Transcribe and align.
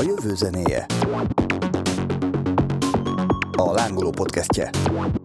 A 0.00 0.02
jövő 0.02 0.34
zenéje. 0.34 0.86
A 3.52 3.72
lángoló 3.72 4.10
podcastje. 4.10 4.70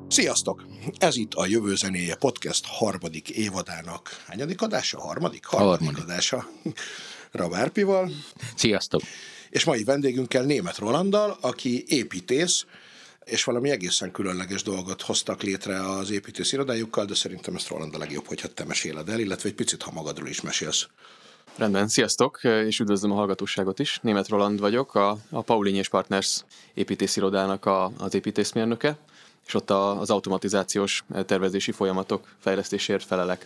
Sziasztok! 0.07 0.65
Ez 0.97 1.15
itt 1.15 1.33
a 1.33 1.45
Jövő 1.45 1.75
Zenéje 1.75 2.15
Podcast 2.15 2.65
harmadik 2.65 3.29
évadának. 3.29 4.23
Hányadik 4.27 4.61
adása? 4.61 4.99
Harmadik? 4.99 5.45
Harmadik, 5.45 5.85
Harmadik. 5.85 6.03
adása. 6.03 6.49
Rabárpival. 7.31 8.11
Sziasztok! 8.55 9.01
És 9.49 9.63
mai 9.63 9.83
vendégünkkel 9.83 10.43
Német 10.43 10.77
Rolanddal, 10.77 11.37
aki 11.41 11.83
építész, 11.87 12.65
és 13.25 13.43
valami 13.43 13.69
egészen 13.69 14.11
különleges 14.11 14.63
dolgot 14.63 15.01
hoztak 15.01 15.41
létre 15.41 15.89
az 15.89 16.09
építész 16.09 16.51
irodájukkal, 16.51 17.05
de 17.05 17.15
szerintem 17.15 17.55
ezt 17.55 17.67
Roland 17.67 17.95
a 17.95 17.97
legjobb, 17.97 18.27
hogyha 18.27 18.47
te 18.47 18.63
meséled 18.63 19.09
el, 19.09 19.19
illetve 19.19 19.49
egy 19.49 19.55
picit, 19.55 19.81
ha 19.81 19.91
magadról 19.91 20.27
is 20.27 20.41
mesélsz. 20.41 20.87
Rendben, 21.57 21.87
sziasztok, 21.87 22.39
és 22.43 22.79
üdvözlöm 22.79 23.11
a 23.11 23.15
hallgatóságot 23.15 23.79
is. 23.79 23.99
Német 24.01 24.27
Roland 24.27 24.59
vagyok, 24.59 24.95
a, 24.95 25.17
a 25.29 25.41
Paulini 25.41 25.77
és 25.77 25.89
Partners 25.89 26.43
építészirodának 26.73 27.65
a, 27.65 27.91
az 27.97 28.13
építészmérnöke, 28.13 28.97
és 29.47 29.53
ott 29.53 29.69
a, 29.69 29.99
az 29.99 30.09
automatizációs 30.09 31.03
tervezési 31.25 31.71
folyamatok 31.71 32.35
fejlesztésért 32.39 33.03
felelek. 33.03 33.45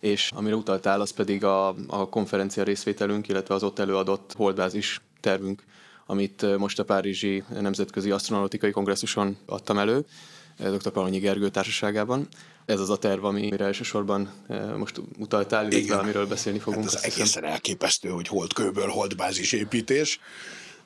És 0.00 0.30
amire 0.34 0.54
utaltál, 0.54 1.00
az 1.00 1.10
pedig 1.10 1.44
a, 1.44 1.68
a 1.86 2.08
konferencia 2.08 2.62
részvételünk, 2.62 3.28
illetve 3.28 3.54
az 3.54 3.62
ott 3.62 3.78
előadott 3.78 4.32
holdbázis 4.36 5.00
tervünk, 5.20 5.62
amit 6.06 6.58
most 6.58 6.78
a 6.78 6.84
Párizsi 6.84 7.44
Nemzetközi 7.60 8.10
Asztronautikai 8.10 8.70
Kongresszuson 8.70 9.36
adtam 9.46 9.78
elő, 9.78 10.04
dr. 10.58 10.90
Palonyi 10.90 11.18
Gergő 11.18 11.48
társaságában. 11.48 12.28
Ez 12.66 12.80
az 12.80 12.90
a 12.90 12.96
terv, 12.96 13.24
amire 13.24 13.64
elsősorban 13.64 14.30
eh, 14.48 14.76
most 14.76 15.00
utaltál, 15.18 15.60
illetve 15.62 15.78
Igen. 15.78 15.98
amiről 15.98 16.26
beszélni 16.26 16.58
fogunk. 16.58 16.84
Hát 16.84 16.94
ez 16.94 16.94
azt 16.94 17.04
hiszem. 17.04 17.20
egészen 17.20 17.44
elképesztő, 17.44 18.08
hogy 18.08 18.28
holdkőből 18.28 18.88
holdbázis 18.88 19.52
építés. 19.52 20.20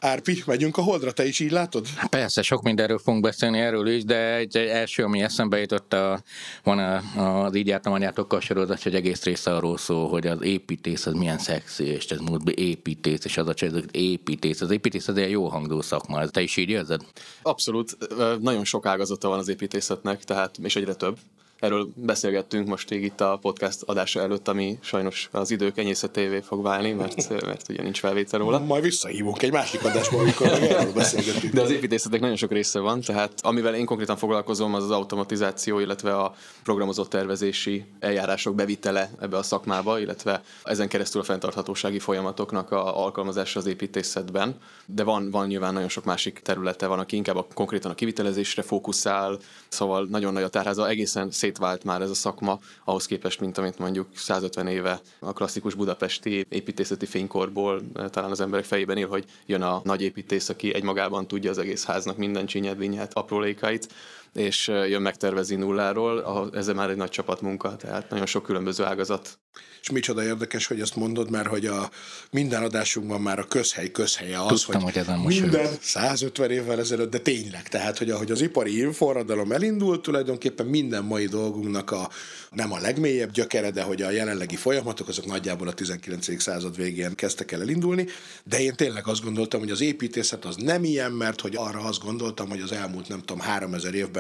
Árpi, 0.01 0.43
megyünk 0.47 0.77
a 0.77 0.83
holdra, 0.83 1.13
te 1.13 1.27
is 1.27 1.41
így 1.41 1.51
látod? 1.51 1.87
Persze, 2.11 2.43
sok 2.43 2.63
mindenről 2.63 2.99
fogunk 2.99 3.23
beszélni 3.23 3.59
erről 3.59 3.89
is, 3.89 4.05
de 4.05 4.35
egy, 4.35 4.57
egy 4.57 4.69
első, 4.69 5.05
ami 5.05 5.23
eszembe 5.23 5.59
jutott, 5.59 5.93
a, 5.93 6.23
van 6.63 6.79
a, 6.79 7.45
az 7.45 7.55
így 7.55 7.67
jártam 7.67 7.93
anyátokkal 7.93 8.41
sorozat, 8.41 8.83
hogy 8.83 8.95
egész 8.95 9.25
része 9.25 9.55
arról 9.55 9.79
szól, 9.79 10.09
hogy 10.09 10.27
az 10.27 10.43
építész 10.43 11.07
az 11.07 11.13
milyen 11.13 11.39
szexi, 11.39 11.85
és 11.85 12.07
ez 12.07 12.19
múltban 12.19 12.55
építész, 12.57 13.25
és 13.25 13.37
az 13.37 13.49
a 13.49 13.55
csaj, 13.55 13.71
építész. 13.91 14.61
Az 14.61 14.71
építész 14.71 15.09
az 15.09 15.17
egy 15.17 15.31
jó 15.31 15.49
hangzó 15.49 15.81
szakma. 15.81 16.27
Te 16.27 16.41
is 16.41 16.57
így 16.57 16.69
érzed? 16.69 17.01
Abszolút, 17.43 17.97
ö, 18.09 18.37
nagyon 18.41 18.65
sok 18.65 18.87
ágazata 18.87 19.29
van 19.29 19.39
az 19.39 19.49
építészetnek, 19.49 20.25
tehát 20.25 20.57
és 20.63 20.77
egyre 20.77 20.95
több. 20.95 21.19
Erről 21.61 21.89
beszélgettünk 21.95 22.69
most 22.69 22.91
még 22.91 23.03
itt 23.03 23.21
a 23.21 23.39
podcast 23.41 23.83
adása 23.83 24.21
előtt, 24.21 24.49
ami 24.49 24.79
sajnos 24.81 25.29
az 25.33 25.51
idők 25.51 25.79
enyészetévé 25.79 26.41
fog 26.41 26.63
válni, 26.63 26.93
mert, 26.93 27.29
mert 27.47 27.69
ugye 27.69 27.83
nincs 27.83 27.99
felvétel 27.99 28.39
róla. 28.39 28.59
Majd 28.59 28.83
visszahívunk 28.83 29.43
egy 29.43 29.53
másik 29.53 29.85
adásból, 29.85 30.21
amikor 30.21 30.47
erről 30.47 30.93
beszélgetünk. 30.93 31.53
De 31.53 31.61
az 31.61 31.71
építészetnek 31.71 32.21
nagyon 32.21 32.37
sok 32.37 32.53
része 32.53 32.79
van, 32.79 33.01
tehát 33.01 33.33
amivel 33.43 33.75
én 33.75 33.85
konkrétan 33.85 34.17
foglalkozom, 34.17 34.75
az 34.75 34.85
az 34.85 34.91
automatizáció, 34.91 35.79
illetve 35.79 36.17
a 36.17 36.35
programozott 36.63 37.11
tervezési 37.11 37.85
eljárások 37.99 38.55
bevitele 38.55 39.11
ebbe 39.21 39.37
a 39.37 39.43
szakmába, 39.43 39.99
illetve 39.99 40.43
ezen 40.65 40.89
keresztül 40.89 41.21
a 41.21 41.25
fenntarthatósági 41.25 41.99
folyamatoknak 41.99 42.71
a 42.71 43.05
alkalmazása 43.05 43.59
az 43.59 43.67
építészetben. 43.67 44.59
De 44.87 45.05
van, 45.05 45.31
van 45.31 45.47
nyilván 45.47 45.73
nagyon 45.73 45.89
sok 45.89 46.05
másik 46.05 46.41
területe, 46.45 46.87
van, 46.87 46.99
aki 46.99 47.17
inkább 47.17 47.37
a, 47.37 47.47
konkrétan 47.55 47.91
a 47.91 47.95
kivitelezésre 47.95 48.63
fókuszál, 48.63 49.39
szóval 49.69 50.07
nagyon 50.11 50.33
nagy 50.33 50.43
a 50.43 50.49
tárháza, 50.49 50.89
egészen 50.89 51.31
szétvált 51.51 51.85
már 51.85 52.01
ez 52.01 52.11
a 52.11 52.15
szakma, 52.15 52.59
ahhoz 52.85 53.07
képest, 53.07 53.41
mint 53.41 53.59
amit 53.59 53.79
mondjuk 53.79 54.07
150 54.15 54.67
éve 54.67 55.01
a 55.19 55.33
klasszikus 55.33 55.75
budapesti 55.75 56.47
építészeti 56.49 57.07
fénykorból 57.07 57.83
eh, 57.95 58.09
talán 58.09 58.31
az 58.31 58.41
emberek 58.41 58.65
fejében 58.65 58.97
él, 58.97 59.09
hogy 59.09 59.25
jön 59.47 59.63
a 59.63 59.81
nagy 59.85 60.03
építész, 60.03 60.49
aki 60.49 60.75
egymagában 60.75 61.27
tudja 61.27 61.51
az 61.51 61.59
egész 61.59 61.85
háznak 61.85 62.17
minden 62.17 62.47
csinyát, 62.47 62.77
vinyát, 62.77 63.15
aprólékait, 63.15 63.89
és 64.35 64.69
jön 64.69 65.03
megtervezi 65.03 65.55
nulláról, 65.55 66.51
ez 66.55 66.67
már 66.67 66.91
egy 66.91 66.97
nagy 66.97 67.11
csapatmunka, 67.11 67.77
tehát 67.77 68.11
nagyon 68.11 68.27
sok 68.27 68.43
különböző 68.43 68.85
ágazat 68.85 69.39
És 69.81 69.91
micsoda 69.91 70.25
érdekes, 70.25 70.67
hogy 70.67 70.81
ezt 70.81 70.97
mondod, 70.97 71.31
mert 71.31 71.47
hogy 71.49 71.67
a 71.67 71.91
minden 72.31 72.63
adásunkban 72.63 73.21
már 73.21 73.39
a 73.39 73.45
közhely 73.45 73.91
közhelye 73.91 74.43
az, 74.43 74.63
Tudtam, 74.63 74.83
hogy 74.83 74.97
ezen 74.97 75.19
most 75.19 75.41
minden 75.41 75.69
150 75.81 76.51
évvel 76.51 76.79
ezelőtt, 76.79 77.11
de 77.11 77.19
tényleg, 77.19 77.69
tehát 77.69 77.99
hogy 77.99 78.11
ahogy 78.11 78.31
az 78.31 78.41
ipari 78.41 78.93
forradalom 78.93 79.53
elindult, 79.53 80.03
tulajdonképpen 80.03 80.67
minden 80.67 81.05
mai 81.05 81.27
dolgunknak 81.27 81.91
a 81.91 82.11
nem 82.51 82.73
a 82.73 82.79
legmélyebb 82.79 83.31
gyökere, 83.31 83.71
de 83.71 83.83
hogy 83.83 84.03
a 84.03 84.11
jelenlegi 84.11 84.57
folyamatok 84.57 85.09
azok 85.09 85.27
nagyjából 85.27 85.69
a 85.69 85.73
19. 85.73 86.43
század 86.43 86.77
végén 86.77 87.15
kezdtek 87.15 87.53
el 87.53 87.61
elindulni, 87.61 88.07
de 88.45 88.61
én 88.61 88.75
tényleg 88.75 89.07
azt 89.07 89.23
gondoltam, 89.23 89.61
hogy 89.61 89.71
az 89.71 89.81
építészet 89.81 90.45
az 90.45 90.57
nem 90.57 90.85
ilyen, 90.85 91.13
mert 91.13 91.41
hogy 91.41 91.57
arra 91.57 91.81
azt 91.81 92.03
gondoltam, 92.05 92.49
hogy 92.49 92.61
az 92.61 92.73
elmúlt 92.73 93.09
nem 93.09 93.19
tudom 93.19 93.41
3000 93.41 93.95
évben 93.95 94.20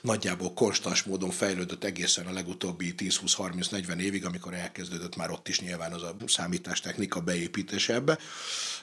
nagyjából 0.00 0.52
konstans 0.52 1.02
módon 1.02 1.30
fejlődött 1.30 1.84
egészen 1.84 2.26
a 2.26 2.32
legutóbbi 2.32 2.94
10-20-30-40 2.98 3.98
évig, 3.98 4.24
amikor 4.24 4.54
elkezdődött 4.54 5.16
már 5.16 5.30
ott 5.30 5.48
is 5.48 5.60
nyilván 5.60 5.92
az 5.92 6.02
a 6.02 6.16
számítástechnika 6.26 7.20
beépítése 7.20 7.94
ebbe. 7.94 8.18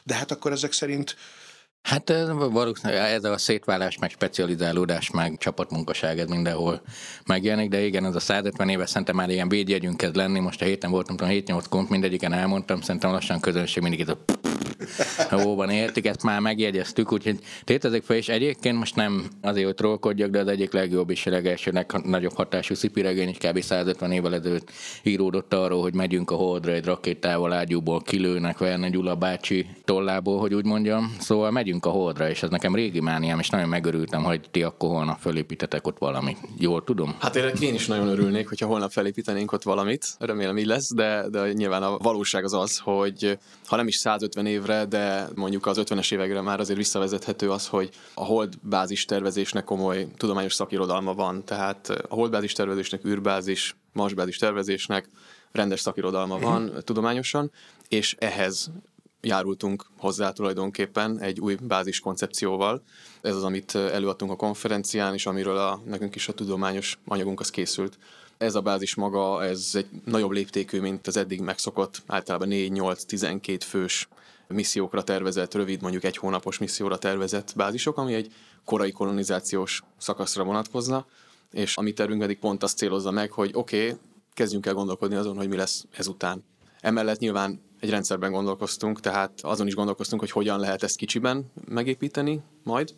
De 0.03 0.13
hát 0.13 0.31
akkor 0.31 0.51
ezek 0.51 0.71
szerint 0.71 1.15
Hát 1.85 2.09
ez 2.09 2.29
valószínűleg 2.51 3.11
ez 3.11 3.23
a 3.23 3.37
szétválás, 3.37 3.97
meg 3.97 4.09
specializálódás, 4.09 5.11
meg 5.11 5.37
csapatmunkaság, 5.37 6.19
ez 6.19 6.27
mindenhol 6.27 6.81
megjelenik, 7.25 7.69
de 7.69 7.85
igen, 7.85 8.03
az 8.03 8.15
a 8.15 8.19
150 8.19 8.69
éve 8.69 8.85
szerintem 8.85 9.15
már 9.15 9.29
ilyen 9.29 9.49
védjegyünk 9.49 9.97
kezd 9.97 10.15
lenni, 10.15 10.39
most 10.39 10.61
a 10.61 10.65
héten 10.65 10.91
voltam, 10.91 11.15
tudom, 11.15 11.33
7-8 11.33 11.63
kont, 11.69 11.89
mindegyiken 11.89 12.33
elmondtam, 12.33 12.81
szerintem 12.81 13.11
lassan 13.11 13.39
közönség 13.39 13.83
mindig 13.83 13.99
ez 13.99 14.09
a 14.09 14.17
Jóban 15.31 15.69
értik, 15.69 16.05
ezt 16.05 16.23
már 16.23 16.39
megjegyeztük, 16.39 17.11
úgyhogy 17.11 17.39
tétezzük 17.63 18.03
fel, 18.03 18.17
és 18.17 18.29
egyébként 18.29 18.77
most 18.77 18.95
nem 18.95 19.27
azért, 19.41 19.65
hogy 19.65 19.75
trollkodjak, 19.75 20.29
de 20.29 20.39
az 20.39 20.47
egyik 20.47 20.73
legjobb 20.73 21.09
és 21.09 21.23
legelső, 21.23 21.71
legnagyobb 21.71 22.33
hatású 22.33 22.73
szipiregény 22.73 23.29
is 23.29 23.37
kb. 23.37 23.61
150 23.61 24.11
évvel 24.11 24.33
ezelőtt 24.33 24.71
íródott 25.03 25.53
arról, 25.53 25.81
hogy 25.81 25.93
megyünk 25.93 26.31
a 26.31 26.35
holdra 26.35 26.71
egy 26.71 26.85
rakétával 26.85 27.53
ágyúból 27.53 28.01
kilőnek 28.01 28.57
Verne 28.57 28.89
Gyula 28.89 29.15
bácsi 29.15 29.65
tollából, 29.85 30.39
hogy 30.39 30.53
úgy 30.53 30.65
mondjam. 30.65 31.15
Szóval 31.19 31.51
megyünk 31.51 31.74
a 31.81 31.89
holdra, 31.89 32.29
és 32.29 32.43
ez 32.43 32.49
nekem 32.49 32.75
régi 32.75 32.99
mániám, 32.99 33.39
és 33.39 33.49
nagyon 33.49 33.69
megörültem, 33.69 34.23
hogy 34.23 34.49
ti 34.51 34.63
akkor 34.63 34.89
holnap 34.89 35.19
fölépítetek 35.19 35.87
ott 35.87 35.97
valamit. 35.97 36.37
Jól 36.57 36.83
tudom? 36.83 37.15
Hát 37.19 37.35
én, 37.35 37.51
én 37.59 37.73
is 37.73 37.87
nagyon 37.87 38.07
örülnék, 38.07 38.47
hogyha 38.47 38.65
holnap 38.65 38.91
felépítenénk 38.91 39.51
ott 39.51 39.63
valamit, 39.63 40.05
remélem 40.19 40.57
így 40.57 40.65
lesz, 40.65 40.93
de, 40.93 41.25
de 41.29 41.53
nyilván 41.53 41.83
a 41.83 41.97
valóság 41.97 42.43
az 42.43 42.53
az, 42.53 42.77
hogy 42.77 43.37
ha 43.65 43.75
nem 43.75 43.87
is 43.87 43.95
150 43.95 44.45
évre, 44.45 44.85
de 44.85 45.27
mondjuk 45.35 45.65
az 45.65 45.81
50-es 45.81 46.13
évekre 46.13 46.41
már 46.41 46.59
azért 46.59 46.77
visszavezethető 46.77 47.51
az, 47.51 47.67
hogy 47.67 47.89
a 48.13 48.23
holdbázis 48.23 49.05
tervezésnek 49.05 49.63
komoly 49.63 50.07
tudományos 50.17 50.53
szakirodalma 50.53 51.13
van, 51.13 51.45
tehát 51.45 51.89
a 51.89 52.15
holdbázis 52.15 52.53
tervezésnek, 52.53 53.05
űrbázis, 53.05 53.75
marsbázis 53.93 54.37
tervezésnek 54.37 55.09
rendes 55.51 55.79
szakirodalma 55.79 56.39
van 56.39 56.71
tudományosan, 56.83 57.51
és 57.87 58.15
ehhez 58.19 58.71
járultunk 59.25 59.85
hozzá 59.97 60.31
tulajdonképpen 60.31 61.19
egy 61.19 61.39
új 61.39 61.57
bázis 61.61 61.99
koncepcióval. 61.99 62.81
Ez 63.21 63.35
az, 63.35 63.43
amit 63.43 63.75
előadtunk 63.75 64.31
a 64.31 64.35
konferencián, 64.35 65.13
és 65.13 65.25
amiről 65.25 65.57
a, 65.57 65.81
nekünk 65.85 66.15
is 66.15 66.27
a 66.27 66.33
tudományos 66.33 66.99
anyagunk 67.05 67.39
az 67.39 67.49
készült. 67.49 67.97
Ez 68.37 68.55
a 68.55 68.61
bázis 68.61 68.95
maga, 68.95 69.43
ez 69.43 69.69
egy 69.73 69.87
nagyobb 70.05 70.31
léptékű, 70.31 70.79
mint 70.79 71.07
az 71.07 71.17
eddig 71.17 71.41
megszokott, 71.41 72.01
általában 72.05 72.47
4-8-12 72.51 73.59
fős 73.65 74.07
missziókra 74.47 75.03
tervezett, 75.03 75.53
rövid, 75.53 75.81
mondjuk 75.81 76.03
egy 76.03 76.17
hónapos 76.17 76.57
misszióra 76.57 76.97
tervezett 76.97 77.53
bázisok, 77.55 77.97
ami 77.97 78.13
egy 78.13 78.33
korai 78.65 78.91
kolonizációs 78.91 79.83
szakaszra 79.97 80.43
vonatkozna, 80.43 81.05
és 81.51 81.77
a 81.77 81.81
mi 81.81 81.93
tervünk 81.93 82.21
pedig 82.21 82.39
pont 82.39 82.63
azt 82.63 82.77
célozza 82.77 83.11
meg, 83.11 83.31
hogy 83.31 83.51
oké, 83.53 83.85
okay, 83.85 83.99
kezdjünk 84.33 84.65
el 84.65 84.73
gondolkodni 84.73 85.15
azon, 85.15 85.35
hogy 85.35 85.47
mi 85.47 85.55
lesz 85.55 85.85
ezután. 85.91 86.43
Emellett 86.79 87.19
nyilván 87.19 87.64
egy 87.85 87.91
rendszerben 87.91 88.31
gondolkoztunk, 88.31 88.99
tehát 88.99 89.31
azon 89.41 89.67
is 89.67 89.75
gondolkoztunk, 89.75 90.21
hogy 90.21 90.31
hogyan 90.31 90.59
lehet 90.59 90.83
ezt 90.83 90.95
kicsiben 90.95 91.51
megépíteni 91.67 92.41
majd, 92.63 92.95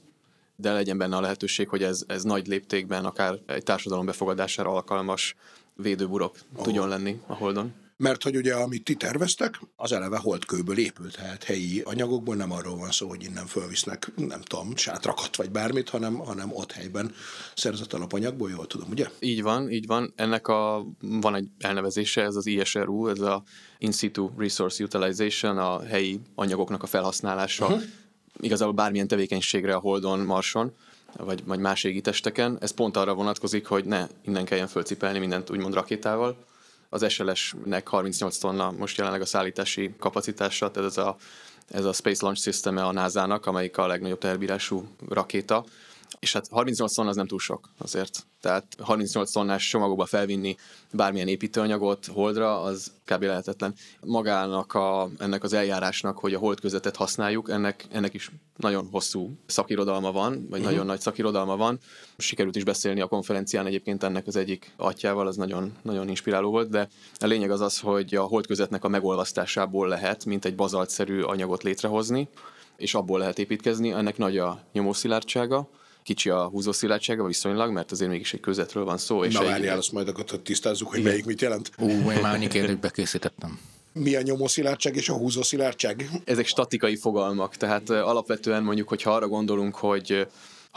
de 0.56 0.72
legyen 0.72 0.98
benne 0.98 1.16
a 1.16 1.22
lehetőség, 1.22 1.70
hogy 1.70 1.84
ez, 1.84 2.04
ez 2.08 2.24
nagy 2.24 2.48
léptékben 2.48 3.06
akár 3.06 3.40
egy 3.46 3.64
társadalom 3.64 4.06
befogadására 4.06 4.70
alkalmas 4.70 5.36
védőburok 5.74 6.38
oh. 6.56 6.64
tudjon 6.64 6.88
lenni 6.88 7.22
a 7.28 7.34
Holdon. 7.34 7.74
Mert 8.00 8.24
hogy 8.24 8.36
ugye, 8.36 8.54
amit 8.54 8.84
ti 8.84 8.96
terveztek, 8.96 9.60
az 9.76 9.92
eleve 9.92 10.18
holdkőből 10.18 10.78
épült, 10.78 11.16
tehát 11.16 11.44
helyi 11.44 11.82
anyagokból 11.86 12.36
nem 12.36 12.52
arról 12.52 12.78
van 12.78 12.92
szó, 12.92 13.08
hogy 13.08 13.24
innen 13.24 13.46
fölvisznek, 13.46 14.12
nem 14.16 14.42
tudom, 14.42 14.76
sátrakat 14.76 15.36
vagy 15.36 15.50
bármit, 15.50 15.90
hanem, 15.90 16.16
hanem 16.16 16.52
ott 16.54 16.72
helyben 16.72 17.14
szerzett 17.56 17.94
alapanyagból, 17.94 18.50
jól 18.50 18.68
tudom, 18.68 18.90
ugye? 18.90 19.10
Így 19.20 19.42
van, 19.42 19.70
így 19.72 19.86
van. 19.86 20.14
Ennek 20.16 20.48
a, 20.48 20.86
van 21.00 21.36
egy 21.36 21.48
elnevezése, 21.60 22.24
ez 22.24 22.36
az 22.36 22.46
ISRU, 22.46 23.08
ez 23.08 23.20
a 23.20 23.44
In 23.78 23.92
Situ 23.92 24.30
Resource 24.38 24.84
Utilization, 24.84 25.58
a 25.58 25.84
helyi 25.84 26.20
anyagoknak 26.36 26.84
a 26.84 26.88
felhasználása. 26.88 27.66
Uh-huh. 27.66 27.82
Igazából 28.40 28.74
bármilyen 28.74 29.08
tevékenységre 29.08 29.76
a 29.76 29.80
Holdon, 29.80 30.20
Marson, 30.20 30.72
vagy, 31.16 31.44
vagy 31.46 31.60
más 31.60 31.84
égi 31.84 32.02
testeken. 32.02 32.58
Ez 32.62 32.72
pont 32.72 32.98
arra 32.98 33.14
vonatkozik, 33.14 33.66
hogy 33.66 33.86
ne 33.86 34.08
innen 34.22 34.46
kelljen 34.46 34.68
fölcipelni 34.68 35.20
mindent 35.20 35.50
úgymond 35.50 35.74
rakétával, 35.74 36.46
az 36.90 37.10
SLS-nek 37.10 37.88
38 37.88 38.38
tonna 38.38 38.72
most 38.72 38.98
jelenleg 38.98 39.22
a 39.22 39.26
szállítási 39.26 39.96
kapacitása, 40.00 40.72
tehát 40.72 40.90
ez 40.90 40.98
a 40.98 41.16
ez 41.72 41.86
a 41.86 41.94
Space 41.94 42.20
Launch 42.24 42.42
System 42.42 42.78
a 42.78 42.92
NASA-nak, 42.92 43.46
amelyik 43.46 43.78
a 43.78 43.88
legnagyobb 43.88 44.18
teherbírású 44.18 44.88
rakéta, 45.10 45.66
és 46.20 46.34
hát 46.34 46.48
38 46.48 46.94
tonna 46.94 47.10
az 47.10 47.16
nem 47.16 47.28
túl 47.28 47.40
sok 47.40 47.70
azért. 47.78 48.26
Tehát 48.42 48.76
38 48.80 49.32
tonnás 49.32 49.70
csomagokba 49.70 50.06
felvinni 50.06 50.56
bármilyen 50.94 51.28
építőanyagot 51.28 52.06
holdra, 52.06 52.62
az 52.62 52.92
kb. 53.06 53.24
lehetetlen. 53.24 53.74
Magának 54.02 54.74
a, 54.74 55.10
ennek 55.20 55.44
az 55.44 55.54
eljárásnak, 55.54 56.18
hogy 56.18 56.34
a 56.34 56.40
hold 56.40 56.60
közvetet 56.60 56.96
használjuk, 56.96 57.50
ennek, 57.50 57.86
ennek 57.92 58.14
is 58.14 58.32
nagyon 58.58 58.88
hosszú 58.92 59.38
szakirodalma 59.46 60.12
van, 60.12 60.34
vagy 60.34 60.60
uh-huh. 60.60 60.66
nagyon 60.66 60.86
nagy 60.86 61.00
szakirodalma 61.00 61.58
van. 61.58 61.80
Sikerült 62.18 62.56
is 62.56 62.64
beszélni 62.64 63.02
a 63.02 63.08
konferencián 63.08 63.66
egyébként 63.66 64.04
ennek 64.04 64.28
az 64.28 64.36
egyik 64.36 64.74
atyával, 64.78 65.28
az 65.28 65.36
nagyon, 65.36 65.74
nagyon 65.82 66.10
inspiráló 66.10 66.50
volt, 66.50 66.70
de 66.70 66.90
a 67.20 67.26
lényeg 67.26 67.52
az 67.52 67.62
az, 67.62 67.80
hogy 67.80 68.16
a 68.16 68.24
hold 68.24 68.48
közvetnek 68.48 68.84
a 68.84 68.88
megolvasztásából 68.88 69.88
lehet, 69.88 70.26
mint 70.26 70.46
egy 70.46 70.56
bazaltszerű 70.56 71.22
anyagot 71.22 71.64
létrehozni, 71.64 72.28
és 72.78 72.94
abból 72.94 73.20
lehet 73.20 73.40
építkezni. 73.40 73.92
Ennek 73.92 74.18
nagy 74.18 74.38
a 74.38 74.60
nyomószilárdsága, 74.74 75.70
kicsi 76.08 76.30
a 76.30 76.48
húzószilárdsága 76.48 77.26
viszonylag, 77.26 77.72
mert 77.72 77.92
azért 77.92 78.10
mégis 78.10 78.34
egy 78.34 78.40
közetről 78.40 78.86
van 78.86 78.98
szó. 78.98 79.24
És 79.24 79.34
Na 79.34 79.42
egy... 79.42 79.48
várjál, 79.48 79.78
azt 79.78 79.92
majd 79.92 80.08
akkor 80.08 80.24
tisztázzuk, 80.24 80.90
hogy 80.90 81.00
Igen. 81.00 81.12
melyik 81.12 81.26
mit 81.26 81.42
jelent. 81.42 81.72
Ú, 81.78 81.90
én 81.90 82.20
már 82.22 82.34
annyi 82.34 82.48
kérdést 82.48 82.80
bekészítettem. 82.80 83.60
Mi 83.94 84.16
a 84.16 84.22
nyomószilárdság 84.22 84.96
és 84.96 85.10
a 85.10 85.14
húzószilárdság? 85.14 86.10
Ezek 86.26 86.46
statikai 86.46 86.96
fogalmak, 86.96 87.56
tehát 87.56 87.90
alapvetően 87.90 88.64
mondjuk, 88.64 88.88
hogyha 88.88 89.12
arra 89.12 89.28
gondolunk, 89.28 89.76
hogy 89.76 90.28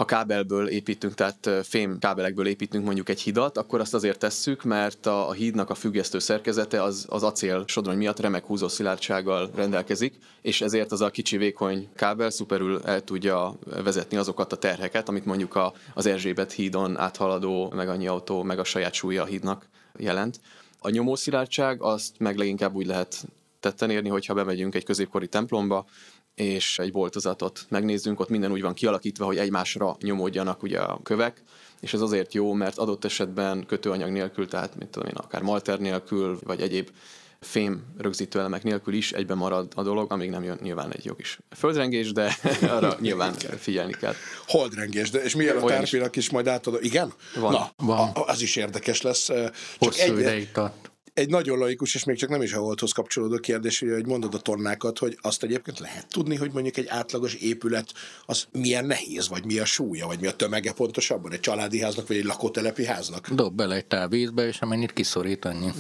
ha 0.01 0.07
kábelből 0.07 0.69
építünk, 0.69 1.15
tehát 1.15 1.51
fém 1.63 1.99
kábelekből 1.99 2.47
építünk 2.47 2.85
mondjuk 2.85 3.09
egy 3.09 3.21
hidat, 3.21 3.59
akkor 3.59 3.81
azt 3.81 3.95
azért 3.95 4.19
tesszük, 4.19 4.63
mert 4.63 5.07
a, 5.07 5.29
a 5.29 5.33
hídnak 5.33 5.71
a 5.71 5.75
függesztő 5.75 6.19
szerkezete 6.19 6.83
az, 6.83 7.07
az 7.09 7.23
acél 7.23 7.65
sodrony 7.67 7.97
miatt 7.97 8.21
remek 8.21 8.45
húzó 8.45 8.69
szilárdsággal 8.69 9.51
rendelkezik, 9.55 10.15
és 10.43 10.61
ezért 10.61 10.93
az 10.93 11.01
a 11.01 11.11
kicsi 11.11 11.37
vékony 11.37 11.89
kábel 11.95 12.31
szuperül 12.31 12.81
el 12.85 13.05
tudja 13.05 13.55
vezetni 13.83 14.17
azokat 14.17 14.53
a 14.53 14.57
terheket, 14.57 15.09
amit 15.09 15.25
mondjuk 15.25 15.55
a, 15.55 15.73
az 15.95 16.07
Erzsébet 16.07 16.53
hídon 16.53 16.99
áthaladó, 16.99 17.73
meg 17.77 17.89
annyi 17.89 18.07
autó, 18.07 18.43
meg 18.43 18.59
a 18.59 18.65
saját 18.65 18.95
súlya 18.95 19.23
a 19.23 19.27
hídnak 19.27 19.69
jelent. 19.97 20.41
A 20.79 20.91
nyomószilárdság 20.91 21.83
azt 21.83 22.19
meg 22.19 22.37
leginkább 22.37 22.75
úgy 22.75 22.87
lehet 22.87 23.25
tetten 23.61 23.91
érni, 23.91 24.09
hogyha 24.09 24.35
bemegyünk 24.35 24.75
egy 24.75 24.85
középkori 24.85 25.29
templomba, 25.29 25.87
és 26.35 26.79
egy 26.79 26.93
boltozatot 26.93 27.67
megnézzünk, 27.69 28.21
ott 28.21 28.29
minden 28.29 28.53
úgy 28.53 28.63
van 28.63 28.75
kialakítva, 28.75 29.25
hogy 29.25 29.39
egymásra 29.39 29.97
nyomódjanak 30.01 30.63
ugye 30.63 30.79
a 30.79 31.01
kövek, 31.03 31.43
és 31.81 31.95
ez 31.95 32.01
azért 32.01 32.35
jó, 32.35 32.53
mert 32.53 32.79
adott 32.79 33.05
esetben 33.05 33.67
kötőanyag 33.67 34.11
nélkül, 34.11 34.49
tehát 34.49 34.77
mint 34.77 34.91
tudom 34.91 35.09
én, 35.09 35.17
akár 35.17 35.43
malter 35.43 35.79
nélkül, 35.79 36.39
vagy 36.43 36.61
egyéb 36.61 36.91
fém 37.41 37.85
rögzítő 37.99 38.39
elemek 38.39 38.63
nélkül 38.63 38.95
is 38.95 39.13
egyben 39.13 39.37
marad 39.37 39.73
a 39.75 39.83
dolog, 39.83 40.13
amíg 40.13 40.31
nem 40.31 40.43
jön 40.43 40.59
nyilván 40.63 40.93
egy 40.93 41.05
jó 41.05 41.15
kis 41.15 41.39
földrengés, 41.57 42.13
de 42.13 42.37
arra 42.77 42.97
nyilván 43.01 43.35
figyelni 43.59 43.93
kell. 43.93 44.15
Holdrengés, 44.47 45.11
de 45.11 45.23
és 45.23 45.35
milyen 45.35 45.57
a 45.57 45.65
tárpinak 45.65 46.17
is 46.17 46.31
majd 46.31 46.47
átadom. 46.47 46.81
Igen? 46.83 47.13
Van. 47.35 47.53
Na, 47.53 47.71
van. 47.77 48.11
az 48.15 48.43
is 48.43 48.57
érdekes 48.57 49.03
lesz. 49.03 49.25
Csak 49.25 49.55
Hosszú 49.79 50.13
egy, 50.13 50.19
ideig 50.19 50.53
tart 50.53 50.90
egy 51.15 51.29
nagyon 51.29 51.59
laikus, 51.59 51.95
és 51.95 52.05
még 52.05 52.17
csak 52.17 52.29
nem 52.29 52.43
is 52.43 52.53
a 52.53 52.61
holdhoz 52.61 52.93
kapcsolódó 52.93 53.39
kérdés, 53.39 53.79
hogy 53.79 54.07
mondod 54.07 54.35
a 54.35 54.39
tornákat, 54.39 54.99
hogy 54.99 55.19
azt 55.21 55.43
egyébként 55.43 55.79
lehet 55.79 56.07
tudni, 56.09 56.37
hogy 56.37 56.51
mondjuk 56.53 56.77
egy 56.77 56.87
átlagos 56.87 57.35
épület 57.35 57.93
az 58.27 58.45
milyen 58.53 58.85
nehéz, 58.85 59.29
vagy 59.29 59.45
mi 59.45 59.59
a 59.59 59.65
súlya, 59.65 60.07
vagy 60.07 60.21
mi 60.21 60.27
a 60.27 60.33
tömege 60.33 60.73
pontosabban, 60.73 61.33
egy 61.33 61.41
családi 61.41 61.81
háznak, 61.81 62.09
vagy 62.09 62.17
egy 62.17 62.25
lakótelepi 62.25 62.85
háznak? 62.85 63.31
Dob 63.31 63.55
bele 63.55 63.75
egy 63.75 63.87
távvízbe, 63.87 64.47
és 64.47 64.61
amennyit 64.61 64.93
kiszorít, 64.93 65.45
annyi. 65.45 65.71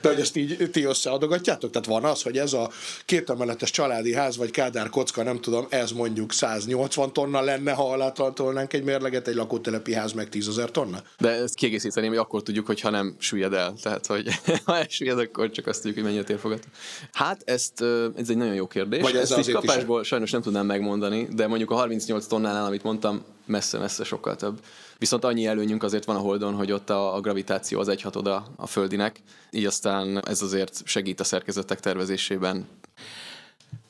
De 0.00 0.08
hogy 0.08 0.20
ezt 0.20 0.36
így 0.36 0.70
ti 0.72 0.84
összeadogatjátok? 0.84 1.70
Tehát 1.70 1.88
van 1.88 2.04
az, 2.04 2.22
hogy 2.22 2.38
ez 2.38 2.52
a 2.52 2.70
kétemeletes 3.04 3.70
családi 3.70 4.14
ház, 4.14 4.36
vagy 4.36 4.50
kádár 4.50 4.88
kocka, 4.88 5.22
nem 5.22 5.40
tudom, 5.40 5.66
ez 5.68 5.92
mondjuk 5.92 6.32
180 6.32 7.12
tonna 7.12 7.40
lenne, 7.40 7.72
ha 7.72 7.92
alátolnánk 7.92 8.72
egy 8.72 8.82
mérleget, 8.82 9.28
egy 9.28 9.34
lakótelepi 9.34 9.94
ház 9.94 10.12
meg 10.12 10.28
10 10.28 10.48
ezer 10.48 10.70
tonna? 10.70 11.02
De 11.18 11.28
ezt 11.28 11.54
kiegészíteném, 11.54 12.10
hogy 12.10 12.18
akkor 12.18 12.42
tudjuk, 12.42 12.66
hogy 12.66 12.80
ha 12.80 12.90
nem 12.90 13.16
süllyed 13.18 13.52
el. 13.52 13.74
Tehát, 13.82 14.06
hogy 14.10 14.40
ha 14.64 14.76
elsüllyed, 14.76 15.18
akkor 15.18 15.50
csak 15.50 15.66
azt 15.66 15.82
tudjuk, 15.82 16.04
hogy 16.04 16.12
mennyit 16.12 16.30
érfogat. 16.30 16.66
Hát 17.12 17.42
ezt, 17.44 17.80
ez 18.16 18.30
egy 18.30 18.36
nagyon 18.36 18.54
jó 18.54 18.66
kérdés. 18.66 19.02
Vagy 19.02 19.16
ez 19.16 19.30
ezt 19.30 19.48
így 19.48 19.54
kapásból 19.54 20.00
is... 20.00 20.06
sajnos 20.06 20.30
nem 20.30 20.42
tudnám 20.42 20.66
megmondani, 20.66 21.28
de 21.32 21.46
mondjuk 21.46 21.70
a 21.70 21.74
38 21.74 22.26
tonnánál, 22.26 22.64
amit 22.64 22.82
mondtam, 22.82 23.22
messze-messze 23.46 24.04
sokkal 24.04 24.36
több. 24.36 24.60
Viszont 24.98 25.24
annyi 25.24 25.46
előnyünk 25.46 25.82
azért 25.82 26.04
van 26.04 26.16
a 26.16 26.18
Holdon, 26.18 26.54
hogy 26.54 26.72
ott 26.72 26.90
a, 26.90 27.14
a 27.14 27.20
gravitáció 27.20 27.80
az 27.80 27.88
egyhatoda 27.88 28.46
a 28.56 28.66
Földinek, 28.66 29.20
így 29.50 29.64
aztán 29.64 30.22
ez 30.26 30.42
azért 30.42 30.82
segít 30.84 31.20
a 31.20 31.24
szerkezetek 31.24 31.80
tervezésében. 31.80 32.68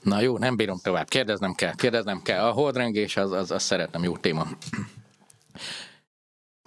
Na 0.02 0.20
jó, 0.20 0.38
nem 0.38 0.56
bírom 0.56 0.78
tovább. 0.82 1.08
Kérdeznem 1.08 1.54
kell, 1.54 1.74
kérdeznem 1.74 2.22
kell. 2.22 2.44
A 2.44 2.50
holdrengés, 2.50 3.16
az, 3.16 3.32
az, 3.32 3.50
az 3.50 3.62
szeretem, 3.62 4.02
jó 4.02 4.16
téma 4.16 4.46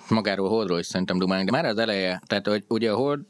magáról 0.09 0.49
holdról 0.49 0.79
is 0.79 0.85
szerintem 0.85 1.17
dumálni, 1.17 1.45
de 1.45 1.51
már 1.51 1.65
az 1.65 1.77
eleje, 1.77 2.21
tehát 2.25 2.47
hogy 2.47 2.63
ugye 2.67 2.91
a 2.91 2.95
hold 2.95 3.21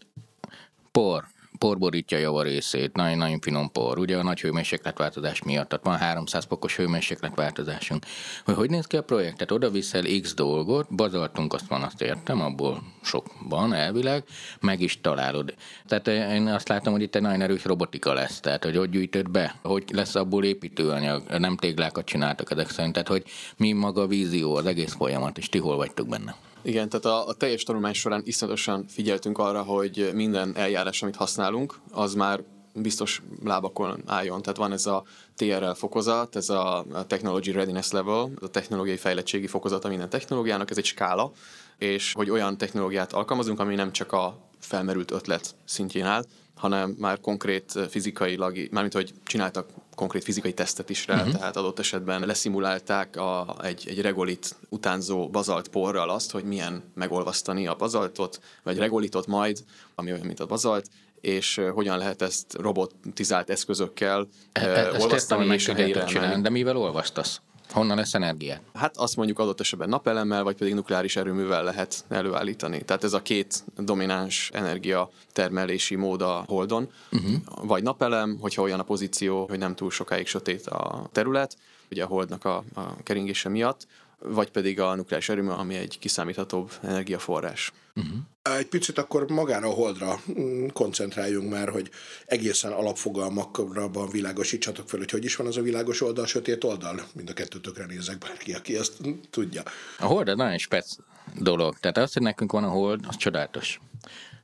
por, 0.94 1.24
por 1.58 1.78
borítja 1.78 2.18
javarészét, 2.18 2.96
nagyon-nagyon 2.96 3.40
finom 3.40 3.72
por, 3.72 3.98
ugye 3.98 4.18
a 4.18 4.24
nagy 4.24 4.42
hőmérsékletváltozás 4.42 5.44
miatt, 5.44 5.70
tehát 5.70 5.86
van 5.86 5.98
300 5.98 6.46
fokos 6.46 6.76
hőmérsékletváltozásunk. 6.76 8.06
Hogy 8.46 8.56
hogy 8.56 8.70
néz 8.70 8.86
ki 8.86 8.98
a 8.98 9.04
projekt? 9.04 9.34
Tehát 9.34 9.52
oda 9.52 9.70
viszel 9.70 10.04
X 10.22 10.34
dolgot, 10.34 10.96
bazaltunk, 10.96 11.54
azt 11.54 11.68
van, 11.68 11.82
azt 11.82 12.02
értem, 12.02 12.42
abból 12.42 12.84
sok 13.02 13.26
van 13.50 13.74
elvileg, 13.74 14.24
meg 14.60 14.82
is 14.82 15.02
találod. 15.02 15.54
Tehát 15.88 16.08
én 16.08 16.48
azt 16.48 16.68
látom, 16.68 16.94
hogy 16.94 17.02
itt 17.02 17.16
egy 17.16 17.22
nagyon 17.22 17.42
erős 17.42 17.66
robotika 17.66 18.14
lesz, 18.14 18.40
tehát 18.40 18.64
hogy 18.64 18.78
hogy 18.78 18.90
gyűjtöd 18.90 19.30
be, 19.30 19.56
hogy 19.62 19.84
lesz 19.94 20.16
abból 20.16 20.44
építőanyag, 20.44 21.24
nem 21.38 21.58
téglákat 21.58 22.06
csináltak 22.06 22.52
ezek 22.52 22.70
szerint, 22.70 22.94
tehát 22.94 23.08
hogy 23.08 23.24
mi 23.58 23.72
maga 23.72 24.02
a 24.02 24.08
vízió, 24.08 24.56
az 24.56 24.66
egész 24.66 24.94
folyamat, 24.94 25.38
és 25.38 25.50
ti 25.50 25.58
hol 25.58 25.76
vagytok 25.76 26.08
benne? 26.08 26.36
Igen, 26.64 26.90
tehát 26.90 27.06
a, 27.06 27.28
a 27.28 27.34
teljes 27.34 27.64
tanulmány 27.64 27.94
során 27.94 28.22
iszonyatosan 28.26 28.86
figyeltünk 28.88 29.38
arra, 29.38 29.62
hogy 29.62 30.10
minden 30.14 30.56
eljárás, 30.56 31.02
amit 31.02 31.16
használunk, 31.16 31.80
az 31.92 32.14
már 32.14 32.44
biztos 32.74 33.22
lábakon 33.44 34.02
álljon. 34.06 34.42
Tehát 34.42 34.58
van 34.58 34.72
ez 34.72 34.86
a 34.86 35.04
TRL 35.36 35.72
fokozat, 35.72 36.36
ez 36.36 36.50
a 36.50 36.86
Technology 37.08 37.52
Readiness 37.52 37.92
Level, 37.92 38.30
a 38.42 38.48
technológiai 38.48 38.98
fejlettségi 38.98 39.48
fokozata 39.48 39.88
minden 39.88 40.10
technológiának, 40.10 40.70
ez 40.70 40.78
egy 40.78 40.86
skála, 40.86 41.32
és 41.78 42.14
hogy 42.14 42.30
olyan 42.30 42.58
technológiát 42.58 43.14
alkalmazunk, 43.14 43.60
ami 43.60 43.76
nem 43.76 43.92
csak 43.92 44.12
a 44.12 44.38
felmerült 44.60 45.12
ötlet 45.12 45.56
szintjén 45.66 46.06
áll, 46.06 46.24
hanem 46.56 46.96
már 47.00 47.20
konkrét 47.20 47.80
fizikailag, 47.90 48.58
mármint 48.72 48.94
hogy 48.94 49.14
csináltak 49.24 49.68
konkrét 49.96 50.24
fizikai 50.24 50.54
tesztet 50.54 50.90
is 50.90 51.08
rá, 51.08 51.16
uh-huh. 51.16 51.34
tehát 51.34 51.56
adott 51.56 51.80
esetben 51.80 52.26
leszimulálták 52.26 53.16
a, 53.16 53.56
egy, 53.64 53.86
egy 53.88 54.02
regolit 54.02 54.56
utánzó 54.70 55.30
bazalt 55.30 55.68
porral 55.68 56.10
azt, 56.10 56.32
hogy 56.32 56.44
milyen 56.44 56.84
megolvasztani 56.94 57.68
a 57.68 57.76
bazaltot, 57.76 58.40
vagy 58.64 58.78
regolitot 58.78 59.28
majd, 59.28 59.64
ami 59.96 60.12
olyan, 60.12 60.26
mint 60.26 60.40
a 60.40 60.46
bazalt, 60.46 60.90
és 61.22 61.62
hogyan 61.74 61.98
lehet 61.98 62.22
ezt 62.22 62.56
robotizált 62.60 63.50
eszközökkel 63.50 64.28
e, 64.52 64.62
e, 64.62 65.00
olvasztani 65.00 65.54
és 65.54 65.66
helyre 65.66 66.04
csinálni. 66.04 66.42
De 66.42 66.50
mivel 66.50 66.78
olvastasz? 66.78 67.42
Honnan 67.72 67.98
lesz 67.98 68.14
energia? 68.14 68.60
Hát 68.74 68.98
azt 68.98 69.16
mondjuk 69.16 69.40
adott 69.40 69.60
esetben 69.60 69.90
napelemmel, 69.90 70.44
vagy 70.44 70.56
pedig 70.56 70.74
nukleáris 70.74 71.16
erőművel 71.16 71.64
lehet 71.64 72.06
előállítani. 72.10 72.82
Tehát 72.82 73.04
ez 73.04 73.14
a 73.14 73.22
két 73.22 73.64
domináns 73.78 74.50
energia 74.54 75.10
termelési 75.32 75.96
mód 75.96 76.22
a 76.22 76.44
Holdon. 76.48 76.90
Uh-huh. 77.12 77.34
Vagy 77.62 77.84
napelem, 77.84 78.38
hogyha 78.42 78.62
olyan 78.62 78.80
a 78.80 78.84
pozíció, 78.84 79.46
hogy 79.48 79.58
nem 79.58 79.76
túl 79.76 79.92
sokáig 79.92 80.28
sötét 80.28 80.68
a 80.68 81.10
terület, 81.12 81.58
ugye 81.92 82.04
a 82.04 82.08
Holdnak 82.08 82.46
a, 82.46 82.64
a 82.74 83.04
keringése 83.04 83.50
miatt, 83.50 83.88
vagy 84.26 84.52
pedig 84.52 84.80
a 84.80 84.96
nukleáris 84.96 85.30
erőmű, 85.30 85.50
ami 85.50 85.76
egy 85.76 86.00
kiszámíthatóbb 86.00 86.72
energiaforrás. 86.82 87.72
Uh-huh. 87.96 88.58
Egy 88.60 88.68
picit 88.68 88.98
akkor 88.98 89.30
magára 89.30 89.68
a 89.68 89.74
holdra 89.74 90.20
mm, 90.40 90.68
koncentráljunk 90.68 91.50
már, 91.50 91.70
hogy 91.70 91.90
egészen 92.26 92.72
alapfogalmakra 92.72 94.08
világosítsatok 94.12 94.90
fel, 94.90 95.00
hogy 95.00 95.12
hogy 95.12 95.24
is 95.26 95.36
van 95.36 95.48
az 95.48 95.58
a 95.58 95.62
világos 95.62 96.02
oldal, 96.02 96.26
sötét 96.26 96.64
oldal. 96.64 97.02
Mind 97.14 97.30
a 97.30 97.34
kettőtökre 97.34 97.86
nézek 97.86 98.18
bárki, 98.18 98.54
aki 98.54 98.78
ezt 98.78 98.94
tudja. 99.30 99.64
A 100.00 100.06
hold 100.06 100.28
az 100.28 100.38
nagyon 100.38 100.58
spec 100.58 100.96
dolog. 101.40 101.80
Tehát 101.80 101.98
az, 101.98 102.14
hogy 102.14 102.22
nekünk 102.22 102.52
van 102.52 102.64
a 102.64 102.70
hold, 102.70 103.00
az 103.08 103.18
csodálatos 103.18 103.80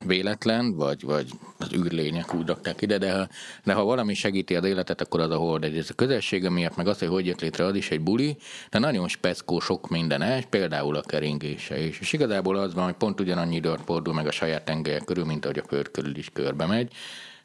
véletlen, 0.06 0.75
vagy, 0.75 1.03
vagy 1.03 1.27
az 1.58 1.74
űrlények 1.74 2.34
úgy 2.34 2.48
rakták 2.48 2.82
ide, 2.82 2.98
de 2.98 3.13
ha, 3.13 3.27
de 3.63 3.74
ha 3.74 3.84
valami 3.84 4.13
segíti 4.13 4.56
az 4.56 4.63
életet, 4.63 5.01
akkor 5.01 5.20
az 5.20 5.32
a 5.32 5.36
hold. 5.36 5.63
Ez 5.63 5.89
a 5.89 5.94
közelsége 5.94 6.50
miatt, 6.50 6.75
meg 6.75 6.88
az, 6.88 7.00
hogy 7.00 7.08
hogy 7.08 7.25
jött 7.25 7.41
létre, 7.41 7.65
az 7.65 7.75
is 7.75 7.91
egy 7.91 8.01
buli, 8.01 8.38
de 8.70 8.79
nagyon 8.79 9.08
speckó 9.08 9.60
sok 9.60 9.89
minden 9.89 10.22
el, 10.22 10.44
például 10.44 10.96
a 10.96 11.01
keringése 11.01 11.79
is. 11.79 12.00
És 12.00 12.13
igazából 12.13 12.58
az 12.58 12.74
van, 12.74 12.84
hogy 12.84 12.94
pont 12.94 13.20
ugyanannyi 13.20 13.56
időt 13.56 13.82
fordul 13.86 14.13
meg 14.13 14.27
a 14.27 14.32
saját 14.32 14.65
tengelye 14.65 15.00
körül, 15.00 15.25
mint 15.25 15.46
ahogy 15.46 15.58
a 15.58 15.68
föld 15.68 15.91
körül 15.91 16.18
is 16.18 16.29
körbe 16.34 16.65
megy. 16.65 16.94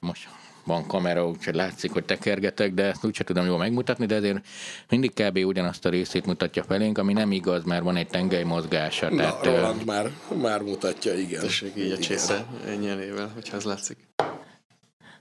Most 0.01 0.29
van 0.65 0.87
kamera, 0.87 1.29
úgyhogy 1.29 1.55
látszik, 1.55 1.93
hogy 1.93 2.05
tekergetek, 2.05 2.75
de 2.75 2.83
ezt 2.83 3.05
úgyse 3.05 3.25
tudom 3.25 3.47
jól 3.47 3.59
megmutatni, 3.59 4.07
de 4.07 4.15
ezért 4.15 4.47
mindig 4.89 5.13
kb. 5.13 5.37
ugyanazt 5.37 5.85
a 5.85 5.89
részét 5.89 6.27
mutatja 6.27 6.63
felénk, 6.63 6.99
ami 6.99 7.13
nem 7.13 7.33
igaz, 7.33 7.65
mert 7.65 7.83
van 7.83 7.97
egy 7.97 8.09
tengely 8.09 8.43
mozgása. 8.43 9.11
Na, 9.11 9.17
tehát, 9.17 9.45
Roland 9.45 9.85
már, 9.85 10.11
már 10.41 10.61
mutatja, 10.61 11.15
igen. 11.15 11.41
Tessék 11.41 11.73
így 11.77 11.93
a 11.93 11.99
csésze 11.99 12.47
ennyi 12.67 12.89
elével, 12.89 13.31
hogyha 13.35 13.57
ez 13.57 13.65
látszik. 13.65 13.97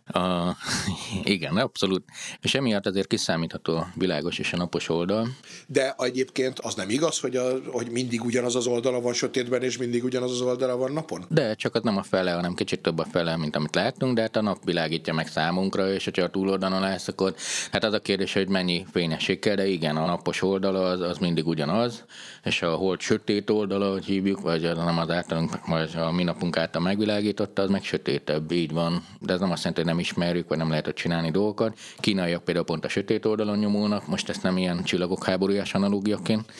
A, 0.05 0.55
igen, 1.24 1.57
abszolút. 1.57 2.03
És 2.41 2.55
emiatt 2.55 2.86
azért 2.86 3.07
kiszámítható 3.07 3.88
világos 3.95 4.39
és 4.39 4.53
a 4.53 4.57
napos 4.57 4.89
oldal. 4.89 5.27
De 5.67 5.95
egyébként 5.98 6.60
az 6.60 6.75
nem 6.75 6.89
igaz, 6.89 7.19
hogy, 7.19 7.36
a, 7.36 7.53
hogy 7.72 7.91
mindig 7.91 8.24
ugyanaz 8.24 8.55
az 8.55 8.67
oldala 8.67 9.01
van 9.01 9.13
sötétben, 9.13 9.63
és 9.63 9.77
mindig 9.77 10.03
ugyanaz 10.03 10.31
az 10.31 10.41
oldala 10.41 10.77
van 10.77 10.91
napon? 10.91 11.25
De 11.29 11.55
csak 11.55 11.75
az 11.75 11.81
nem 11.83 11.98
a 11.98 12.03
fele, 12.03 12.31
hanem 12.31 12.53
kicsit 12.53 12.81
több 12.81 13.00
a 13.00 13.05
fele, 13.12 13.38
mint 13.38 13.55
amit 13.55 13.75
láttunk, 13.75 14.15
de 14.15 14.22
hát 14.22 14.36
a 14.36 14.41
nap 14.41 14.63
világítja 14.63 15.13
meg 15.13 15.27
számunkra, 15.27 15.93
és 15.93 16.10
ha 16.15 16.22
a 16.22 16.29
túloldalon 16.29 16.81
lesz, 16.81 17.07
akkor 17.07 17.36
hát 17.72 17.83
az 17.83 17.93
a 17.93 18.00
kérdés, 18.00 18.33
hogy 18.33 18.48
mennyi 18.48 18.86
fényesség 18.91 19.39
kell, 19.39 19.55
de 19.55 19.67
igen, 19.67 19.98
a 19.98 20.05
napos 20.05 20.41
oldala 20.41 20.86
az, 20.86 21.00
az 21.00 21.17
mindig 21.17 21.48
ugyanaz, 21.48 22.03
és 22.44 22.62
a 22.62 22.76
hold 22.76 23.00
sötét 23.00 23.50
oldala, 23.50 23.92
hogy 23.92 24.06
hívjuk, 24.06 24.42
vagy 24.42 24.62
nem 24.62 24.98
az 24.98 25.10
általunk, 25.10 25.68
vagy 25.68 25.96
a 25.96 26.12
mi 26.12 26.24
napunk 26.24 26.58
által 26.58 26.82
megvilágította, 26.82 27.62
az 27.62 27.70
meg 27.70 27.84
sötétebb, 27.84 28.52
így 28.52 28.72
van. 28.72 29.06
De 29.20 29.34
ez 29.34 29.40
nem 29.40 29.52
azt 29.52 29.64
jelenti, 29.64 29.82
hogy 29.82 29.92
nem 29.92 30.00
ismerjük, 30.00 30.48
vagy 30.48 30.58
nem 30.58 30.70
lehet 30.70 30.88
ott 30.88 30.96
csinálni 30.96 31.32
dolgokat. 31.32 31.78
Kínaiak 31.98 32.44
például 32.44 32.66
pont 32.66 32.86
a 32.86 32.90
sötét 32.90 33.26
oldalon 33.26 33.58
nyomulnak, 33.58 34.08
most 34.08 34.30
ezt 34.30 34.44
nem 34.44 34.58
ilyen 34.58 34.84
csillagok 34.84 35.26
háborújás 35.26 35.74
analógiaként 35.74 36.52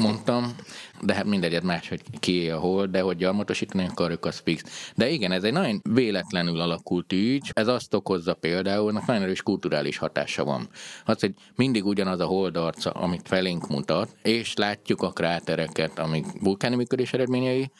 mondtam, 0.00 0.54
de 1.02 1.14
hát 1.14 1.24
mindegy, 1.24 1.62
más, 1.62 1.88
hogy 1.88 2.02
ki 2.18 2.50
a 2.50 2.58
hol, 2.58 2.86
de 2.86 3.00
hogy 3.00 3.16
gyarmatosítani 3.16 3.86
akarjuk, 3.90 4.24
az 4.24 4.40
fix. 4.44 4.92
De 4.94 5.08
igen, 5.08 5.32
ez 5.32 5.42
egy 5.42 5.52
nagyon 5.52 5.80
véletlenül 5.90 6.60
alakult 6.60 7.12
ügy, 7.12 7.50
ez 7.52 7.68
azt 7.68 7.94
okozza 7.94 8.34
például, 8.34 8.92
hogy 8.92 9.02
nagyon 9.06 9.22
erős 9.22 9.42
kulturális 9.42 9.98
hatása 9.98 10.44
van. 10.44 10.68
Az, 11.04 11.20
hogy 11.20 11.34
mindig 11.56 11.86
ugyanaz 11.86 12.20
a 12.20 12.26
holdarca, 12.26 12.90
amit 12.90 13.28
felénk 13.28 13.68
mutat, 13.68 14.16
és 14.22 14.54
látjuk 14.54 15.02
a 15.02 15.10
krátereket, 15.10 15.98
amik 15.98 16.26
vulkáni 16.40 16.76
működés 16.76 17.12
eredményei, 17.12 17.70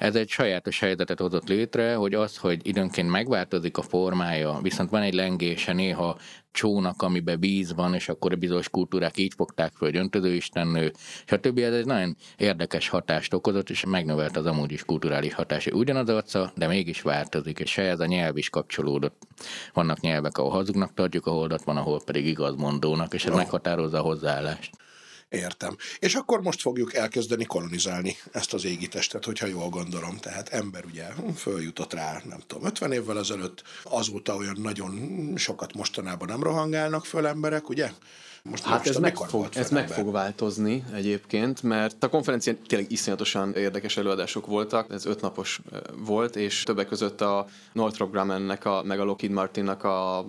ez 0.00 0.14
egy 0.14 0.28
sajátos 0.28 0.80
helyzetet 0.80 1.18
hozott 1.18 1.48
létre, 1.48 1.94
hogy 1.94 2.14
az, 2.14 2.36
hogy 2.36 2.66
időnként 2.66 3.10
megváltozik 3.10 3.76
a 3.76 3.82
formája, 3.82 4.58
viszont 4.62 4.90
van 4.90 5.02
egy 5.02 5.14
lengése 5.14 5.72
néha 5.72 6.18
csónak, 6.52 7.02
amiben 7.02 7.40
víz 7.40 7.74
van, 7.74 7.94
és 7.94 8.08
akkor 8.08 8.32
a 8.32 8.36
bizonyos 8.36 8.68
kultúrák 8.68 9.18
így 9.18 9.34
fogták 9.36 9.72
föl, 9.72 9.90
hogy 9.90 9.98
öntözőistennő, 9.98 10.92
többi 11.40 11.62
Ez 11.62 11.74
egy 11.74 11.86
nagyon 11.86 12.16
érdekes 12.36 12.88
hatást 12.88 13.34
okozott, 13.34 13.70
és 13.70 13.84
megnövelt 13.84 14.36
az 14.36 14.46
amúgy 14.46 14.72
is 14.72 14.84
kulturális 14.84 15.34
hatás. 15.34 15.66
Ugyanaz 15.66 16.08
arca, 16.08 16.52
de 16.56 16.66
mégis 16.66 17.02
változik, 17.02 17.58
és 17.58 17.78
ez 17.78 18.00
a 18.00 18.06
nyelv 18.06 18.36
is 18.36 18.50
kapcsolódott. 18.50 19.22
Vannak 19.72 20.00
nyelvek, 20.00 20.38
ahol 20.38 20.50
hazugnak 20.50 20.94
tartjuk 20.94 21.26
a 21.26 21.30
holdat, 21.30 21.64
van, 21.64 21.76
ahol 21.76 22.00
pedig 22.04 22.26
igazmondónak, 22.26 23.14
és 23.14 23.24
ez 23.24 23.32
oh. 23.32 23.36
meghatározza 23.36 23.98
a 23.98 24.02
hozzáállást. 24.02 24.79
Értem. 25.30 25.76
És 25.98 26.14
akkor 26.14 26.40
most 26.40 26.60
fogjuk 26.60 26.94
elkezdeni 26.94 27.44
kolonizálni 27.44 28.16
ezt 28.32 28.54
az 28.54 28.64
égitestet, 28.64 29.24
hogyha 29.24 29.46
jól 29.46 29.68
gondolom. 29.68 30.16
Tehát 30.16 30.48
ember 30.48 30.84
ugye 30.84 31.06
följutott 31.36 31.92
rá, 31.92 32.22
nem 32.28 32.40
tudom, 32.46 32.64
50 32.64 32.92
évvel 32.92 33.18
ezelőtt, 33.18 33.62
azóta 33.84 34.36
olyan 34.36 34.56
nagyon 34.60 35.32
sokat 35.36 35.74
mostanában 35.74 36.28
nem 36.28 36.42
rohangálnak 36.42 37.04
föl 37.04 37.26
emberek, 37.26 37.68
ugye? 37.68 37.90
Most 38.42 38.64
hát 38.64 38.86
ez, 38.86 38.96
meg 38.96 39.16
fog, 39.16 39.48
ez 39.54 39.70
meg 39.70 39.88
fog 39.88 40.12
változni 40.12 40.84
egyébként, 40.94 41.62
mert 41.62 42.02
a 42.02 42.08
konferencián 42.08 42.58
tényleg 42.66 42.90
iszonyatosan 42.90 43.54
érdekes 43.54 43.96
előadások 43.96 44.46
voltak, 44.46 44.92
ez 44.92 45.06
ötnapos 45.06 45.60
volt, 45.96 46.36
és 46.36 46.62
többek 46.62 46.86
között 46.88 47.20
a 47.20 47.46
Northrop 47.72 48.10
Grumman-nek, 48.10 48.64
a, 48.64 48.82
meg 48.82 49.00
a 49.00 49.04
Lockheed 49.04 49.32
Martinnak 49.32 49.84
a 49.84 50.24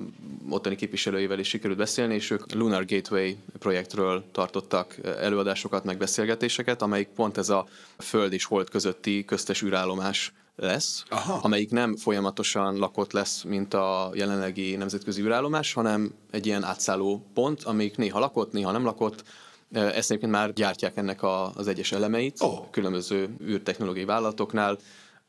ottani 0.50 0.76
képviselőivel 0.76 1.40
is 1.40 1.48
sikerült 1.48 1.78
beszélni, 1.78 2.14
és 2.14 2.30
ők 2.30 2.54
Lunar 2.54 2.86
Gateway 2.86 3.32
projektről 3.60 4.24
tartottak 4.32 4.91
előadásokat, 5.04 5.84
meg 5.84 5.98
beszélgetéseket, 5.98 6.82
amelyik 6.82 7.08
pont 7.08 7.38
ez 7.38 7.50
a 7.50 7.68
Föld 7.98 8.34
és 8.34 8.46
Hold 8.46 8.70
közötti 8.70 9.26
köztes 9.26 9.62
űrállomás 9.62 10.34
lesz, 10.56 11.04
Aha. 11.10 11.40
amelyik 11.42 11.72
nem 11.72 11.96
folyamatosan 11.96 12.78
lakott 12.78 13.12
lesz, 13.12 13.44
mint 13.44 13.74
a 13.74 14.12
jelenlegi 14.14 14.76
nemzetközi 14.76 15.22
űrállomás, 15.22 15.74
hanem 15.74 16.14
egy 16.32 16.46
ilyen 16.46 16.64
átszálló 16.64 17.26
pont, 17.34 17.64
amelyik 17.64 17.98
néha 17.98 18.20
lakott, 18.20 18.52
néha 18.52 18.72
nem 18.72 18.84
lakott, 18.84 19.24
ezt 19.72 20.10
egyébként 20.10 20.32
már 20.32 20.54
gyártják 20.54 20.98
ennek 20.98 21.24
a, 21.24 21.52
az 21.56 21.68
egyes 21.68 21.92
elemeit, 21.92 22.42
oh. 22.42 22.70
különböző 22.72 23.36
űrtechnológiai 23.44 24.06
vállalatoknál, 24.06 24.78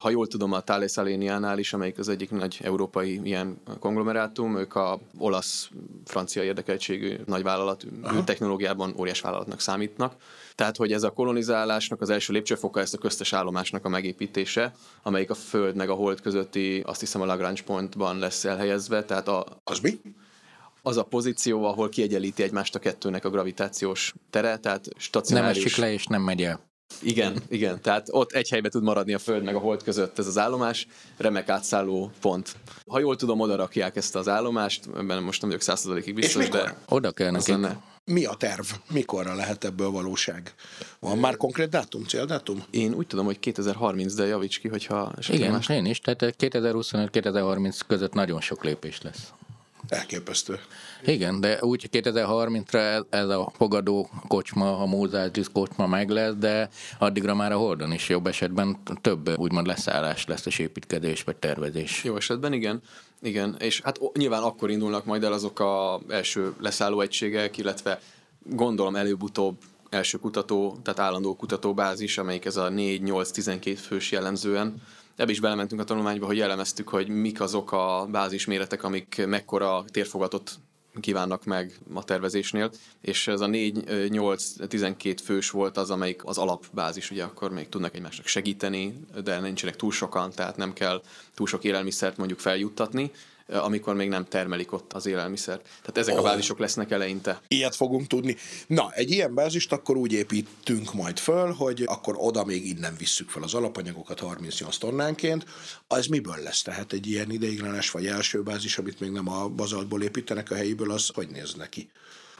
ha 0.02 0.10
jól 0.10 0.26
tudom, 0.26 0.52
a 0.52 0.60
Thales 0.60 0.96
Alenia-nál 0.96 1.58
is, 1.58 1.72
amelyik 1.72 1.98
az 1.98 2.08
egyik 2.08 2.30
nagy 2.30 2.58
európai 2.62 3.20
ilyen 3.24 3.60
konglomerátum, 3.78 4.56
ők 4.56 4.74
a 4.74 5.00
olasz-francia 5.18 6.42
érdekeltségű 6.42 7.16
nagyvállalat 7.26 7.86
technológiában 8.24 8.94
óriás 8.98 9.20
vállalatnak 9.20 9.60
számítnak. 9.60 10.14
Tehát, 10.54 10.76
hogy 10.76 10.92
ez 10.92 11.02
a 11.02 11.10
kolonizálásnak 11.10 12.00
az 12.00 12.10
első 12.10 12.32
lépcsőfoka, 12.32 12.80
ezt 12.80 12.94
a 12.94 12.98
köztes 12.98 13.32
állomásnak 13.32 13.84
a 13.84 13.88
megépítése, 13.88 14.74
amelyik 15.02 15.30
a 15.30 15.34
Föld 15.34 15.76
meg 15.76 15.90
a 15.90 15.94
Hold 15.94 16.20
közötti, 16.20 16.82
azt 16.86 17.00
hiszem 17.00 17.20
a 17.20 17.24
Lagrange 17.26 17.62
pontban 17.62 18.18
lesz 18.18 18.44
elhelyezve. 18.44 19.04
Tehát 19.04 19.28
a, 19.28 19.46
az 19.64 19.78
mi? 19.78 20.00
az 20.82 20.96
a 20.96 21.02
pozíció, 21.02 21.64
ahol 21.64 21.88
kiegyenlíti 21.88 22.42
egymást 22.42 22.74
a 22.74 22.78
kettőnek 22.78 23.24
a 23.24 23.30
gravitációs 23.30 24.14
tere, 24.30 24.56
tehát 24.56 24.88
stacionáris. 24.96 25.56
Nem 25.56 25.66
esik 25.66 25.76
le 25.76 25.92
és 25.92 26.06
nem 26.06 26.22
megy 26.22 26.42
el. 26.42 26.71
Igen, 27.02 27.42
igen, 27.48 27.80
tehát 27.80 28.06
ott 28.10 28.32
egy 28.32 28.48
helybe 28.48 28.68
tud 28.68 28.82
maradni 28.82 29.14
a 29.14 29.18
Föld 29.18 29.42
meg 29.44 29.54
a 29.54 29.58
Hold 29.58 29.82
között 29.82 30.18
ez 30.18 30.26
az 30.26 30.38
állomás, 30.38 30.86
remek 31.16 31.48
átszálló 31.48 32.10
pont. 32.20 32.56
Ha 32.86 32.98
jól 32.98 33.16
tudom, 33.16 33.40
oda 33.40 33.56
rakják 33.56 33.96
ezt 33.96 34.16
az 34.16 34.28
állomást, 34.28 34.86
ebben 34.96 35.22
most 35.22 35.40
nem 35.40 35.50
vagyok 35.50 35.64
százszerzalékig 35.64 36.14
biztos, 36.14 36.48
de... 36.48 36.76
Oda 36.88 37.10
kell 37.10 37.30
neki. 37.30 37.54
Mi 38.04 38.24
a 38.24 38.34
terv? 38.34 38.66
Mikorra 38.90 39.34
lehet 39.34 39.64
ebből 39.64 39.90
valóság? 39.90 40.54
Van 40.98 41.18
már 41.18 41.36
konkrét 41.36 41.68
dátum, 41.68 42.04
céldátum? 42.04 42.64
Én 42.70 42.94
úgy 42.94 43.06
tudom, 43.06 43.24
hogy 43.24 43.38
2030, 43.38 44.14
de 44.14 44.26
javíts 44.26 44.60
ki, 44.60 44.68
hogyha... 44.68 45.12
Igen, 45.28 45.52
más... 45.52 45.68
én 45.68 45.84
is, 45.84 46.00
tehát 46.00 46.34
2025-2030 46.38 47.80
között 47.86 48.12
nagyon 48.12 48.40
sok 48.40 48.64
lépés 48.64 49.02
lesz. 49.02 49.32
Elképesztő. 49.92 50.60
Igen, 51.04 51.40
de 51.40 51.58
úgy 51.60 51.88
2030-ra 51.92 53.04
ez 53.10 53.28
a 53.28 53.52
fogadó 53.56 54.10
kocsma, 54.28 54.78
a 54.78 54.86
Mózázis 54.86 55.46
kocsma 55.52 55.86
meg 55.86 56.08
lesz, 56.08 56.34
de 56.34 56.68
addigra 56.98 57.34
már 57.34 57.52
a 57.52 57.56
Hordon 57.56 57.92
is 57.92 58.08
jobb 58.08 58.26
esetben 58.26 58.76
több 59.00 59.38
úgymond 59.38 59.66
leszállás 59.66 60.26
lesz 60.26 60.46
és 60.46 60.58
építkezés 60.58 61.22
vagy 61.22 61.36
tervezés. 61.36 62.04
Jó 62.04 62.16
esetben 62.16 62.52
igen. 62.52 62.80
Igen, 63.22 63.56
és 63.58 63.80
hát 63.80 64.00
nyilván 64.14 64.42
akkor 64.42 64.70
indulnak 64.70 65.04
majd 65.04 65.24
el 65.24 65.32
azok 65.32 65.60
a 65.60 66.00
első 66.08 66.54
leszálló 66.60 67.00
egységek, 67.00 67.58
illetve 67.58 68.00
gondolom 68.44 68.96
előbb-utóbb 68.96 69.56
első 69.92 70.18
kutató, 70.18 70.78
tehát 70.82 71.00
állandó 71.00 71.36
kutatóbázis, 71.36 72.18
amelyik 72.18 72.44
ez 72.44 72.56
a 72.56 72.68
4-8-12 72.68 73.78
fős 73.86 74.10
jellemzően. 74.10 74.82
Ebbe 75.16 75.30
is 75.30 75.40
belementünk 75.40 75.80
a 75.80 75.84
tanulmányba, 75.84 76.26
hogy 76.26 76.36
jellemeztük, 76.36 76.88
hogy 76.88 77.08
mik 77.08 77.40
azok 77.40 77.72
a 77.72 78.06
bázisméretek, 78.10 78.82
amik 78.82 79.22
mekkora 79.26 79.84
térfogatot 79.90 80.52
kívánnak 81.00 81.44
meg 81.44 81.78
a 81.94 82.04
tervezésnél, 82.04 82.70
és 83.00 83.26
ez 83.26 83.40
a 83.40 83.46
4-8-12 83.46 85.16
fős 85.24 85.50
volt 85.50 85.76
az, 85.76 85.90
amelyik 85.90 86.24
az 86.24 86.38
alapbázis, 86.38 87.10
ugye 87.10 87.24
akkor 87.24 87.50
még 87.50 87.68
tudnak 87.68 87.94
egymásnak 87.94 88.26
segíteni, 88.26 89.00
de 89.24 89.40
nincsenek 89.40 89.76
túl 89.76 89.92
sokan, 89.92 90.30
tehát 90.30 90.56
nem 90.56 90.72
kell 90.72 91.02
túl 91.34 91.46
sok 91.46 91.64
élelmiszert 91.64 92.16
mondjuk 92.16 92.38
feljuttatni, 92.38 93.10
amikor 93.48 93.94
még 93.94 94.08
nem 94.08 94.24
termelik 94.24 94.72
ott 94.72 94.92
az 94.92 95.06
élelmiszert. 95.06 95.62
Tehát 95.62 95.98
ezek 95.98 96.14
oh. 96.14 96.20
a 96.20 96.22
bázisok 96.22 96.58
lesznek 96.58 96.90
eleinte. 96.90 97.40
Ilyet 97.48 97.76
fogunk 97.76 98.06
tudni. 98.06 98.36
Na, 98.66 98.90
egy 98.94 99.10
ilyen 99.10 99.34
bázist 99.34 99.72
akkor 99.72 99.96
úgy 99.96 100.12
építünk 100.12 100.94
majd 100.94 101.18
föl, 101.18 101.52
hogy 101.52 101.82
akkor 101.86 102.14
oda 102.18 102.44
még 102.44 102.66
innen 102.66 102.94
visszük 102.98 103.30
fel 103.30 103.42
az 103.42 103.54
alapanyagokat 103.54 104.20
38 104.20 104.76
tonnánként. 104.76 105.44
Az 105.86 106.06
miből 106.06 106.36
lesz? 106.42 106.62
Tehát 106.62 106.92
egy 106.92 107.06
ilyen 107.06 107.30
ideiglenes 107.30 107.90
vagy 107.90 108.06
első 108.06 108.42
bázis, 108.42 108.78
amit 108.78 109.00
még 109.00 109.10
nem 109.10 109.28
a 109.28 109.48
bazaltból 109.48 110.02
építenek 110.02 110.50
a 110.50 110.54
helyiből, 110.54 110.90
az 110.90 111.08
hogy 111.14 111.28
néz 111.28 111.54
neki? 111.54 111.90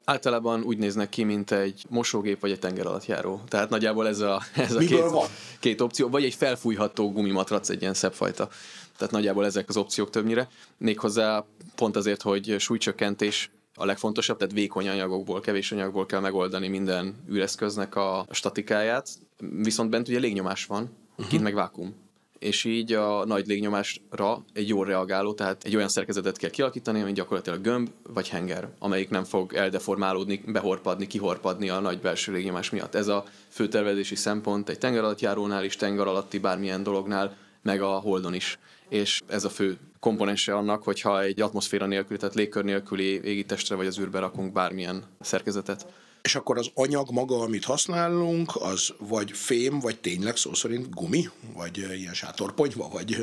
Általában 0.05 0.63
úgy 0.63 0.79
néznek 0.79 1.09
ki, 1.09 1.23
mint 1.23 1.51
egy 1.51 1.85
mosógép 1.89 2.41
vagy 2.41 2.51
egy 2.51 2.59
tenger 2.59 2.87
alatt 2.87 3.07
járó. 3.07 3.41
Tehát 3.49 3.71
nagyjából 3.71 4.09
ez 4.09 4.21
a, 4.21 4.43
ez 4.55 4.75
a 4.75 4.79
két, 4.79 5.01
van? 5.01 5.29
két 5.61 5.81
opció, 5.81 6.09
vagy 6.09 6.25
egy 6.25 6.35
felfújható 6.35 7.13
gumimatrac, 7.13 7.69
egy 7.69 7.81
ilyen 7.81 7.95
szebb 7.95 8.13
fajta. 8.13 8.49
Tehát 8.97 9.13
nagyjából 9.13 9.45
ezek 9.45 9.69
az 9.69 9.77
opciók 9.77 10.11
többnyire. 10.11 10.49
Méghozzá 10.77 11.45
pont 11.75 11.97
azért, 11.97 12.23
hogy 12.23 12.55
súlycsökkentés 12.59 13.51
a 13.75 13.85
legfontosabb, 13.85 14.37
tehát 14.37 14.55
vékony 14.55 14.89
anyagokból, 14.89 15.41
kevés 15.41 15.73
anyagból 15.73 16.07
kell 16.07 16.21
megoldani 16.21 16.69
minden 16.69 17.25
űreszköznek 17.31 17.97
a 17.97 18.27
statikáját, 18.31 19.09
viszont 19.39 19.91
bent 19.91 20.09
ugye 20.09 20.19
légnyomás 20.19 20.67
van, 20.67 20.83
uh-huh. 21.11 21.29
kint 21.29 21.43
meg 21.43 21.55
vákum 21.55 21.95
és 22.43 22.65
így 22.65 22.93
a 22.93 23.25
nagy 23.25 23.47
légnyomásra 23.47 24.45
egy 24.53 24.69
jól 24.69 24.87
reagáló, 24.87 25.33
tehát 25.33 25.65
egy 25.65 25.77
olyan 25.77 25.89
szerkezetet 25.89 26.37
kell 26.37 26.51
kialakítani, 26.51 27.01
ami 27.01 27.13
gyakorlatilag 27.13 27.61
gömb 27.61 27.91
vagy 28.13 28.29
henger, 28.29 28.69
amelyik 28.79 29.11
nem 29.11 29.25
fog 29.25 29.55
eldeformálódni, 29.55 30.43
behorpadni, 30.47 31.07
kihorpadni 31.07 31.69
a 31.69 31.81
nagy 31.81 32.01
belső 32.01 32.33
légnyomás 32.33 32.71
miatt. 32.71 32.95
Ez 32.95 33.09
a 33.09 33.25
fő 33.49 33.69
tervezési 33.69 34.15
szempont 34.15 34.69
egy 34.69 34.79
tenger 34.79 35.03
alatt 35.03 35.21
járónál 35.21 35.65
is, 35.65 35.77
tenger 35.77 36.07
alatti 36.07 36.39
bármilyen 36.39 36.83
dolognál, 36.83 37.37
meg 37.63 37.83
a 37.83 37.91
holdon 37.91 38.35
is. 38.35 38.59
És 38.93 39.21
ez 39.27 39.45
a 39.45 39.49
fő 39.49 39.79
komponense 40.01 40.55
annak, 40.55 40.83
hogyha 40.83 41.23
egy 41.23 41.41
atmoszféra 41.41 41.87
nélküli, 41.87 42.19
tehát 42.19 42.35
légkör 42.35 42.65
nélküli 42.65 43.21
égitestre 43.25 43.75
vagy 43.75 43.87
az 43.87 43.99
űrbe 43.99 44.19
rakunk 44.19 44.53
bármilyen 44.53 45.05
szerkezetet. 45.21 45.87
És 46.23 46.35
akkor 46.35 46.59
az 46.59 46.71
anyag 46.75 47.11
maga, 47.11 47.41
amit 47.41 47.65
használunk, 47.65 48.51
az 48.55 48.95
vagy 48.99 49.31
fém, 49.31 49.79
vagy 49.79 50.01
tényleg 50.01 50.37
szó 50.37 50.55
szerint 50.55 50.95
gumi, 50.95 51.29
vagy 51.55 51.77
ilyen 51.77 52.15
sátorponyva, 52.15 52.89
vagy... 52.89 53.17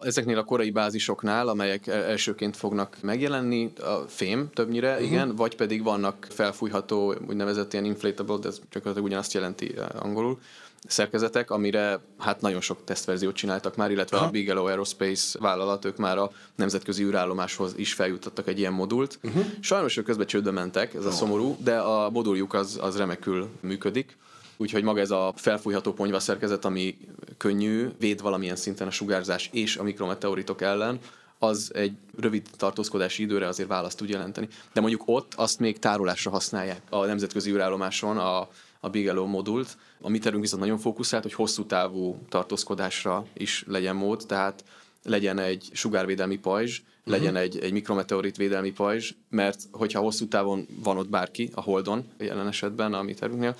Ezeknél 0.00 0.38
a 0.38 0.44
korai 0.44 0.70
bázisoknál, 0.70 1.48
amelyek 1.48 1.86
elsőként 1.86 2.56
fognak 2.56 2.98
megjelenni, 3.00 3.72
a 3.76 4.08
fém 4.08 4.50
többnyire, 4.54 4.92
uh-huh. 4.92 5.06
igen, 5.06 5.36
vagy 5.36 5.56
pedig 5.56 5.82
vannak 5.82 6.26
felfújható, 6.30 7.14
úgynevezett 7.28 7.72
ilyen 7.72 7.84
inflatable, 7.84 8.38
de 8.38 8.48
ez 8.48 8.60
csak 8.70 9.02
ugyanazt 9.02 9.32
jelenti 9.32 9.74
eh, 9.76 9.86
angolul, 10.04 10.38
szerkezetek, 10.86 11.50
amire 11.50 12.00
hát 12.18 12.40
nagyon 12.40 12.60
sok 12.60 12.84
tesztverziót 12.84 13.34
csináltak 13.34 13.76
már, 13.76 13.90
illetve 13.90 14.16
Aha. 14.16 14.26
a 14.26 14.30
Bigelow 14.30 14.66
Aerospace 14.66 15.38
vállalat, 15.38 15.84
ők 15.84 15.96
már 15.96 16.18
a 16.18 16.30
nemzetközi 16.54 17.04
űrállomáshoz 17.04 17.72
is 17.76 17.92
feljutottak 17.92 18.48
egy 18.48 18.58
ilyen 18.58 18.72
modult. 18.72 19.18
Uh-huh. 19.22 19.44
Sajnos 19.60 19.96
ők 19.96 20.04
közben 20.04 20.26
csődbe 20.26 20.50
mentek, 20.50 20.94
ez 20.94 21.04
a 21.04 21.10
szomorú, 21.10 21.56
de 21.60 21.78
a 21.78 22.10
moduljuk 22.10 22.54
az, 22.54 22.78
az 22.80 22.96
remekül 22.96 23.48
működik. 23.60 24.16
Úgyhogy 24.56 24.82
maga 24.82 25.00
ez 25.00 25.10
a 25.10 25.32
felfújható 25.36 25.92
ponyva 25.92 26.20
szerkezet, 26.20 26.64
ami 26.64 26.98
könnyű, 27.36 27.88
véd 27.98 28.22
valamilyen 28.22 28.56
szinten 28.56 28.86
a 28.86 28.90
sugárzás 28.90 29.48
és 29.52 29.76
a 29.76 29.82
mikrometeoritok 29.82 30.62
ellen, 30.62 30.98
az 31.38 31.70
egy 31.74 31.92
rövid 32.20 32.46
tartózkodási 32.56 33.22
időre 33.22 33.46
azért 33.46 33.68
választ 33.68 33.96
tud 33.96 34.08
jelenteni. 34.08 34.48
De 34.72 34.80
mondjuk 34.80 35.02
ott 35.04 35.32
azt 35.36 35.58
még 35.58 35.78
tárolásra 35.78 36.30
használják 36.30 36.82
a 36.90 37.04
nemzetközi 37.04 37.50
űrállomáson, 37.50 38.18
a, 38.18 38.48
a 38.80 38.88
Bigelow 38.88 39.26
modult. 39.26 39.76
A 40.00 40.08
mi 40.08 40.18
terünk 40.18 40.42
viszont 40.42 40.62
nagyon 40.62 40.78
fókuszált, 40.78 41.22
hogy 41.22 41.32
hosszú 41.32 41.66
távú 41.66 42.18
tartózkodásra 42.28 43.26
is 43.34 43.64
legyen 43.66 43.96
mód, 43.96 44.24
tehát 44.26 44.64
legyen 45.02 45.38
egy 45.38 45.68
sugárvédelmi 45.72 46.38
pajzs, 46.38 46.78
uh-huh. 46.78 47.14
legyen 47.14 47.36
egy, 47.36 47.58
egy 47.58 47.72
mikrometeorit 47.72 48.36
védelmi 48.36 48.72
pajzs, 48.72 49.12
mert 49.30 49.60
hogyha 49.70 50.00
hosszú 50.00 50.28
távon 50.28 50.66
van 50.82 50.96
ott 50.96 51.08
bárki, 51.08 51.50
a 51.54 51.60
Holdon 51.60 52.04
jelen 52.18 52.46
esetben 52.46 52.94
a 52.94 53.02
mi 53.02 53.14
terünknél, 53.14 53.56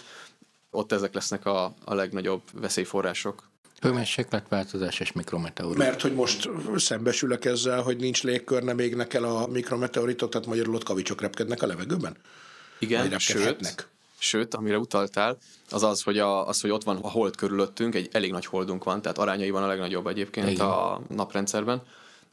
ott 0.71 0.93
ezek 0.93 1.15
lesznek 1.15 1.47
a, 1.47 1.75
a 1.85 1.95
legnagyobb 1.95 2.43
veszélyforrások. 2.53 3.49
változás 4.49 5.01
és 5.01 5.13
mikrometeorit. 5.13 5.79
Mert 5.79 6.01
hogy 6.01 6.15
most 6.15 6.51
szembesülök 6.77 7.45
ezzel, 7.45 7.83
hogy 7.83 7.97
nincs 7.97 8.23
légkör, 8.23 8.63
nem 8.63 8.79
égnek 8.79 9.15
el 9.15 9.25
a 9.25 9.47
mikrometeoritok, 9.47 10.31
tehát 10.31 10.47
magyarul 10.47 10.75
ott 10.75 10.85
kavicsok 10.85 11.21
repkednek 11.21 11.63
a 11.63 11.67
levegőben? 11.67 12.17
Igen, 12.79 13.19
sőt, 13.19 13.89
sőt, 14.19 14.55
amire 14.55 14.79
utaltál, 14.79 15.37
az 15.71 15.83
az, 15.83 16.03
hogy, 16.03 16.19
a, 16.19 16.49
az, 16.49 16.61
hogy 16.61 16.71
ott 16.71 16.85
van 16.85 16.97
a 17.03 17.11
hold 17.11 17.37
körülöttünk, 17.37 17.95
egy 17.95 18.09
elég 18.13 18.31
nagy 18.31 18.47
holdunk 18.47 18.85
van, 18.85 19.03
tehát 19.03 19.19
arányaiban 19.19 19.63
a 19.63 19.67
legnagyobb 19.67 20.07
egyébként 20.07 20.51
Igen. 20.51 20.67
a 20.67 21.01
naprendszerben. 21.09 21.83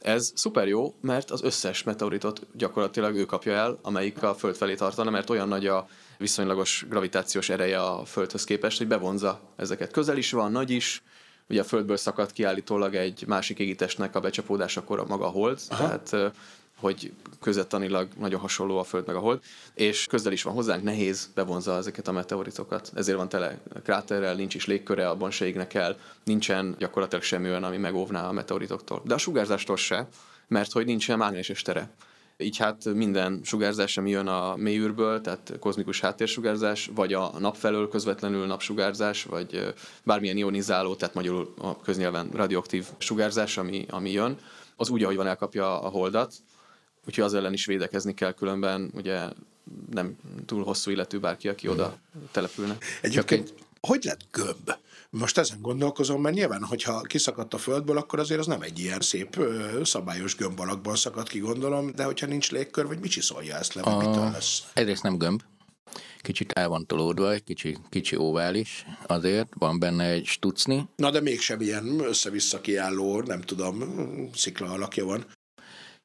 Ez 0.01 0.31
szuper 0.35 0.67
jó, 0.67 0.93
mert 1.01 1.31
az 1.31 1.43
összes 1.43 1.83
meteoritot 1.83 2.41
gyakorlatilag 2.53 3.15
ő 3.15 3.25
kapja 3.25 3.53
el, 3.53 3.79
amelyik 3.81 4.23
a 4.23 4.35
Föld 4.35 4.55
felé 4.55 4.75
tartana, 4.75 5.09
mert 5.09 5.29
olyan 5.29 5.47
nagy 5.47 5.67
a 5.67 5.87
viszonylagos 6.17 6.85
gravitációs 6.89 7.49
ereje 7.49 7.81
a 7.81 8.05
Földhöz 8.05 8.43
képest, 8.43 8.77
hogy 8.77 8.87
bevonza 8.87 9.39
ezeket. 9.55 9.91
Közel 9.91 10.17
is 10.17 10.31
van, 10.31 10.51
nagy 10.51 10.69
is, 10.69 11.03
ugye 11.49 11.61
a 11.61 11.63
Földből 11.63 11.97
szakadt 11.97 12.31
kiállítólag 12.31 12.95
egy 12.95 13.23
másik 13.27 13.59
égitestnek 13.59 14.15
a 14.15 14.19
becsapódásakor 14.19 14.99
a 14.99 15.05
maga 15.07 15.27
hold, 15.27 15.59
Aha. 15.69 15.87
tehát 15.87 16.33
hogy 16.79 17.11
közettanilag 17.41 18.07
nagyon 18.19 18.39
hasonló 18.39 18.77
a 18.77 18.83
Föld 18.83 19.07
meg 19.07 19.15
a 19.15 19.19
Hold, 19.19 19.41
és 19.73 20.05
közel 20.05 20.31
is 20.31 20.43
van 20.43 20.53
hozzánk, 20.53 20.83
nehéz 20.83 21.29
bevonza 21.35 21.75
ezeket 21.75 22.07
a 22.07 22.11
meteoritokat. 22.11 22.91
Ezért 22.95 23.17
van 23.17 23.29
tele 23.29 23.59
kráterrel, 23.83 24.35
nincs 24.35 24.55
is 24.55 24.65
légköre, 24.65 25.09
abban 25.09 25.31
se 25.31 25.45
égnek 25.45 25.73
el, 25.73 25.97
nincsen 26.23 26.75
gyakorlatilag 26.79 27.23
semmi 27.23 27.49
olyan, 27.49 27.63
ami 27.63 27.77
megóvná 27.77 28.27
a 28.27 28.31
meteoritoktól. 28.31 29.01
De 29.05 29.13
a 29.13 29.17
sugárzástól 29.17 29.77
se, 29.77 30.07
mert 30.47 30.71
hogy 30.71 30.85
nincsen 30.85 31.17
mágneses 31.17 31.61
tere. 31.61 31.89
Így 32.37 32.57
hát 32.57 32.85
minden 32.85 33.41
sugárzás, 33.43 33.97
ami 33.97 34.09
jön 34.09 34.27
a 34.27 34.55
mélyűrből, 34.55 35.21
tehát 35.21 35.53
kozmikus 35.59 35.99
háttérsugárzás, 35.99 36.89
vagy 36.95 37.13
a 37.13 37.31
nap 37.39 37.55
felől 37.55 37.89
közvetlenül 37.89 38.45
napsugárzás, 38.45 39.23
vagy 39.23 39.73
bármilyen 40.03 40.37
ionizáló, 40.37 40.95
tehát 40.95 41.15
magyarul 41.15 41.53
a 41.57 41.81
köznyelven 41.81 42.29
radioaktív 42.33 42.85
sugárzás, 42.97 43.57
ami, 43.57 43.85
ami 43.89 44.11
jön, 44.11 44.37
az 44.75 44.89
úgy, 44.89 45.03
ahogy 45.03 45.15
van, 45.15 45.27
elkapja 45.27 45.81
a 45.81 45.89
holdat, 45.89 46.33
úgyhogy 47.07 47.23
az 47.23 47.33
ellen 47.33 47.53
is 47.53 47.65
védekezni 47.65 48.13
kell, 48.13 48.31
különben 48.31 48.91
ugye 48.93 49.29
nem 49.91 50.17
túl 50.45 50.63
hosszú 50.63 50.91
életű 50.91 51.17
bárki, 51.17 51.47
aki 51.47 51.67
oda 51.67 51.97
települne. 52.31 52.77
Egyébként 53.01 53.49
egy... 53.49 53.63
hogy 53.79 54.03
lett 54.03 54.21
gömb? 54.31 54.71
Most 55.09 55.37
ezen 55.37 55.61
gondolkozom, 55.61 56.21
mert 56.21 56.35
nyilván, 56.35 56.63
hogyha 56.63 57.01
kiszakadt 57.01 57.53
a 57.53 57.57
földből, 57.57 57.97
akkor 57.97 58.19
azért 58.19 58.39
az 58.39 58.47
nem 58.47 58.61
egy 58.61 58.79
ilyen 58.79 58.99
szép, 58.99 59.39
szabályos 59.83 60.35
gömb 60.35 60.59
alakban 60.59 60.95
szakadt 60.95 61.29
ki, 61.29 61.39
gondolom, 61.39 61.91
de 61.95 62.03
hogyha 62.03 62.25
nincs 62.25 62.51
légkör, 62.51 62.87
vagy 62.87 62.99
mit 62.99 63.11
csiszolja 63.11 63.55
ezt 63.55 63.73
le, 63.73 63.81
vagy 63.81 63.93
a... 63.93 63.97
mitől 63.97 64.31
lesz? 64.31 64.63
Egyrészt 64.73 65.03
nem 65.03 65.17
gömb, 65.17 65.41
kicsit 66.21 66.51
el 66.51 66.67
van 66.67 66.85
tolódva, 66.85 67.31
egy 67.31 67.43
kicsi, 67.43 67.77
kicsi 67.89 68.15
óvális, 68.15 68.85
azért 69.05 69.47
van 69.57 69.79
benne 69.79 70.03
egy 70.03 70.25
stucni. 70.25 70.87
Na 70.95 71.11
de 71.11 71.21
mégsem 71.21 71.61
ilyen 71.61 71.99
össze-vissza 71.99 72.61
kiálló, 72.61 73.21
nem 73.21 73.41
tudom, 73.41 73.83
szikla 74.33 74.71
alakja 74.71 75.05
van. 75.05 75.25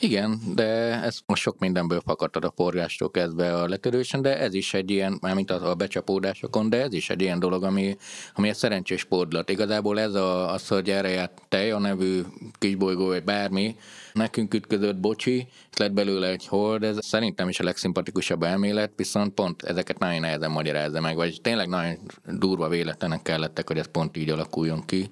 Igen, 0.02 0.40
de 0.54 0.64
ez 1.02 1.18
most 1.26 1.42
sok 1.42 1.58
mindenből 1.58 2.00
fakadtad 2.06 2.44
a 2.44 2.50
porgástól 2.50 3.10
kezdve 3.10 3.54
a 3.54 3.68
letörősen, 3.68 4.22
de 4.22 4.38
ez 4.38 4.54
is 4.54 4.74
egy 4.74 4.90
ilyen, 4.90 5.18
mármint 5.20 5.50
a 5.50 5.74
becsapódásokon, 5.74 6.70
de 6.70 6.82
ez 6.82 6.92
is 6.92 7.10
egy 7.10 7.20
ilyen 7.20 7.38
dolog, 7.38 7.64
ami, 7.64 7.96
ami 8.34 8.48
egy 8.48 8.54
szerencsés 8.54 9.00
sportlat. 9.00 9.50
Igazából 9.50 10.00
ez 10.00 10.14
a, 10.14 10.52
az, 10.52 10.68
hogy 10.68 10.90
erre 10.90 11.08
járt 11.08 11.42
tej 11.48 11.70
a 11.70 11.78
nevű 11.78 12.20
kisbolygó, 12.58 13.06
vagy 13.06 13.24
bármi, 13.24 13.76
nekünk 14.12 14.54
ütközött 14.54 14.96
bocsi, 14.96 15.48
lett 15.76 15.92
belőle 15.92 16.28
egy 16.28 16.46
hold, 16.46 16.82
ez 16.82 16.98
szerintem 17.00 17.48
is 17.48 17.60
a 17.60 17.64
legszimpatikusabb 17.64 18.42
elmélet, 18.42 18.92
viszont 18.96 19.34
pont 19.34 19.62
ezeket 19.62 19.98
nagyon 19.98 20.20
nehezen 20.20 20.50
magyarázza 20.50 21.00
meg, 21.00 21.16
vagy 21.16 21.38
tényleg 21.42 21.68
nagyon 21.68 21.98
durva 22.26 22.68
véletlenek 22.68 23.22
kellettek, 23.22 23.68
hogy 23.68 23.78
ez 23.78 23.90
pont 23.90 24.16
így 24.16 24.30
alakuljon 24.30 24.84
ki 24.86 25.10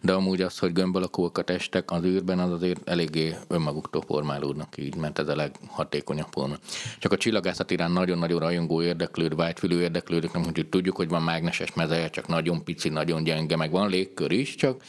de 0.00 0.12
amúgy 0.12 0.42
az, 0.42 0.58
hogy 0.58 0.72
gömb 0.72 0.96
alakúak 0.96 1.38
a 1.38 1.42
testek 1.42 1.90
az 1.90 2.04
űrben, 2.04 2.38
az 2.38 2.50
azért 2.50 2.88
eléggé 2.88 3.36
önmaguktól 3.48 4.02
formálódnak 4.02 4.76
így, 4.76 4.96
mert 4.96 5.18
ez 5.18 5.28
a 5.28 5.36
leghatékonyabb 5.36 6.28
forma. 6.30 6.54
Csak 6.98 7.12
a 7.12 7.16
csillagászat 7.16 7.70
irán 7.70 7.90
nagyon-nagyon 7.90 8.40
rajongó 8.40 8.82
érdeklőd, 8.82 9.36
vágyfülő 9.36 9.80
érdeklődők, 9.80 10.32
nem 10.32 10.42
hogy 10.42 10.66
tudjuk, 10.68 10.96
hogy 10.96 11.08
van 11.08 11.22
mágneses 11.22 11.74
mezeje, 11.74 12.10
csak 12.10 12.26
nagyon 12.26 12.64
pici, 12.64 12.88
nagyon 12.88 13.24
gyenge, 13.24 13.56
meg 13.56 13.70
van 13.70 13.88
légkör 13.88 14.30
is, 14.30 14.54
csak 14.54 14.82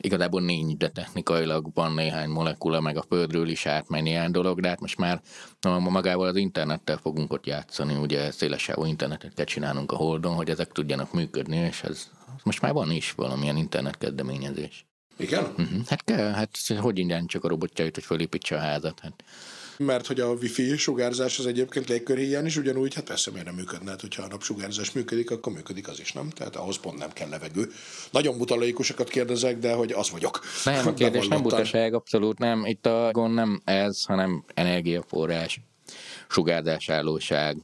igazából 0.00 0.40
nincs, 0.40 0.76
de 0.76 0.88
technikailag 0.88 1.70
van 1.74 1.92
néhány 1.92 2.28
molekula, 2.28 2.80
meg 2.80 2.96
a 2.96 3.04
Földről 3.08 3.48
is 3.48 3.66
átmegy 3.66 4.02
néhány 4.02 4.30
dolog, 4.30 4.60
de 4.60 4.68
hát 4.68 4.80
most 4.80 4.98
már 4.98 5.20
magával 5.78 6.26
az 6.26 6.36
internettel 6.36 6.96
fogunk 6.96 7.32
ott 7.32 7.46
játszani, 7.46 7.94
ugye 7.94 8.30
szélesávú 8.30 8.84
internetet 8.84 9.34
kell 9.34 9.44
csinálnunk 9.44 9.92
a 9.92 9.96
Holdon, 9.96 10.34
hogy 10.34 10.50
ezek 10.50 10.72
tudjanak 10.72 11.12
működni, 11.12 11.56
és 11.56 11.82
ez 11.82 12.08
most 12.42 12.60
már 12.60 12.72
van 12.72 12.90
is 12.90 13.12
valamilyen 13.12 13.56
internet 13.56 13.98
kezdeményezés. 13.98 14.86
Igen? 15.16 15.44
Uh-huh. 15.44 15.86
Hát 15.86 16.04
kell, 16.04 16.32
hát 16.32 16.50
hogy 16.80 16.98
ingyen 16.98 17.26
csak 17.26 17.44
a 17.44 17.48
robotjait, 17.48 17.94
hogy 17.94 18.04
felépítse 18.04 18.56
a 18.56 18.58
házat. 18.58 19.00
Hát 19.00 19.24
mert 19.78 20.06
hogy 20.06 20.20
a 20.20 20.26
wifi 20.28 20.76
sugárzás 20.76 21.38
az 21.38 21.46
egyébként 21.46 21.88
légkörhéján 21.88 22.46
is 22.46 22.56
ugyanúgy, 22.56 22.94
hát 22.94 23.04
persze 23.04 23.30
miért 23.30 23.46
nem 23.46 23.54
működne, 23.54 23.90
hát 23.90 24.00
hogyha 24.00 24.22
a 24.22 24.26
napsugárzás 24.26 24.92
működik, 24.92 25.30
akkor 25.30 25.52
működik 25.52 25.88
az 25.88 26.00
is, 26.00 26.12
nem? 26.12 26.30
Tehát 26.30 26.56
ahhoz 26.56 26.78
pont 26.78 26.98
nem 26.98 27.12
kell 27.12 27.28
levegő. 27.28 27.70
Nagyon 28.10 28.38
butalóikusokat 28.38 29.08
kérdezek, 29.08 29.58
de 29.58 29.72
hogy 29.72 29.92
az 29.92 30.10
vagyok. 30.10 30.40
Nem, 30.64 30.86
a 30.86 30.94
kérdés 30.94 31.28
nem 31.28 31.42
butaság, 31.42 31.94
abszolút 31.94 32.38
nem. 32.38 32.64
Itt 32.64 32.86
a 32.86 33.10
gond 33.12 33.34
nem 33.34 33.60
ez, 33.64 34.04
hanem 34.04 34.44
energiaforrás, 34.54 35.60
sugárzásállóság, 36.28 37.56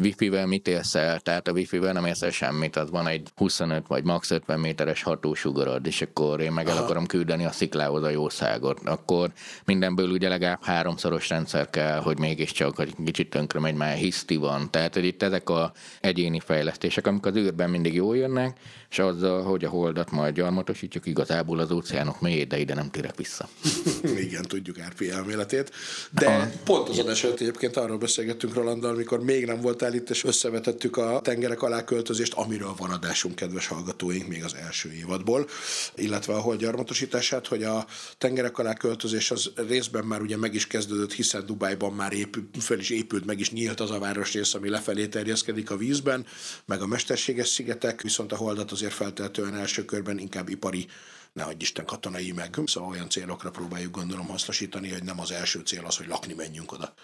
Wi-Fi-vel 0.00 0.46
mit 0.46 0.68
érsz 0.68 0.94
el? 0.94 1.20
Tehát 1.20 1.48
a 1.48 1.52
Wi-Fi-vel 1.52 1.92
nem 1.92 2.04
érsz 2.04 2.22
el 2.22 2.30
semmit, 2.30 2.76
az 2.76 2.90
van 2.90 3.06
egy 3.06 3.28
25 3.34 3.86
vagy 3.86 4.04
max 4.04 4.30
50 4.30 4.60
méteres 4.60 5.02
hatósugarad, 5.02 5.86
és 5.86 6.02
akkor 6.02 6.40
én 6.40 6.52
meg 6.52 6.66
el 6.66 6.76
Aha. 6.76 6.84
akarom 6.84 7.06
küldeni 7.06 7.44
a 7.44 7.50
sziklához 7.50 8.02
a 8.02 8.10
jószágot. 8.10 8.80
Akkor 8.84 9.30
mindenből 9.64 10.10
ugye 10.10 10.28
legalább 10.28 10.64
háromszoros 10.64 11.28
rendszer 11.28 11.70
kell, 11.70 12.00
hogy 12.00 12.18
mégiscsak 12.18 12.76
hogy 12.76 12.94
kicsit 13.04 13.30
tönkre 13.30 13.60
megy, 13.60 13.74
már 13.74 13.96
hiszti 13.96 14.36
van. 14.36 14.70
Tehát 14.70 14.94
hogy 14.94 15.04
itt 15.04 15.22
ezek 15.22 15.50
a 15.50 15.72
egyéni 16.00 16.40
fejlesztések, 16.40 17.06
amik 17.06 17.26
az 17.26 17.36
űrben 17.36 17.70
mindig 17.70 17.94
jól 17.94 18.16
jönnek, 18.16 18.58
és 18.92 18.98
azzal, 18.98 19.42
hogy 19.42 19.64
a 19.64 19.68
holdat 19.68 20.10
majd 20.10 20.34
gyarmatosítjuk, 20.34 21.06
igazából 21.06 21.58
az 21.58 21.70
óceánok 21.70 22.20
mélyét, 22.20 22.48
de 22.48 22.58
ide 22.58 22.74
nem 22.74 22.90
térek 22.90 23.16
vissza. 23.16 23.48
Igen, 24.26 24.42
tudjuk 24.42 24.78
Árpi 24.78 25.10
elméletét. 25.10 25.70
De 26.10 26.26
a... 26.26 26.50
pont 26.64 26.88
az 26.88 26.98
adás 26.98 27.24
előtt 27.24 27.40
egyébként 27.40 27.76
arról 27.76 27.98
beszélgettünk 27.98 28.54
Rolanddal, 28.54 28.94
amikor 28.94 29.22
még 29.22 29.46
nem 29.46 29.60
voltál 29.82 30.00
itt, 30.00 30.10
és 30.10 30.24
összevetettük 30.24 30.96
a 30.96 31.20
tengerek 31.20 31.62
alá 31.62 31.84
költözést, 31.84 32.32
amiről 32.32 32.74
van 32.76 32.90
adásunk, 32.90 33.34
kedves 33.34 33.66
hallgatóink, 33.66 34.28
még 34.28 34.44
az 34.44 34.54
első 34.54 34.92
évadból, 34.92 35.48
illetve 35.94 36.34
a 36.34 36.40
hold 36.40 36.60
gyarmatosítását, 36.60 37.46
hogy 37.46 37.62
a 37.62 37.86
tengerek 38.18 38.58
alá 38.58 38.74
költözés 38.74 39.30
az 39.30 39.50
részben 39.68 40.04
már 40.04 40.20
ugye 40.20 40.36
meg 40.36 40.54
is 40.54 40.66
kezdődött, 40.66 41.12
hiszen 41.12 41.46
Dubájban 41.46 41.92
már 41.92 42.12
épül, 42.12 42.48
fel 42.58 42.78
is 42.78 42.90
épült, 42.90 43.24
meg 43.24 43.40
is 43.40 43.50
nyílt 43.50 43.80
az 43.80 43.90
a 43.90 43.98
városrész, 43.98 44.54
ami 44.54 44.68
lefelé 44.68 45.06
terjeszkedik 45.06 45.70
a 45.70 45.76
vízben, 45.76 46.26
meg 46.66 46.82
a 46.82 46.86
mesterséges 46.86 47.48
szigetek, 47.48 48.02
viszont 48.02 48.32
a 48.32 48.36
holdat 48.36 48.70
az 48.70 48.72
azért 48.72 48.92
feltehetően 48.92 49.54
első 49.54 49.84
körben 49.84 50.18
inkább 50.18 50.48
ipari 50.48 50.86
ne 51.32 51.42
adj 51.42 51.62
Isten 51.62 51.84
katonai 51.84 52.32
meg. 52.32 52.58
Szóval 52.64 52.90
olyan 52.90 53.08
célokra 53.08 53.50
próbáljuk 53.50 53.96
gondolom 53.96 54.26
hasznosítani, 54.26 54.90
hogy 54.90 55.02
nem 55.02 55.20
az 55.20 55.30
első 55.30 55.60
cél 55.60 55.84
az, 55.84 55.96
hogy 55.96 56.06
lakni 56.06 56.34
menjünk 56.34 56.72
oda. 56.72 56.94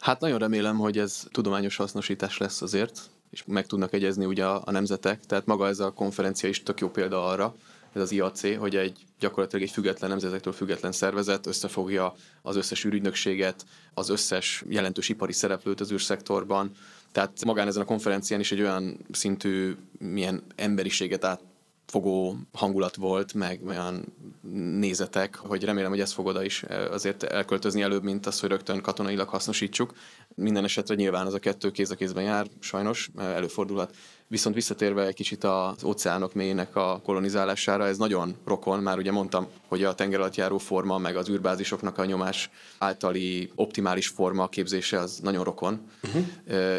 Hát 0.00 0.20
nagyon 0.20 0.38
remélem, 0.38 0.76
hogy 0.76 0.98
ez 0.98 1.22
tudományos 1.30 1.76
hasznosítás 1.76 2.38
lesz 2.38 2.62
azért, 2.62 3.00
és 3.30 3.42
meg 3.46 3.66
tudnak 3.66 3.92
egyezni 3.92 4.24
ugye 4.24 4.46
a, 4.46 4.62
a 4.64 4.70
nemzetek, 4.70 5.24
tehát 5.26 5.46
maga 5.46 5.66
ez 5.66 5.80
a 5.80 5.92
konferencia 5.92 6.48
is 6.48 6.62
tök 6.62 6.80
jó 6.80 6.90
példa 6.90 7.26
arra, 7.26 7.54
ez 7.96 8.02
az 8.02 8.12
IAC, 8.12 8.58
hogy 8.58 8.76
egy 8.76 9.04
gyakorlatilag 9.18 9.64
egy 9.64 9.70
független 9.70 10.10
nemzetektől 10.10 10.52
független 10.52 10.92
szervezet 10.92 11.46
összefogja 11.46 12.14
az 12.42 12.56
összes 12.56 12.84
űrügynökséget, 12.84 13.64
az 13.94 14.08
összes 14.08 14.64
jelentős 14.68 15.08
ipari 15.08 15.32
szereplőt 15.32 15.80
az 15.80 15.92
űrszektorban. 15.92 16.70
Tehát 17.12 17.44
magán 17.44 17.66
ezen 17.66 17.82
a 17.82 17.84
konferencián 17.84 18.40
is 18.40 18.52
egy 18.52 18.60
olyan 18.60 19.06
szintű 19.10 19.76
milyen 19.98 20.42
emberiséget 20.56 21.24
át 21.24 21.40
fogó 21.86 22.36
hangulat 22.52 22.96
volt, 22.96 23.34
meg 23.34 23.60
olyan 23.66 24.04
nézetek, 24.78 25.36
hogy 25.36 25.64
remélem, 25.64 25.90
hogy 25.90 26.00
ez 26.00 26.12
fog 26.12 26.26
oda 26.26 26.44
is 26.44 26.62
azért 26.90 27.22
elköltözni 27.22 27.82
előbb, 27.82 28.02
mint 28.02 28.26
az, 28.26 28.40
hogy 28.40 28.48
rögtön 28.48 28.80
katonailag 28.80 29.28
hasznosítsuk. 29.28 29.94
Minden 30.34 30.64
esetre 30.64 30.94
nyilván 30.94 31.26
az 31.26 31.34
a 31.34 31.38
kettő 31.38 31.70
kéz 31.70 31.90
a 31.90 31.94
kézben 31.94 32.24
jár, 32.24 32.46
sajnos, 32.58 33.10
előfordulhat. 33.16 33.94
Viszont 34.28 34.54
visszatérve 34.54 35.06
egy 35.06 35.14
kicsit 35.14 35.44
az 35.44 35.84
óceánok 35.84 36.34
mélyének 36.34 36.76
a 36.76 37.00
kolonizálására, 37.04 37.86
ez 37.86 37.96
nagyon 37.96 38.36
rokon, 38.44 38.78
már 38.78 38.98
ugye 38.98 39.12
mondtam, 39.12 39.46
hogy 39.68 39.84
a 39.84 39.94
tengeralattjáró 39.94 40.58
forma, 40.58 40.98
meg 40.98 41.16
az 41.16 41.28
űrbázisoknak 41.28 41.98
a 41.98 42.04
nyomás 42.04 42.50
általi 42.78 43.50
optimális 43.54 44.08
forma 44.08 44.48
képzése 44.48 44.98
az 44.98 45.18
nagyon 45.22 45.44
rokon, 45.44 45.80
uh-huh. 46.02 46.24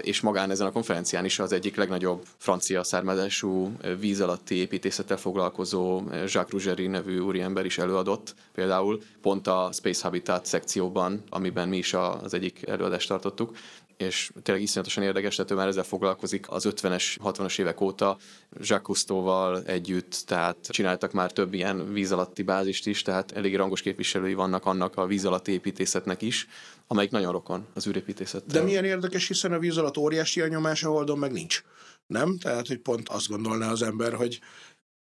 és 0.02 0.22
magán 0.22 0.52
ezen 0.52 0.68
a 0.68 0.72
konferencián 0.72 1.26
is 1.26 1.40
az 1.40 1.52
egyik 1.52 1.76
legnagyobb 1.76 2.26
francia 2.38 2.84
származású 2.84 3.72
víz 4.00 4.22
alatti 4.22 4.56
építészettel 4.56 5.18
foglalkozó 5.18 6.02
Jacques 6.12 6.52
Rougerie 6.52 6.90
nevű 6.90 7.20
úriember 7.20 7.66
is 7.66 7.78
előadott, 7.78 8.36
például 8.54 9.02
pont 9.22 9.48
a 9.48 9.70
Space 9.74 10.04
Habitat 10.04 10.46
szekcióban, 10.46 11.24
amiben 11.30 11.68
mi 11.68 11.78
is 11.78 11.94
az 11.94 12.34
egyik 12.34 12.68
előadást 12.68 13.08
tartottuk, 13.08 13.56
és 13.98 14.32
tényleg 14.42 14.64
iszonyatosan 14.64 15.04
érdekes, 15.04 15.36
tehát 15.36 15.52
ő 15.52 15.56
már 15.56 15.68
ezzel 15.68 15.84
foglalkozik 15.84 16.52
az 16.52 16.68
50-es, 16.70 17.18
60-as 17.24 17.60
évek 17.60 17.82
óta, 17.82 18.18
Jacques 18.52 18.82
Cousteau-val 18.82 19.64
együtt, 19.64 20.24
tehát 20.26 20.58
csináltak 20.70 21.12
már 21.12 21.32
több 21.32 21.54
ilyen 21.54 21.94
víz 21.94 22.12
alatti 22.12 22.44
bázist 22.44 22.88
is, 22.88 23.02
tehát 23.02 23.32
elég 23.32 23.56
rangos 23.56 23.82
képviselői 23.82 24.34
vannak 24.34 24.66
annak 24.66 24.98
a 24.98 25.06
víz 25.06 25.26
alatti 25.26 25.52
építészetnek 25.52 26.22
is, 26.22 26.48
amelyik 26.88 27.12
nagyon 27.12 27.32
rokon 27.32 27.66
az 27.74 27.88
űrépítészet. 27.88 28.46
De 28.46 28.62
milyen 28.62 28.86
érdekes, 28.86 29.28
hiszen 29.28 29.52
a 29.52 29.60
víz 29.60 29.78
alatt 29.78 29.98
óriási 29.98 30.42
a 30.42 30.48
nyomás, 30.48 30.84
a 30.84 30.90
Holdon 30.90 31.18
meg 31.18 31.32
nincs. 31.32 31.64
Nem? 32.08 32.38
Tehát, 32.38 32.68
hogy 32.68 32.80
pont 32.80 33.10
azt 33.10 33.28
gondolná 33.28 33.72
az 33.72 33.82
ember, 33.82 34.14
hogy 34.14 34.40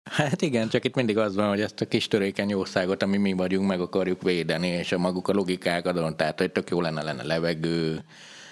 Hát 0.03 0.41
igen, 0.41 0.69
csak 0.69 0.85
itt 0.85 0.95
mindig 0.95 1.17
az 1.17 1.35
van, 1.35 1.49
hogy 1.49 1.61
ezt 1.61 1.81
a 1.81 1.87
kis 1.87 2.07
törékeny 2.07 2.53
országot, 2.53 3.03
ami 3.03 3.17
mi 3.17 3.33
vagyunk, 3.33 3.67
meg 3.67 3.81
akarjuk 3.81 4.21
védeni, 4.21 4.67
és 4.67 4.91
a 4.91 4.97
maguk 4.97 5.27
a 5.27 5.33
logikák 5.33 5.85
adon, 5.85 6.17
tehát 6.17 6.39
hogy 6.39 6.51
tök 6.51 6.69
jó 6.69 6.81
lenne 6.81 7.03
lenne 7.03 7.23
levegő, 7.23 8.03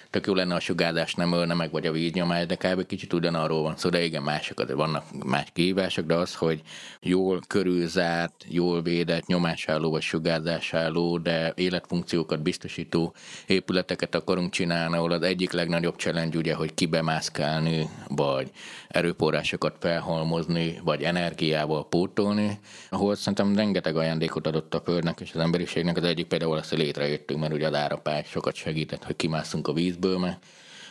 tök 0.09 0.27
jó 0.27 0.33
lenne 0.33 0.55
a 0.55 0.59
sugárzás 0.59 1.13
nem 1.13 1.33
ölne 1.33 1.53
meg, 1.53 1.71
vagy 1.71 1.85
a 1.85 1.91
víznyomás, 1.91 2.45
de 2.45 2.55
kb. 2.55 2.85
kicsit 2.85 3.13
ugyanarról 3.13 3.61
van 3.61 3.77
szó, 3.77 3.89
de 3.89 4.03
igen, 4.03 4.23
mások, 4.23 4.63
de 4.63 4.75
vannak 4.75 5.03
más 5.25 5.47
kihívások, 5.53 6.05
de 6.05 6.15
az, 6.15 6.35
hogy 6.35 6.61
jól 7.01 7.41
körülzárt, 7.47 8.45
jól 8.47 8.81
védett, 8.81 9.25
nyomásálló 9.25 9.89
vagy 9.89 10.01
sugárzásálló, 10.01 11.17
de 11.17 11.53
életfunkciókat 11.55 12.41
biztosító 12.41 13.13
épületeket 13.45 14.15
akarunk 14.15 14.51
csinálni, 14.51 14.95
ahol 14.95 15.11
az 15.11 15.21
egyik 15.21 15.51
legnagyobb 15.51 15.95
challenge 15.97 16.37
ugye, 16.37 16.53
hogy 16.53 16.73
kibemászkálni, 16.73 17.89
vagy 18.07 18.51
erőforrásokat 18.87 19.75
felhalmozni, 19.79 20.79
vagy 20.83 21.03
energiával 21.03 21.87
pótolni, 21.87 22.59
ahol 22.89 23.15
szerintem 23.15 23.55
rengeteg 23.55 23.95
ajándékot 23.95 24.47
adott 24.47 24.73
a 24.73 24.81
Földnek 24.85 25.19
és 25.19 25.31
az 25.33 25.41
emberiségnek. 25.41 25.97
Az 25.97 26.03
egyik 26.03 26.27
például 26.27 26.57
az, 26.57 26.69
hogy 26.69 26.77
létrejöttünk, 26.77 27.39
mert 27.39 27.53
ugye 27.53 27.67
a 27.67 27.77
árapály 27.77 28.23
sokat 28.27 28.55
segített, 28.55 29.03
hogy 29.03 29.15
kimászunk 29.15 29.67
a 29.67 29.73
vízből, 29.99 30.17
mert 30.17 30.45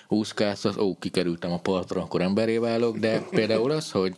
úszkálsz, 0.08 0.64
az 0.64 0.78
ó, 0.78 0.98
kikerültem 0.98 1.52
a 1.52 1.58
partra, 1.58 2.02
akkor 2.02 2.22
emberé 2.22 2.56
válok, 2.56 2.96
de 2.96 3.20
például 3.30 3.70
az, 3.70 3.90
hogy 3.90 4.16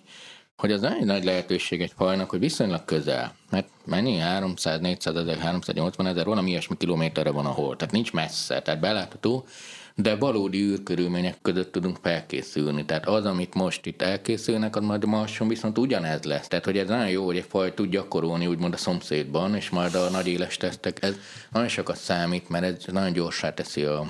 hogy 0.57 0.72
az 0.72 0.83
egy 0.83 1.05
nagy 1.05 1.24
lehetőség 1.24 1.81
egy 1.81 1.92
fajnak, 1.96 2.31
hogy 2.31 2.38
viszonylag 2.38 2.85
közel, 2.85 3.35
mert 3.51 3.68
mennyi? 3.85 4.16
300, 4.16 4.81
400 4.81 5.16
ezer, 5.16 5.38
380 5.38 6.07
ezer, 6.07 6.24
valami 6.24 6.51
ilyesmi 6.51 6.77
kilométerre 6.77 7.31
van 7.31 7.46
a 7.46 7.51
hol, 7.51 7.77
tehát 7.77 7.94
nincs 7.94 8.12
messze, 8.12 8.62
tehát 8.62 8.81
belátható, 8.81 9.46
de 10.02 10.16
valódi 10.16 10.61
űrkörülmények 10.61 11.38
között 11.42 11.72
tudunk 11.72 11.98
felkészülni. 12.02 12.84
Tehát 12.84 13.06
az, 13.06 13.24
amit 13.24 13.54
most 13.54 13.87
itt 13.87 14.02
elkészülnek, 14.02 14.76
az 14.76 14.84
majd 14.84 15.04
Marson 15.04 15.48
viszont 15.48 15.78
ugyanez 15.78 16.22
lesz. 16.22 16.48
Tehát, 16.48 16.64
hogy 16.64 16.78
ez 16.78 16.88
nagyon 16.88 17.08
jó, 17.08 17.24
hogy 17.24 17.37
egy 17.37 17.46
faj 17.48 17.74
tud 17.74 17.90
gyakorolni 17.90 18.46
úgymond 18.46 18.74
a 18.74 18.76
szomszédban, 18.76 19.54
és 19.54 19.70
majd 19.70 19.94
a 19.94 20.11
nagy 20.11 20.26
éles 20.26 20.56
tesztek, 20.56 21.02
ez 21.02 21.16
nagyon 21.52 21.68
sokat 21.68 21.96
számít, 21.96 22.48
mert 22.48 22.64
ez 22.64 22.92
nagyon 22.92 23.12
gyorsá 23.12 23.54
teszi 23.54 23.82
a 23.82 24.06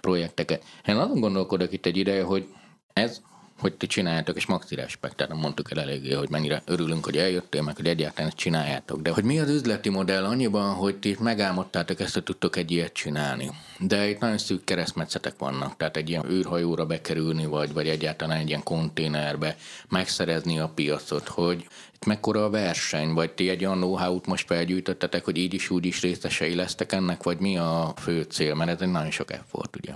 projekteket. 0.00 0.64
Én 0.86 0.96
azon 0.96 1.20
gondolkodok 1.20 1.72
itt 1.72 1.86
egy 1.86 1.96
ideje, 1.96 2.22
hogy 2.22 2.46
ez 2.92 3.20
hogy 3.58 3.74
ti 3.74 3.86
csináljátok, 3.86 4.36
és 4.36 4.46
maxi 4.46 4.74
respekt, 4.74 5.16
tehát 5.16 5.32
nem 5.32 5.40
mondtuk 5.40 5.70
el 5.70 5.80
eléggé, 5.80 6.12
hogy 6.12 6.28
mennyire 6.30 6.62
örülünk, 6.64 7.04
hogy 7.04 7.16
eljöttél, 7.16 7.62
meg 7.62 7.76
hogy 7.76 7.86
egyáltalán 7.86 8.28
ezt 8.28 8.36
csináljátok. 8.36 9.00
De 9.00 9.10
hogy 9.10 9.24
mi 9.24 9.40
az 9.40 9.50
üzleti 9.50 9.88
modell 9.88 10.24
annyiban, 10.24 10.74
hogy 10.74 10.96
ti 10.96 11.16
megálmodtátok 11.20 12.00
ezt, 12.00 12.14
hogy 12.14 12.22
tudtok 12.22 12.56
egy 12.56 12.70
ilyet 12.70 12.92
csinálni. 12.92 13.50
De 13.78 14.08
itt 14.08 14.18
nagyon 14.18 14.38
szűk 14.38 14.64
keresztmetszetek 14.64 15.38
vannak, 15.38 15.76
tehát 15.76 15.96
egy 15.96 16.08
ilyen 16.08 16.30
űrhajóra 16.30 16.86
bekerülni, 16.86 17.46
vagy, 17.46 17.72
vagy 17.72 17.88
egyáltalán 17.88 18.38
egy 18.38 18.48
ilyen 18.48 18.62
konténerbe 18.62 19.56
megszerezni 19.88 20.58
a 20.58 20.68
piacot, 20.74 21.28
hogy 21.28 21.66
itt 21.94 22.04
mekkora 22.04 22.44
a 22.44 22.50
verseny, 22.50 23.12
vagy 23.12 23.30
ti 23.30 23.48
egy 23.48 23.64
olyan 23.64 23.76
know-how-t 23.76 24.26
most 24.26 24.46
felgyűjtöttetek, 24.46 25.24
hogy 25.24 25.36
így 25.36 25.54
is 25.54 25.70
úgy 25.70 25.84
is 25.84 26.00
részesei 26.00 26.54
lesztek 26.54 26.92
ennek, 26.92 27.22
vagy 27.22 27.38
mi 27.38 27.58
a 27.58 27.92
fő 27.96 28.22
cél, 28.22 28.54
mert 28.54 28.70
ez 28.70 28.80
egy 28.80 28.90
nagyon 28.90 29.10
sok 29.10 29.32
effort, 29.32 29.76
ugye? 29.76 29.92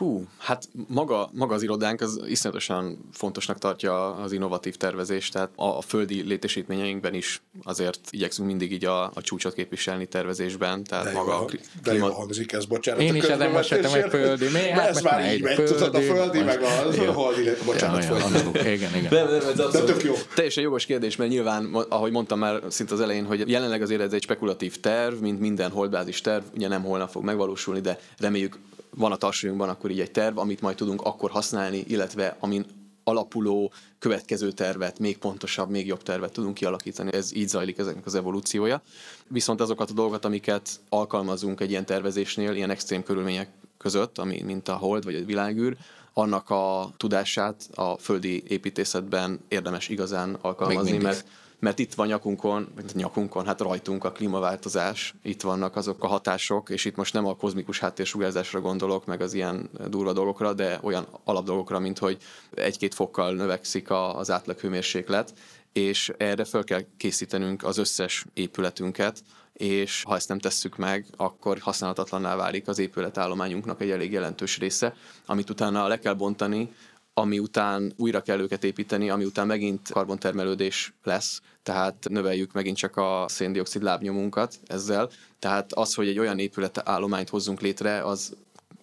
Fú, 0.00 0.24
hát 0.38 0.68
maga, 0.88 1.30
maga 1.32 1.54
az 1.54 1.62
irodánk 1.62 2.00
az 2.00 2.20
iszonyatosan 2.26 2.98
fontosnak 3.12 3.58
tartja 3.58 4.14
az 4.14 4.32
innovatív 4.32 4.76
tervezést, 4.76 5.32
tehát 5.32 5.50
a, 5.54 5.64
a 5.64 5.80
földi 5.80 6.22
létesítményeinkben 6.22 7.14
is 7.14 7.42
azért 7.62 8.00
igyekszünk 8.10 8.48
mindig 8.48 8.72
így 8.72 8.84
a, 8.84 9.04
a 9.04 9.20
csúcsot 9.20 9.54
képviselni 9.54 10.06
tervezésben, 10.06 10.84
tehát 10.84 11.04
de 11.04 11.12
maga 11.12 11.32
jó, 11.32 11.38
a 11.38 11.50
de 11.82 11.94
jó 11.94 12.06
hangzik 12.06 12.52
ez, 12.52 12.64
bocsánat. 12.64 13.00
Én 13.00 13.14
is 13.14 13.24
ezen 13.24 13.50
most 13.50 13.72
egy 13.72 14.10
földi. 14.10 14.48
Mi? 14.48 14.68
Hát 14.68 14.88
ez 14.88 15.02
már 15.02 15.34
így 15.34 15.42
megy, 15.42 15.64
tudod, 15.64 15.94
a 15.94 16.00
földi, 16.00 16.42
meg 16.42 16.62
az, 16.62 16.98
a 16.98 17.12
holdi, 17.12 17.50
bocsánat, 17.64 18.04
ja, 18.04 18.16
ja, 18.54 18.72
igen, 18.72 18.94
igen. 18.94 19.08
Nem, 19.10 19.30
nem, 19.30 19.48
ez 19.48 19.72
de 19.72 19.84
tök 19.84 20.02
jó. 20.02 20.14
Teljesen 20.34 20.62
jogos 20.62 20.86
kérdés, 20.86 21.16
mert 21.16 21.30
nyilván, 21.30 21.74
ahogy 21.88 22.10
mondtam 22.10 22.38
már 22.38 22.60
szinte 22.68 22.94
az 22.94 23.00
elején, 23.00 23.24
hogy 23.24 23.48
jelenleg 23.50 23.82
azért 23.82 24.00
ez 24.00 24.12
egy 24.12 24.22
spekulatív 24.22 24.80
terv, 24.80 25.14
mint 25.14 25.40
minden 25.40 25.70
holdbázis 25.70 26.20
terv, 26.20 26.44
ugye 26.54 26.68
nem 26.68 26.82
holnap 26.82 27.10
fog 27.10 27.24
megvalósulni, 27.24 27.80
de 27.80 27.98
reméljük 28.18 28.58
van 28.96 29.12
a 29.12 29.16
tarsolyunkban 29.16 29.68
akkor 29.68 29.90
így 29.90 30.00
egy 30.00 30.10
terv, 30.10 30.38
amit 30.38 30.60
majd 30.60 30.76
tudunk 30.76 31.02
akkor 31.02 31.30
használni, 31.30 31.84
illetve 31.86 32.36
amin 32.40 32.64
alapuló 33.04 33.72
következő 33.98 34.52
tervet, 34.52 34.98
még 34.98 35.18
pontosabb, 35.18 35.70
még 35.70 35.86
jobb 35.86 36.02
tervet 36.02 36.32
tudunk 36.32 36.54
kialakítani. 36.54 37.12
Ez 37.12 37.34
így 37.34 37.48
zajlik 37.48 37.78
ezeknek 37.78 38.06
az 38.06 38.14
evolúciója. 38.14 38.82
Viszont 39.28 39.60
azokat 39.60 39.90
a 39.90 39.92
dolgokat, 39.92 40.24
amiket 40.24 40.80
alkalmazunk 40.88 41.60
egy 41.60 41.70
ilyen 41.70 41.86
tervezésnél, 41.86 42.54
ilyen 42.54 42.70
extrém 42.70 43.02
körülmények 43.02 43.48
között, 43.78 44.18
ami, 44.18 44.42
mint 44.42 44.68
a 44.68 44.76
hold 44.76 45.04
vagy 45.04 45.14
a 45.14 45.24
világűr, 45.24 45.76
annak 46.12 46.50
a 46.50 46.92
tudását 46.96 47.68
a 47.74 47.98
földi 47.98 48.42
építészetben 48.48 49.40
érdemes 49.48 49.88
igazán 49.88 50.38
alkalmazni, 50.40 50.98
mert 50.98 51.24
mert 51.60 51.78
itt 51.78 51.94
van 51.94 52.06
nyakunkon, 52.06 52.68
nyakunkon, 52.94 53.46
hát 53.46 53.60
rajtunk 53.60 54.04
a 54.04 54.12
klímaváltozás, 54.12 55.14
itt 55.22 55.42
vannak 55.42 55.76
azok 55.76 56.04
a 56.04 56.06
hatások, 56.06 56.70
és 56.70 56.84
itt 56.84 56.96
most 56.96 57.12
nem 57.12 57.26
a 57.26 57.36
kozmikus 57.36 57.78
háttérsugárzásra 57.78 58.60
gondolok, 58.60 59.06
meg 59.06 59.20
az 59.20 59.34
ilyen 59.34 59.70
durva 59.88 60.12
dolgokra, 60.12 60.52
de 60.52 60.78
olyan 60.82 61.06
alapdolgokra, 61.24 61.78
mint 61.78 61.98
hogy 61.98 62.18
egy-két 62.54 62.94
fokkal 62.94 63.34
növekszik 63.34 63.90
az 63.90 64.30
átlaghőmérséklet, 64.30 65.32
és 65.72 66.12
erre 66.16 66.44
fel 66.44 66.64
kell 66.64 66.82
készítenünk 66.96 67.64
az 67.64 67.78
összes 67.78 68.24
épületünket, 68.34 69.22
és 69.52 70.02
ha 70.02 70.14
ezt 70.14 70.28
nem 70.28 70.38
tesszük 70.38 70.76
meg, 70.76 71.06
akkor 71.16 71.58
használhatatlanná 71.58 72.36
válik 72.36 72.68
az 72.68 72.78
épületállományunknak 72.78 73.80
egy 73.80 73.90
elég 73.90 74.12
jelentős 74.12 74.58
része, 74.58 74.94
amit 75.26 75.50
utána 75.50 75.86
le 75.86 75.98
kell 75.98 76.14
bontani, 76.14 76.72
ami 77.14 77.38
után 77.38 77.92
újra 77.96 78.22
kell 78.22 78.40
őket 78.40 78.64
építeni, 78.64 79.10
ami 79.10 79.24
után 79.24 79.46
megint 79.46 79.90
karbontermelődés 79.92 80.92
lesz, 81.02 81.40
tehát 81.70 82.06
növeljük 82.08 82.52
megint 82.52 82.76
csak 82.76 82.96
a 82.96 83.24
széndiokszid 83.28 83.82
lábnyomunkat 83.82 84.58
ezzel. 84.66 85.10
Tehát 85.38 85.72
az, 85.72 85.94
hogy 85.94 86.08
egy 86.08 86.18
olyan 86.18 86.38
épületállományt 86.38 87.28
hozzunk 87.28 87.60
létre, 87.60 88.04
az 88.04 88.36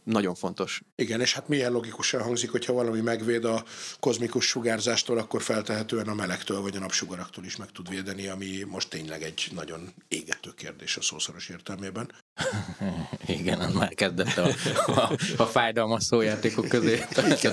nagyon 0.03 0.35
fontos. 0.35 0.81
Igen, 0.95 1.21
és 1.21 1.33
hát 1.33 1.47
milyen 1.47 1.71
logikusan 1.71 2.21
hangzik, 2.21 2.51
hogyha 2.51 2.73
valami 2.73 3.01
megvéd 3.01 3.45
a 3.45 3.63
kozmikus 3.99 4.45
sugárzástól, 4.45 5.17
akkor 5.17 5.41
feltehetően 5.41 6.07
a 6.07 6.13
melegtől 6.13 6.61
vagy 6.61 6.75
a 6.75 6.79
napsugaraktól 6.79 7.45
is 7.45 7.55
meg 7.55 7.71
tud 7.71 7.89
védeni, 7.89 8.27
ami 8.27 8.63
most 8.67 8.89
tényleg 8.89 9.21
egy 9.21 9.47
nagyon 9.53 9.93
égető 10.07 10.49
kérdés 10.55 10.97
a 10.97 11.01
szószoros 11.01 11.49
értelmében. 11.49 12.11
Igen, 13.39 13.71
már 13.73 13.93
kezdett 13.93 14.37
a, 14.37 14.47
a, 14.91 15.11
a 15.37 15.43
fájdalmas 15.43 16.03
szójátékok 16.03 16.67
közé 16.67 17.03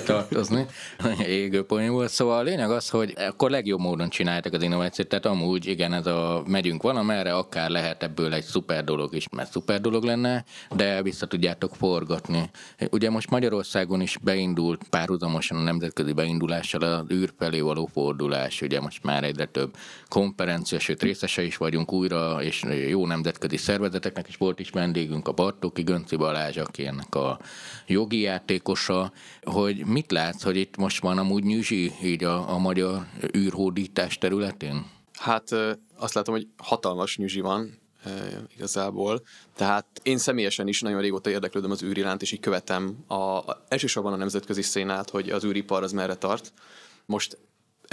tartozni. 0.05 0.67
Égő 1.27 1.65
volt. 1.69 2.11
Szóval 2.11 2.39
a 2.39 2.43
lényeg 2.43 2.71
az, 2.71 2.89
hogy 2.89 3.15
akkor 3.17 3.51
legjobb 3.51 3.81
módon 3.81 4.09
csináltak 4.09 4.53
az 4.53 4.63
innovációt, 4.63 5.09
tehát 5.09 5.27
amúgy 5.27 5.67
igen, 5.67 5.93
ez 5.93 6.07
a 6.07 6.43
megyünk 6.47 6.83
valamerre, 6.83 7.35
akár 7.35 7.71
lehet 7.71 8.03
ebből 8.03 8.35
egy 8.35 8.45
szuper 8.45 8.85
dolog 8.85 9.15
is, 9.15 9.29
mert 9.29 9.51
szuper 9.51 9.81
dolog 9.81 10.05
lenne, 10.05 10.45
de 10.77 11.03
vissza 11.03 11.27
tudjátok 11.27 11.75
forgatni. 11.77 12.51
Ugye 12.91 13.11
most 13.11 13.31
Magyarországon 13.31 14.01
is 14.01 14.19
beindult 14.23 14.83
párhuzamosan 14.91 15.59
a 15.59 15.63
nemzetközi 15.63 16.13
beindulással 16.13 16.81
az 16.81 17.05
űr 17.13 17.33
felé 17.39 17.61
való 17.61 17.89
fordulás, 17.93 18.63
ugye 18.63 18.81
most 18.81 19.03
már 19.03 19.25
egyre 19.25 19.45
több 19.45 19.77
konferencia, 20.09 20.79
sőt 20.79 21.03
részese 21.03 21.43
is 21.43 21.57
vagyunk 21.57 21.93
újra, 21.93 22.43
és 22.43 22.63
jó 22.89 23.07
nemzetközi 23.07 23.57
szervezeteknek 23.57 24.29
is 24.29 24.37
volt 24.37 24.61
is 24.61 24.73
vendégünk, 24.75 25.29
a 25.29 25.33
Bartóki 25.33 25.83
Gönci 25.83 26.17
Balázs, 26.17 26.57
aki 26.57 26.87
ennek 26.87 27.15
a 27.15 27.41
jogi 27.87 28.21
játékosa, 28.21 29.13
hogy 29.43 29.87
mit 29.87 30.11
látsz, 30.11 30.43
hogy 30.43 30.57
itt 30.57 30.77
most 30.77 31.01
van 31.01 31.19
amúgy 31.19 31.45
nyűzsi 31.45 31.93
így 32.03 32.25
a, 32.25 32.51
a 32.51 32.59
magyar 32.59 33.07
űrhódítás 33.37 34.19
területén? 34.19 34.87
Hát 35.13 35.51
azt 35.97 36.15
látom, 36.15 36.35
hogy 36.35 36.47
hatalmas 36.57 37.17
nyűzsi 37.17 37.41
van, 37.41 37.83
igazából. 38.55 39.23
Tehát 39.57 39.87
én 40.03 40.19
személyesen 40.19 40.69
is 40.69 40.81
nagyon 40.81 41.01
régóta 41.01 41.31
érdeklődöm 41.31 41.71
az 41.71 41.83
űr 41.83 41.99
iránt, 41.99 42.23
és 42.23 42.33
így 42.33 42.41
követem 42.41 43.05
a, 43.07 43.15
a, 43.15 43.65
elsősorban 43.69 44.13
a 44.13 44.17
nemzetközi 44.17 44.63
szénát, 44.63 45.11
hogy 45.11 45.31
az 45.31 45.45
űripar 45.45 45.83
az 45.83 45.93
merre 45.93 46.15
tart. 46.15 46.53
Most 47.07 47.39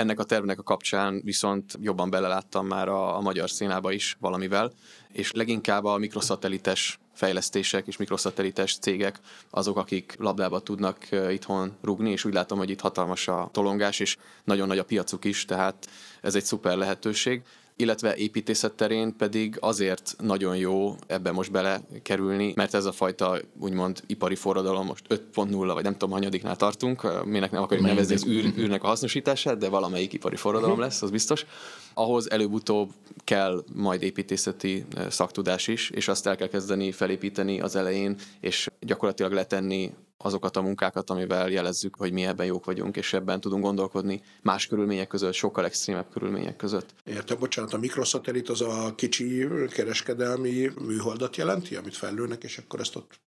ennek 0.01 0.19
a 0.19 0.23
tervnek 0.23 0.59
a 0.59 0.63
kapcsán 0.63 1.21
viszont 1.23 1.77
jobban 1.81 2.09
beleláttam 2.09 2.67
már 2.67 2.87
a, 2.87 3.17
a 3.17 3.21
magyar 3.21 3.49
szénába 3.49 3.91
is 3.91 4.17
valamivel, 4.19 4.71
és 5.11 5.31
leginkább 5.31 5.85
a 5.85 5.97
mikroszatelites 5.97 6.99
fejlesztések 7.13 7.87
és 7.87 7.97
mikroszatelites 7.97 8.77
cégek 8.77 9.19
azok, 9.49 9.77
akik 9.77 10.15
labdába 10.19 10.59
tudnak 10.59 11.07
itthon 11.29 11.77
rugni, 11.81 12.11
és 12.11 12.25
úgy 12.25 12.33
látom, 12.33 12.57
hogy 12.57 12.69
itt 12.69 12.79
hatalmas 12.79 13.27
a 13.27 13.49
tolongás, 13.51 13.99
és 13.99 14.17
nagyon 14.43 14.67
nagy 14.67 14.77
a 14.77 14.83
piacuk 14.83 15.25
is, 15.25 15.45
tehát 15.45 15.89
ez 16.21 16.35
egy 16.35 16.43
szuper 16.43 16.77
lehetőség 16.77 17.41
illetve 17.75 18.15
építészet 18.15 18.73
terén 18.73 19.15
pedig 19.15 19.57
azért 19.59 20.15
nagyon 20.19 20.57
jó 20.57 20.95
ebbe 21.07 21.31
most 21.31 21.51
belekerülni, 21.51 22.53
mert 22.55 22.73
ez 22.73 22.85
a 22.85 22.91
fajta 22.91 23.39
úgymond 23.59 24.03
ipari 24.07 24.35
forradalom 24.35 24.85
most 24.85 25.05
5.0, 25.09 25.71
vagy 25.73 25.83
nem 25.83 25.91
tudom, 25.93 26.11
hanyadiknál 26.11 26.55
tartunk, 26.55 27.25
minek 27.25 27.51
nem 27.51 27.61
akarjuk 27.61 27.87
nevezni 27.87 28.15
az 28.15 28.25
űr, 28.25 28.53
űrnek 28.57 28.83
a 28.83 28.87
hasznosítását, 28.87 29.57
de 29.57 29.69
valamelyik 29.69 30.13
ipari 30.13 30.35
forradalom 30.35 30.75
mhm. 30.75 30.83
lesz, 30.83 31.01
az 31.01 31.09
biztos. 31.09 31.45
Ahhoz 31.93 32.31
előbb-utóbb 32.31 32.91
kell 33.23 33.63
majd 33.73 34.01
építészeti 34.01 34.85
szaktudás 35.09 35.67
is, 35.67 35.89
és 35.89 36.07
azt 36.07 36.27
el 36.27 36.35
kell 36.35 36.47
kezdeni 36.47 36.91
felépíteni 36.91 37.61
az 37.61 37.75
elején, 37.75 38.15
és 38.39 38.67
gyakorlatilag 38.79 39.31
letenni 39.31 39.91
azokat 40.23 40.57
a 40.57 40.61
munkákat, 40.61 41.09
amivel 41.09 41.49
jelezzük, 41.49 41.95
hogy 41.95 42.11
mi 42.11 42.25
ebben 42.25 42.45
jók 42.45 42.65
vagyunk, 42.65 42.97
és 42.97 43.13
ebben 43.13 43.39
tudunk 43.41 43.63
gondolkodni 43.63 44.21
más 44.41 44.67
körülmények 44.67 45.07
között, 45.07 45.33
sokkal 45.33 45.65
extrémebb 45.65 46.09
körülmények 46.13 46.55
között. 46.55 46.93
Értem, 47.03 47.37
bocsánat, 47.39 47.73
a 47.73 47.77
mikroszatellit 47.77 48.49
az 48.49 48.61
a 48.61 48.93
kicsi 48.95 49.47
kereskedelmi 49.69 50.71
műholdat 50.85 51.35
jelenti, 51.35 51.75
amit 51.75 51.95
fellőnek, 51.95 52.43
és 52.43 52.57
akkor 52.57 52.79
ezt 52.79 52.95
ott 52.95 53.19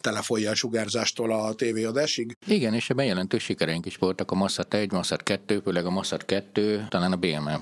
telefonja 0.00 0.50
a 0.50 0.54
sugárzástól 0.54 1.32
a 1.32 1.54
tévéadásig? 1.54 2.36
Igen, 2.46 2.74
és 2.74 2.90
ebben 2.90 3.06
jelentős 3.06 3.42
sikereink 3.42 3.86
is 3.86 3.96
voltak 3.96 4.30
a 4.30 4.34
Massat 4.34 4.74
1, 4.74 4.92
Massat 4.92 5.22
2, 5.22 5.60
főleg 5.64 5.86
a 5.86 5.90
Massat 5.90 6.24
2, 6.24 6.86
talán 6.88 7.12
a 7.12 7.16
BME 7.16 7.60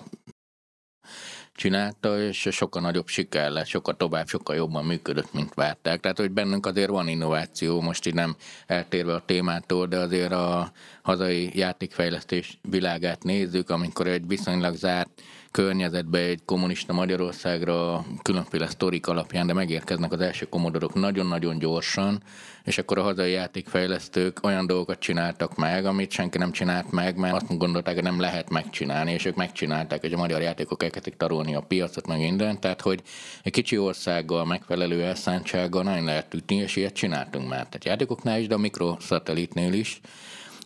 csinálta, 1.60 2.20
és 2.20 2.48
sokkal 2.50 2.82
nagyobb 2.82 3.08
siker 3.08 3.50
lett, 3.50 3.66
sokkal 3.66 3.96
tovább, 3.96 4.28
sokkal 4.28 4.56
jobban 4.56 4.84
működött, 4.84 5.32
mint 5.32 5.54
várták. 5.54 6.00
Tehát, 6.00 6.18
hogy 6.18 6.30
bennünk 6.30 6.66
azért 6.66 6.90
van 6.90 7.08
innováció, 7.08 7.80
most 7.80 8.06
így 8.06 8.14
nem 8.14 8.36
eltérve 8.66 9.14
a 9.14 9.22
témától, 9.26 9.86
de 9.86 9.98
azért 9.98 10.32
a 10.32 10.72
hazai 11.02 11.50
játékfejlesztés 11.58 12.58
világát 12.62 13.22
nézzük, 13.22 13.70
amikor 13.70 14.06
egy 14.06 14.26
viszonylag 14.26 14.74
zárt 14.74 15.22
környezetbe 15.50 16.18
egy 16.18 16.40
kommunista 16.44 16.92
Magyarországra 16.92 18.04
különféle 18.22 18.66
sztorik 18.66 19.06
alapján, 19.06 19.46
de 19.46 19.52
megérkeznek 19.52 20.12
az 20.12 20.20
első 20.20 20.48
komodorok 20.48 20.94
nagyon-nagyon 20.94 21.58
gyorsan, 21.58 22.22
és 22.64 22.78
akkor 22.78 22.98
a 22.98 23.02
hazai 23.02 23.30
játékfejlesztők 23.30 24.38
olyan 24.42 24.66
dolgokat 24.66 24.98
csináltak 24.98 25.56
meg, 25.56 25.86
amit 25.86 26.10
senki 26.10 26.38
nem 26.38 26.52
csinált 26.52 26.90
meg, 26.90 27.16
mert 27.16 27.34
azt 27.34 27.58
gondolták, 27.58 27.94
hogy 27.94 28.02
nem 28.02 28.20
lehet 28.20 28.50
megcsinálni, 28.50 29.12
és 29.12 29.24
ők 29.24 29.34
megcsinálták, 29.34 30.00
hogy 30.00 30.12
a 30.12 30.16
magyar 30.16 30.40
játékok 30.40 30.82
elkezdték 30.82 31.16
tarolni 31.16 31.54
a 31.54 31.60
piacot, 31.60 32.06
meg 32.06 32.18
minden, 32.18 32.60
tehát 32.60 32.80
hogy 32.80 33.02
egy 33.42 33.52
kicsi 33.52 33.78
országgal, 33.78 34.44
megfelelő 34.44 35.02
elszántsággal 35.02 35.82
nagyon 35.82 36.04
lehet 36.04 36.34
ütni, 36.34 36.56
és 36.56 36.76
ilyet 36.76 36.94
csináltunk 36.94 37.48
már. 37.48 37.66
Tehát 37.66 37.84
játékoknál 37.84 38.40
is, 38.40 38.46
de 38.46 38.54
a 38.54 38.58
mikrosatellitnél 38.58 39.72
is. 39.72 40.00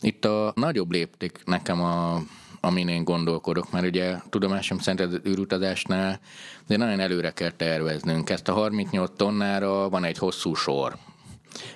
Itt 0.01 0.25
a 0.25 0.53
nagyobb 0.55 0.91
lépték 0.91 1.39
nekem 1.45 1.81
a 1.81 2.21
amin 2.59 2.87
én 2.87 3.03
gondolkodok, 3.03 3.71
mert 3.71 3.85
ugye 3.85 4.17
tudomásom 4.29 4.77
szerint 4.77 5.13
az 5.13 5.19
űrutazásnál 5.27 6.19
de 6.67 6.77
nagyon 6.77 6.99
előre 6.99 7.31
kell 7.31 7.51
terveznünk. 7.51 8.29
Ezt 8.29 8.47
a 8.47 8.53
38 8.53 9.11
tonnára 9.15 9.89
van 9.89 10.03
egy 10.03 10.17
hosszú 10.17 10.53
sor, 10.53 10.97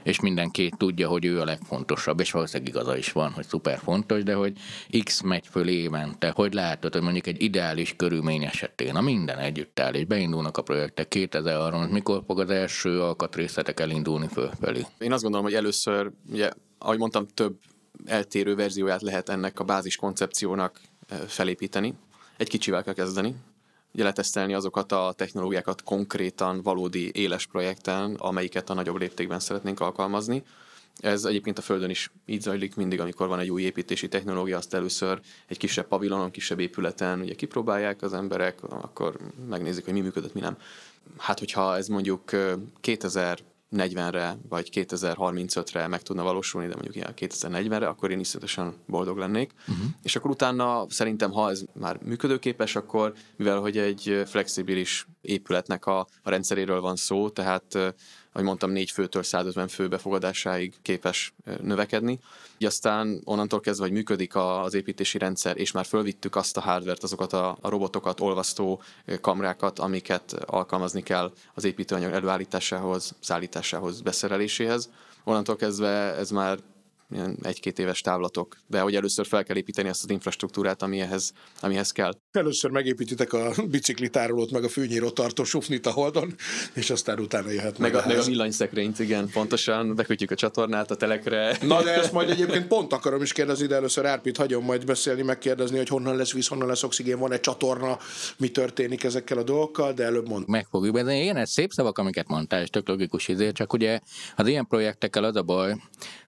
és 0.04 0.20
mindenki 0.20 0.72
tudja, 0.78 1.08
hogy 1.08 1.26
ő 1.26 1.40
a 1.40 1.46
legfontosabb, 1.46 2.20
és 2.20 2.32
valószínűleg 2.32 2.74
igaza 2.74 2.98
is 2.98 3.12
van, 3.12 3.32
hogy 3.32 3.46
szuper 3.48 3.78
fontos, 3.78 4.24
de 4.24 4.34
hogy 4.34 4.54
X 5.04 5.22
megy 5.22 5.48
föl 5.48 5.68
évente, 5.68 6.32
hogy 6.36 6.54
látod, 6.54 6.94
hogy 6.94 7.02
mondjuk 7.02 7.28
egy 7.28 7.42
ideális 7.42 7.94
körülmény 7.98 8.44
esetén, 8.44 8.96
a 8.96 9.02
minden 9.02 9.38
együtt 9.38 9.80
áll, 9.80 9.94
és 9.94 10.06
beindulnak 10.06 10.58
a 10.58 10.62
projektek 10.62 11.08
2003 11.08 11.82
mikor 11.82 12.24
fog 12.26 12.40
az 12.40 12.50
első 12.50 13.02
alkatrészletek 13.02 13.80
elindulni 13.80 14.28
fölfelé? 14.28 14.86
Én 14.98 15.12
azt 15.12 15.22
gondolom, 15.22 15.46
hogy 15.46 15.56
először, 15.56 16.12
ugye, 16.32 16.50
ahogy 16.78 16.98
mondtam, 16.98 17.28
több 17.34 17.56
eltérő 18.06 18.56
verzióját 18.56 19.02
lehet 19.02 19.30
ennek 19.30 19.60
a 19.60 19.64
bázis 19.64 19.96
koncepciónak 19.96 20.80
felépíteni. 21.28 21.94
Egy 22.38 22.50
kicsivel 22.50 22.84
kell 22.84 22.94
kezdeni, 22.94 23.36
ugye 23.94 24.04
letesztelni 24.04 24.54
azokat 24.54 24.92
a 24.92 25.14
technológiákat 25.16 25.84
konkrétan, 25.84 26.62
valódi 26.62 27.12
éles 27.14 27.46
projekten, 27.46 28.16
amelyiket 28.16 28.70
a 28.70 28.74
nagyobb 28.74 28.98
léptékben 28.98 29.40
szeretnénk 29.40 29.80
alkalmazni. 29.80 30.44
Ez 31.00 31.26
egyébként 31.26 31.58
a 31.58 31.62
Földön 31.62 31.90
is 31.90 32.12
így 32.26 32.42
zajlik 32.42 32.76
mindig, 32.76 33.00
amikor 33.00 33.28
van 33.28 33.40
egy 33.40 33.50
új 33.50 33.62
építési 33.62 34.08
technológia, 34.08 34.58
azt 34.58 34.74
először 34.74 35.20
egy 35.48 35.58
kisebb 35.58 35.88
pavilonon, 35.88 36.32
kisebb 36.32 36.60
épületen 36.60 37.20
ugye 37.20 37.34
kipróbálják 37.34 38.02
az 38.02 38.14
emberek, 38.14 38.64
akkor 38.64 39.18
megnézik, 39.50 39.86
hogy 39.86 39.94
mi 39.94 40.02
működött, 40.02 40.34
mi 40.34 40.40
nem. 40.40 40.58
Hát, 41.18 41.40
hogyha 41.40 41.78
ez 41.78 41.88
mondjuk 41.88 42.32
2000 42.80 43.40
40-re 43.72 44.38
vagy 44.50 44.70
2035-re 44.74 45.88
meg 45.88 46.02
tudna 46.02 46.24
valósulni, 46.24 46.68
de 46.68 46.74
mondjuk 46.74 46.96
ilyen 46.96 47.14
2040-re, 47.16 47.88
akkor 47.88 48.12
én 48.12 48.20
iszonyatosan 48.20 48.76
boldog 48.88 49.18
lennék. 49.18 49.52
Uh-huh. 49.60 49.86
És 50.04 50.16
akkor 50.16 50.32
utána 50.32 50.86
szerintem, 50.90 51.32
ha 51.32 51.50
ez 51.50 51.64
már 51.74 52.00
működőképes, 52.04 52.76
akkor 52.76 53.14
mivel 53.36 53.60
hogy 53.60 53.78
egy 53.78 54.22
flexibilis 54.26 55.08
épületnek 55.22 55.86
a, 55.86 56.00
a 56.00 56.30
rendszeréről 56.30 56.82
van 56.82 56.96
szó, 56.96 57.30
tehát 57.30 57.78
ahogy 58.32 58.46
mondtam, 58.46 58.72
4 58.72 58.92
főtől 58.92 59.24
150 59.24 59.68
fő 59.68 59.88
befogadásáig 59.88 60.74
képes 60.82 61.34
növekedni. 61.62 62.20
Így 62.58 62.68
aztán 62.68 63.22
onnantól 63.24 63.60
kezdve, 63.60 63.86
hogy 63.86 63.94
működik 63.94 64.36
az 64.36 64.74
építési 64.74 65.18
rendszer, 65.18 65.58
és 65.58 65.72
már 65.72 65.86
fölvittük 65.86 66.36
azt 66.36 66.58
a 66.58 66.62
hardvert, 66.62 67.04
azokat 67.04 67.34
a, 67.34 67.58
a 67.62 67.70
robotokat, 67.70 68.20
olvasztó 68.20 68.82
kamrákat, 69.22 69.80
amiket 69.80 70.34
alkalmazni 70.46 71.04
kell 71.04 71.32
az 71.54 71.64
építőanyag 71.64 72.14
előállításához, 72.14 73.16
szállításához, 73.20 74.02
beszereléséhez. 74.02 74.90
Onnantól 75.24 75.56
kezdve 75.56 76.16
ez 76.16 76.30
már 76.30 76.60
ilyen 77.12 77.38
egy-két 77.42 77.80
éves 77.80 78.02
távlatok, 78.02 78.58
de 78.68 78.80
hogy 78.80 78.96
először 78.96 79.26
fel 79.26 79.44
kell 79.44 79.56
építeni 79.56 79.90
azt 79.90 80.04
az 80.04 80.10
infrastruktúrát, 80.10 80.82
amihez, 80.82 81.34
amihez 81.62 81.92
kell. 81.92 82.12
Először 82.32 82.72
megépítitek 82.72 83.34
a 83.34 83.52
biciklitárolót, 83.70 84.52
meg 84.52 84.64
a 84.64 84.70
fűnyíró 84.70 85.10
tartó 85.10 85.44
sufnit 85.44 85.86
a 85.86 85.92
holdon, 85.92 86.36
és 86.74 86.90
aztán 86.90 87.20
utána 87.20 87.50
jöhet 87.50 87.78
meg. 87.78 87.94
Meg 87.94 88.04
a, 88.04 88.08
meg 88.08 88.18
a 88.18 88.24
villanyszekrényt, 88.24 89.00
igen, 89.00 89.30
pontosan, 89.30 89.96
bekötjük 89.96 90.32
a 90.32 90.36
csatornát 90.36 90.92
a 90.92 90.96
telekre. 90.96 91.58
Na 91.62 91.84
de 91.84 91.94
ezt 91.94 92.12
majd 92.12 92.30
egyébként 92.30 92.68
pont 92.68 92.94
akarom 92.94 93.22
is 93.22 93.34
kérdezni, 93.34 93.68
de 93.68 93.76
először 93.76 94.06
Árpit 94.06 94.38
hagyom 94.38 94.64
majd 94.64 94.86
beszélni, 94.86 95.22
megkérdezni, 95.22 95.78
hogy 95.78 95.88
honnan 95.88 96.16
lesz 96.16 96.34
víz, 96.34 96.48
honnan 96.48 96.68
lesz 96.68 96.84
oxigén, 96.84 97.20
van 97.20 97.32
egy 97.32 97.40
csatorna, 97.40 97.98
mi 98.38 98.50
történik 98.50 99.04
ezekkel 99.04 99.38
a 99.38 99.44
dolgokkal, 99.44 99.94
de 99.94 100.04
előbb 100.04 100.28
mond. 100.28 100.48
Meg 100.48 100.68
fogjuk 100.70 100.94
beszélni. 100.94 101.22
Ilyen 101.22 101.46
szép 101.46 101.72
szavak, 101.72 101.98
amiket 101.98 102.28
mondtál, 102.28 102.62
és 102.62 102.70
tök 102.70 102.88
logikus 102.88 103.28
izé, 103.28 103.52
csak 103.52 103.74
ugye 103.74 104.00
az 104.36 104.48
ilyen 104.48 104.68
projektekkel 104.68 105.24
az 105.24 105.36
a 105.36 105.44
baj, 105.44 105.76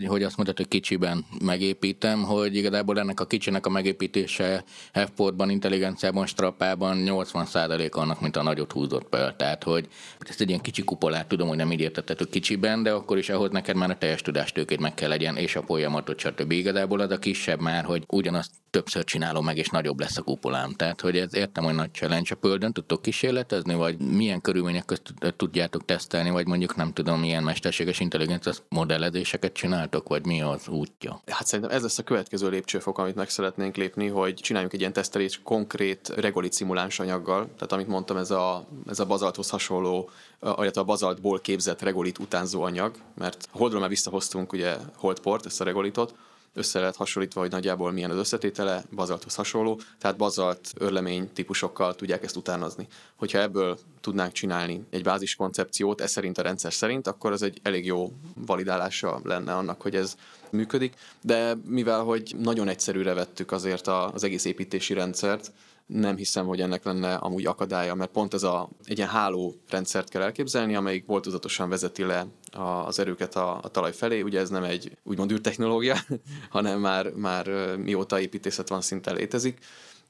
hogy 0.08 0.24
azt 0.24 0.36
mondtad, 0.36 0.58
hogy 0.58 0.68
kicsiben 0.72 1.26
megépítem, 1.44 2.24
hogy 2.24 2.56
igazából 2.56 3.00
ennek 3.00 3.20
a 3.20 3.26
kicsinek 3.26 3.66
a 3.66 3.70
megépítése 3.70 4.64
F-portban, 4.94 5.50
intelligenciában, 5.50 6.26
strappában 6.26 7.04
80% 7.06 7.92
annak, 7.92 8.22
mint 8.22 8.36
a 8.36 8.44
nagyot 8.44 8.72
húzott 8.72 9.10
be. 9.10 9.36
Tehát, 9.38 9.64
hogy 9.64 9.88
ezt 10.20 10.42
egy 10.42 10.50
ilyen 10.50 10.62
kicsi 10.62 10.84
kupolát 10.84 11.28
tudom, 11.28 11.48
hogy 11.48 11.58
nem 11.58 11.72
így 11.72 11.80
értetted, 11.80 12.30
kicsiben, 12.30 12.84
de 12.84 12.92
akkor 12.92 13.18
is 13.18 13.30
ahhoz 13.30 13.52
neked 13.52 13.76
már 13.76 13.90
a 13.90 13.98
teljes 13.98 14.22
tudástőkét 14.22 14.80
meg 14.80 14.94
kell 14.94 15.10
legyen, 15.10 15.38
és 15.38 15.56
a 15.56 15.62
folyamatot, 15.62 16.20
stb. 16.20 16.52
Igazából 16.52 17.00
az 17.00 17.12
a 17.12 17.20
kisebb 17.20 17.60
már, 17.60 17.84
hogy 17.84 18.04
ugyanazt 18.08 18.52
többször 18.70 19.04
csinálom 19.04 19.46
meg, 19.46 19.58
és 19.58 19.70
nagyobb 19.70 20.00
lesz 20.00 20.18
a 20.18 20.22
kupolám. 20.22 20.74
Tehát, 20.74 21.02
hogy 21.02 21.18
ez 21.18 21.36
értem, 21.36 21.64
hogy 21.64 21.76
nagy 21.76 21.92
challenge. 21.92 22.30
A 22.34 22.38
Földön 22.42 22.74
tudtok 22.74 23.02
kísérletezni, 23.02 23.74
vagy 23.74 23.98
milyen 23.98 24.42
körülmények 24.42 24.86
közt 24.86 25.14
tudjátok 25.38 25.86
tesztelni, 25.86 26.30
vagy 26.30 26.48
mondjuk 26.48 26.76
nem 26.76 26.94
tudom, 26.94 27.20
milyen 27.20 27.44
mesterséges 27.44 28.00
intelligencia 28.00 28.54
modellezéseket 28.70 29.54
csináltok, 29.54 30.08
vagy 30.08 30.26
mi 30.26 30.42
az 30.42 30.61
útja? 30.68 31.22
Hát 31.26 31.48
szerintem 31.48 31.76
ez 31.76 31.82
lesz 31.82 31.98
a 31.98 32.04
következő 32.04 32.50
lépcsőfok, 32.50 32.98
amit 32.98 33.16
meg 33.16 33.30
szeretnénk 33.30 33.76
lépni, 33.76 34.08
hogy 34.08 34.34
csináljunk 34.34 34.74
egy 34.74 34.80
ilyen 34.80 34.94
tesztelés 34.94 35.40
konkrét 35.44 36.12
regolit 36.16 36.54
szimuláns 36.54 37.00
anyaggal. 37.00 37.46
Tehát 37.56 37.72
amit 37.72 37.88
mondtam, 37.88 38.18
ez 38.18 38.32
a, 38.32 38.66
ez 38.88 39.00
a 39.00 39.06
bazalthoz 39.06 39.50
hasonló, 39.50 40.10
illetve 40.42 40.82
a 40.82 40.86
bazaltból 40.86 41.40
képzett 41.40 41.82
regolit 41.82 42.20
utánzó 42.20 42.62
anyag, 42.62 42.96
mert 43.18 43.48
holdról 43.52 43.80
már 43.80 43.90
visszahoztunk 43.90 44.54
ugye 44.54 44.78
holdport, 44.96 45.46
ezt 45.46 45.62
a 45.62 45.64
regolitot, 45.64 46.14
össze 46.54 46.80
lehet 46.80 46.96
hasonlítva, 46.96 47.40
hogy 47.40 47.52
nagyjából 47.52 47.92
milyen 47.92 48.12
az 48.12 48.18
összetétele, 48.18 48.84
bazalthoz 48.96 49.36
hasonló, 49.36 49.80
tehát 50.00 50.18
bazalt 50.18 50.74
örlemény 50.78 51.30
típusokkal 51.34 51.96
tudják 51.96 52.24
ezt 52.24 52.36
utánozni. 52.36 52.88
Hogyha 53.16 53.40
ebből 53.40 53.78
tudnánk 54.02 54.32
csinálni 54.32 54.84
egy 54.90 55.04
bázis 55.04 55.36
koncepciót, 55.36 56.02
ez 56.02 56.12
szerint 56.12 56.38
a 56.38 56.42
rendszer 56.42 56.74
szerint, 56.74 57.08
akkor 57.08 57.32
az 57.32 57.42
egy 57.42 57.60
elég 57.64 57.86
jó 57.86 58.12
validálása 58.36 59.20
lenne 59.24 59.56
annak, 59.56 59.82
hogy 59.82 59.96
ez 59.96 60.16
működik, 60.52 60.94
de 61.22 61.54
mivel 61.66 62.04
hogy 62.04 62.36
nagyon 62.38 62.68
egyszerűre 62.68 63.14
vettük 63.14 63.52
azért 63.52 63.88
az 63.88 64.24
egész 64.24 64.46
építési 64.46 64.94
rendszert, 64.94 65.52
nem 65.92 66.16
hiszem, 66.16 66.46
hogy 66.46 66.62
ennek 66.62 66.84
lenne 66.84 67.14
amúgy 67.14 67.46
akadálya, 67.46 67.96
mert 67.96 68.12
pont 68.12 68.34
ez 68.34 68.44
a, 68.44 68.70
egy 68.84 68.98
ilyen 68.98 69.10
háló 69.10 69.56
rendszert 69.70 70.10
kell 70.10 70.22
elképzelni, 70.22 70.76
amelyik 70.76 71.06
boltozatosan 71.06 71.70
vezeti 71.70 72.04
le 72.04 72.26
a, 72.52 72.60
az 72.62 73.00
erőket 73.00 73.36
a, 73.36 73.60
a 73.62 73.68
talaj 73.68 73.94
felé. 73.94 74.22
Ugye 74.22 74.40
ez 74.40 74.50
nem 74.50 74.64
egy 74.64 74.98
úgymond 75.04 75.32
űrtechnológia, 75.32 75.98
hanem 76.50 76.80
már, 76.80 77.10
már 77.10 77.76
mióta 77.78 78.20
építészet 78.20 78.70
van 78.70 78.82
szinten 78.82 79.16
létezik 79.16 79.60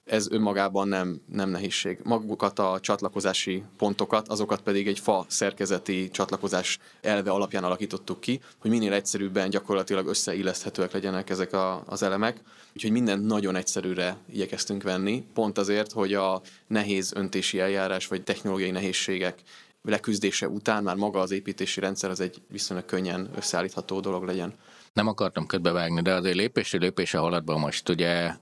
ez 0.06 0.32
önmagában 0.32 0.88
nem, 0.88 1.22
nem 1.32 1.50
nehézség. 1.50 2.00
Magukat 2.04 2.60
a 2.60 2.80
csatlakozási 2.82 3.64
pontokat, 3.78 4.28
azokat 4.28 4.62
pedig 4.62 4.88
egy 4.88 5.00
fa 5.00 5.26
szerkezeti 5.28 6.10
csatlakozás 6.10 6.80
elve 7.02 7.32
alapján 7.32 7.64
alakítottuk 7.64 8.20
ki, 8.20 8.42
hogy 8.60 8.72
minél 8.72 8.94
egyszerűbben 8.94 9.50
gyakorlatilag 9.50 10.08
összeilleszthetőek 10.08 10.92
legyenek 10.92 11.30
ezek 11.30 11.54
a, 11.54 11.84
az 11.86 12.04
elemek. 12.04 12.42
Úgyhogy 12.76 12.92
mindent 12.92 13.26
nagyon 13.26 13.56
egyszerűre 13.56 14.18
igyekeztünk 14.32 14.84
venni, 14.84 15.24
pont 15.34 15.58
azért, 15.58 15.92
hogy 15.92 16.14
a 16.14 16.42
nehéz 16.68 17.14
öntési 17.16 17.60
eljárás 17.60 18.08
vagy 18.08 18.24
technológiai 18.24 18.72
nehézségek 18.72 19.42
leküzdése 19.84 20.48
után 20.48 20.84
már 20.84 20.96
maga 20.96 21.20
az 21.20 21.32
építési 21.32 21.80
rendszer 21.80 22.10
az 22.10 22.20
egy 22.20 22.42
viszonylag 22.48 22.86
könnyen 22.86 23.30
összeállítható 23.36 24.00
dolog 24.00 24.24
legyen. 24.24 24.54
Nem 24.94 25.08
akartam 25.08 25.46
ködbevágni, 25.46 26.02
de 26.02 26.14
azért 26.14 26.36
lépésre 26.36 26.78
lépésre 26.78 27.20
haladva 27.20 27.58
most 27.58 27.90
ugye 27.90 28.34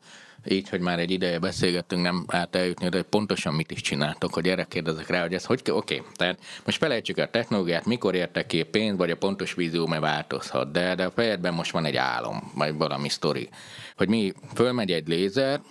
így, 0.48 0.70
hogy 0.70 0.80
már 0.80 1.00
egy 1.00 1.12
ideje 1.12 1.40
beszélgettünk, 1.40 2.02
nem 2.02 2.24
át 2.28 2.56
eljutni, 2.56 2.90
de 2.90 2.98
hogy 2.98 3.06
pontosan 3.06 3.54
mit 3.54 3.72
is 3.72 3.82
csináltok, 3.82 4.34
hogy 4.34 4.48
erre 4.48 4.64
kérdezek 4.64 5.08
rá, 5.10 5.22
hogy 5.22 5.34
ez 5.34 5.46
hogy 5.46 5.62
oké, 5.66 5.74
okay. 5.74 6.12
tehát 6.16 6.40
most 6.66 6.78
felejtsük 6.78 7.18
a 7.18 7.30
technológiát, 7.30 7.86
mikor 7.86 8.16
értek 8.16 8.48
ki 8.48 8.64
pénz, 8.64 8.98
vagy 8.98 9.12
a 9.12 9.18
pontos 9.18 9.54
vízió, 9.54 9.88
mert 9.88 10.02
változhat, 10.02 10.72
de, 10.72 10.96
de 10.96 11.06
a 11.06 11.12
fejedben 11.12 11.54
most 11.54 11.72
van 11.72 11.86
egy 11.86 11.96
álom, 11.96 12.52
vagy 12.56 12.78
valami 12.78 13.10
sztori, 13.10 13.50
hogy 13.98 14.08
mi 14.08 14.34
fölmegy 14.54 14.92
egy 14.92 15.08
lézer, 15.08 15.62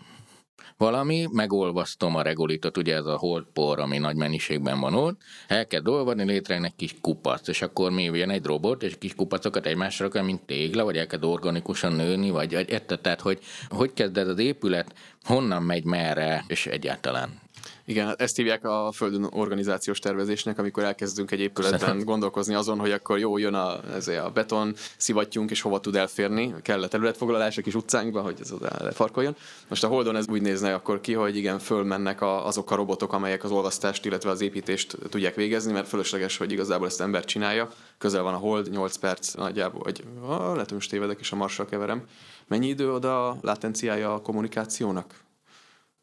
valami, 0.76 1.26
megolvasztom 1.32 2.14
a 2.14 2.22
regolitot, 2.22 2.76
ugye 2.76 2.94
ez 2.94 3.04
a 3.04 3.16
holdpor, 3.16 3.78
ami 3.78 3.98
nagy 3.98 4.16
mennyiségben 4.16 4.80
van 4.80 4.94
ott, 4.94 5.20
el 5.48 5.66
kell 5.66 5.80
dolgozni, 5.80 6.24
létrejön 6.24 6.64
egy 6.64 6.76
kis 6.76 6.94
kupac, 7.00 7.48
és 7.48 7.62
akkor 7.62 7.90
mi 7.90 8.02
jön 8.02 8.30
egy 8.30 8.44
robot, 8.44 8.82
és 8.82 8.98
kis 8.98 9.14
kupacokat 9.14 9.66
egymásra 9.66 10.08
kell, 10.08 10.22
mint 10.22 10.42
tégla, 10.42 10.84
vagy 10.84 10.96
el 10.96 11.06
kell 11.06 11.22
organikusan 11.22 11.92
nőni, 11.92 12.30
vagy 12.30 12.52
érted, 12.52 13.00
tehát 13.00 13.20
hogy, 13.20 13.38
hogy 13.68 13.92
kezd 13.92 14.16
ez 14.16 14.28
az 14.28 14.38
épület, 14.38 14.94
honnan 15.22 15.62
megy 15.62 15.84
merre, 15.84 16.44
és 16.46 16.66
egyáltalán 16.66 17.40
igen, 17.84 18.14
ezt 18.18 18.36
hívják 18.36 18.64
a 18.64 18.92
földön 18.94 19.28
organizációs 19.30 19.98
tervezésnek, 19.98 20.58
amikor 20.58 20.82
elkezdünk 20.82 21.30
egy 21.30 21.40
épületben 21.40 22.04
gondolkozni 22.04 22.54
azon, 22.54 22.78
hogy 22.78 22.90
akkor 22.90 23.18
jó, 23.18 23.38
jön 23.38 23.54
a, 23.54 23.94
ezért 23.94 24.24
a 24.24 24.30
beton, 24.30 24.74
szivattyunk, 24.96 25.50
és 25.50 25.60
hova 25.60 25.80
tud 25.80 25.96
elférni, 25.96 26.54
kell 26.62 26.82
a 26.82 26.88
területfoglalás 26.88 27.58
a 27.58 27.62
kis 27.62 27.74
utcánkba, 27.74 28.20
hogy 28.20 28.36
ez 28.40 28.52
oda 28.52 28.70
lefarkoljon. 28.78 29.36
Most 29.68 29.84
a 29.84 29.88
Holdon 29.88 30.16
ez 30.16 30.28
úgy 30.28 30.42
nézne 30.42 30.74
akkor 30.74 31.00
ki, 31.00 31.12
hogy 31.12 31.36
igen, 31.36 31.58
fölmennek 31.58 32.20
a, 32.20 32.46
azok 32.46 32.70
a 32.70 32.74
robotok, 32.74 33.12
amelyek 33.12 33.44
az 33.44 33.50
olvasztást, 33.50 34.04
illetve 34.04 34.30
az 34.30 34.40
építést 34.40 34.96
tudják 35.10 35.34
végezni, 35.34 35.72
mert 35.72 35.88
fölösleges, 35.88 36.36
hogy 36.36 36.52
igazából 36.52 36.86
ezt 36.86 37.00
ember 37.00 37.24
csinálja. 37.24 37.68
Közel 37.98 38.22
van 38.22 38.34
a 38.34 38.36
Hold, 38.36 38.70
8 38.70 38.96
perc 38.96 39.34
nagyjából, 39.34 39.80
vagy 39.82 40.04
ah, 40.22 40.52
lehet, 40.52 40.68
hogy 40.68 40.72
most 40.72 40.90
tévedek, 40.90 41.20
és 41.20 41.32
a 41.32 41.36
marsal 41.36 41.66
keverem. 41.66 42.02
Mennyi 42.46 42.68
idő 42.68 42.92
oda 42.92 43.28
a 43.28 43.36
latenciája 43.40 44.14
a 44.14 44.20
kommunikációnak? 44.20 45.26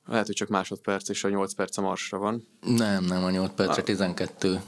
Lehet, 0.07 0.25
hogy 0.25 0.35
csak 0.35 0.47
másodperc, 0.47 1.09
és 1.09 1.23
a 1.23 1.29
8 1.29 1.53
perc 1.53 1.77
a 1.77 1.81
marsra 1.81 2.17
van. 2.17 2.47
Nem, 2.61 3.03
nem, 3.03 3.23
a 3.23 3.29
8 3.29 3.51
percre 3.55 3.81
12. 3.81 4.61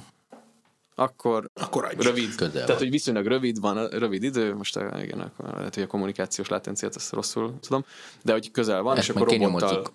Akkor, 1.00 1.50
akkor 1.54 1.94
rövid. 1.98 2.36
Közel 2.36 2.66
Tehát, 2.66 2.82
hogy 2.82 2.90
viszonylag 2.90 3.26
rövid 3.26 3.60
van, 3.60 3.88
rövid 3.88 4.24
idő, 4.24 4.56
most 4.56 4.78
eh, 4.78 5.04
igen, 5.04 5.20
akkor 5.20 5.54
lehet, 5.54 5.74
hogy 5.74 5.84
a 5.84 5.88
kommunikációs 5.88 6.48
latenciát 6.48 6.96
ezt 6.96 7.12
rosszul 7.12 7.54
tudom, 7.60 7.86
de 8.24 8.32
hogy 8.32 8.52
közel 8.52 8.82
van, 8.82 8.98
ezt 8.98 9.10
és 9.10 9.16
akkor 9.16 9.28
robottal, 9.28 9.88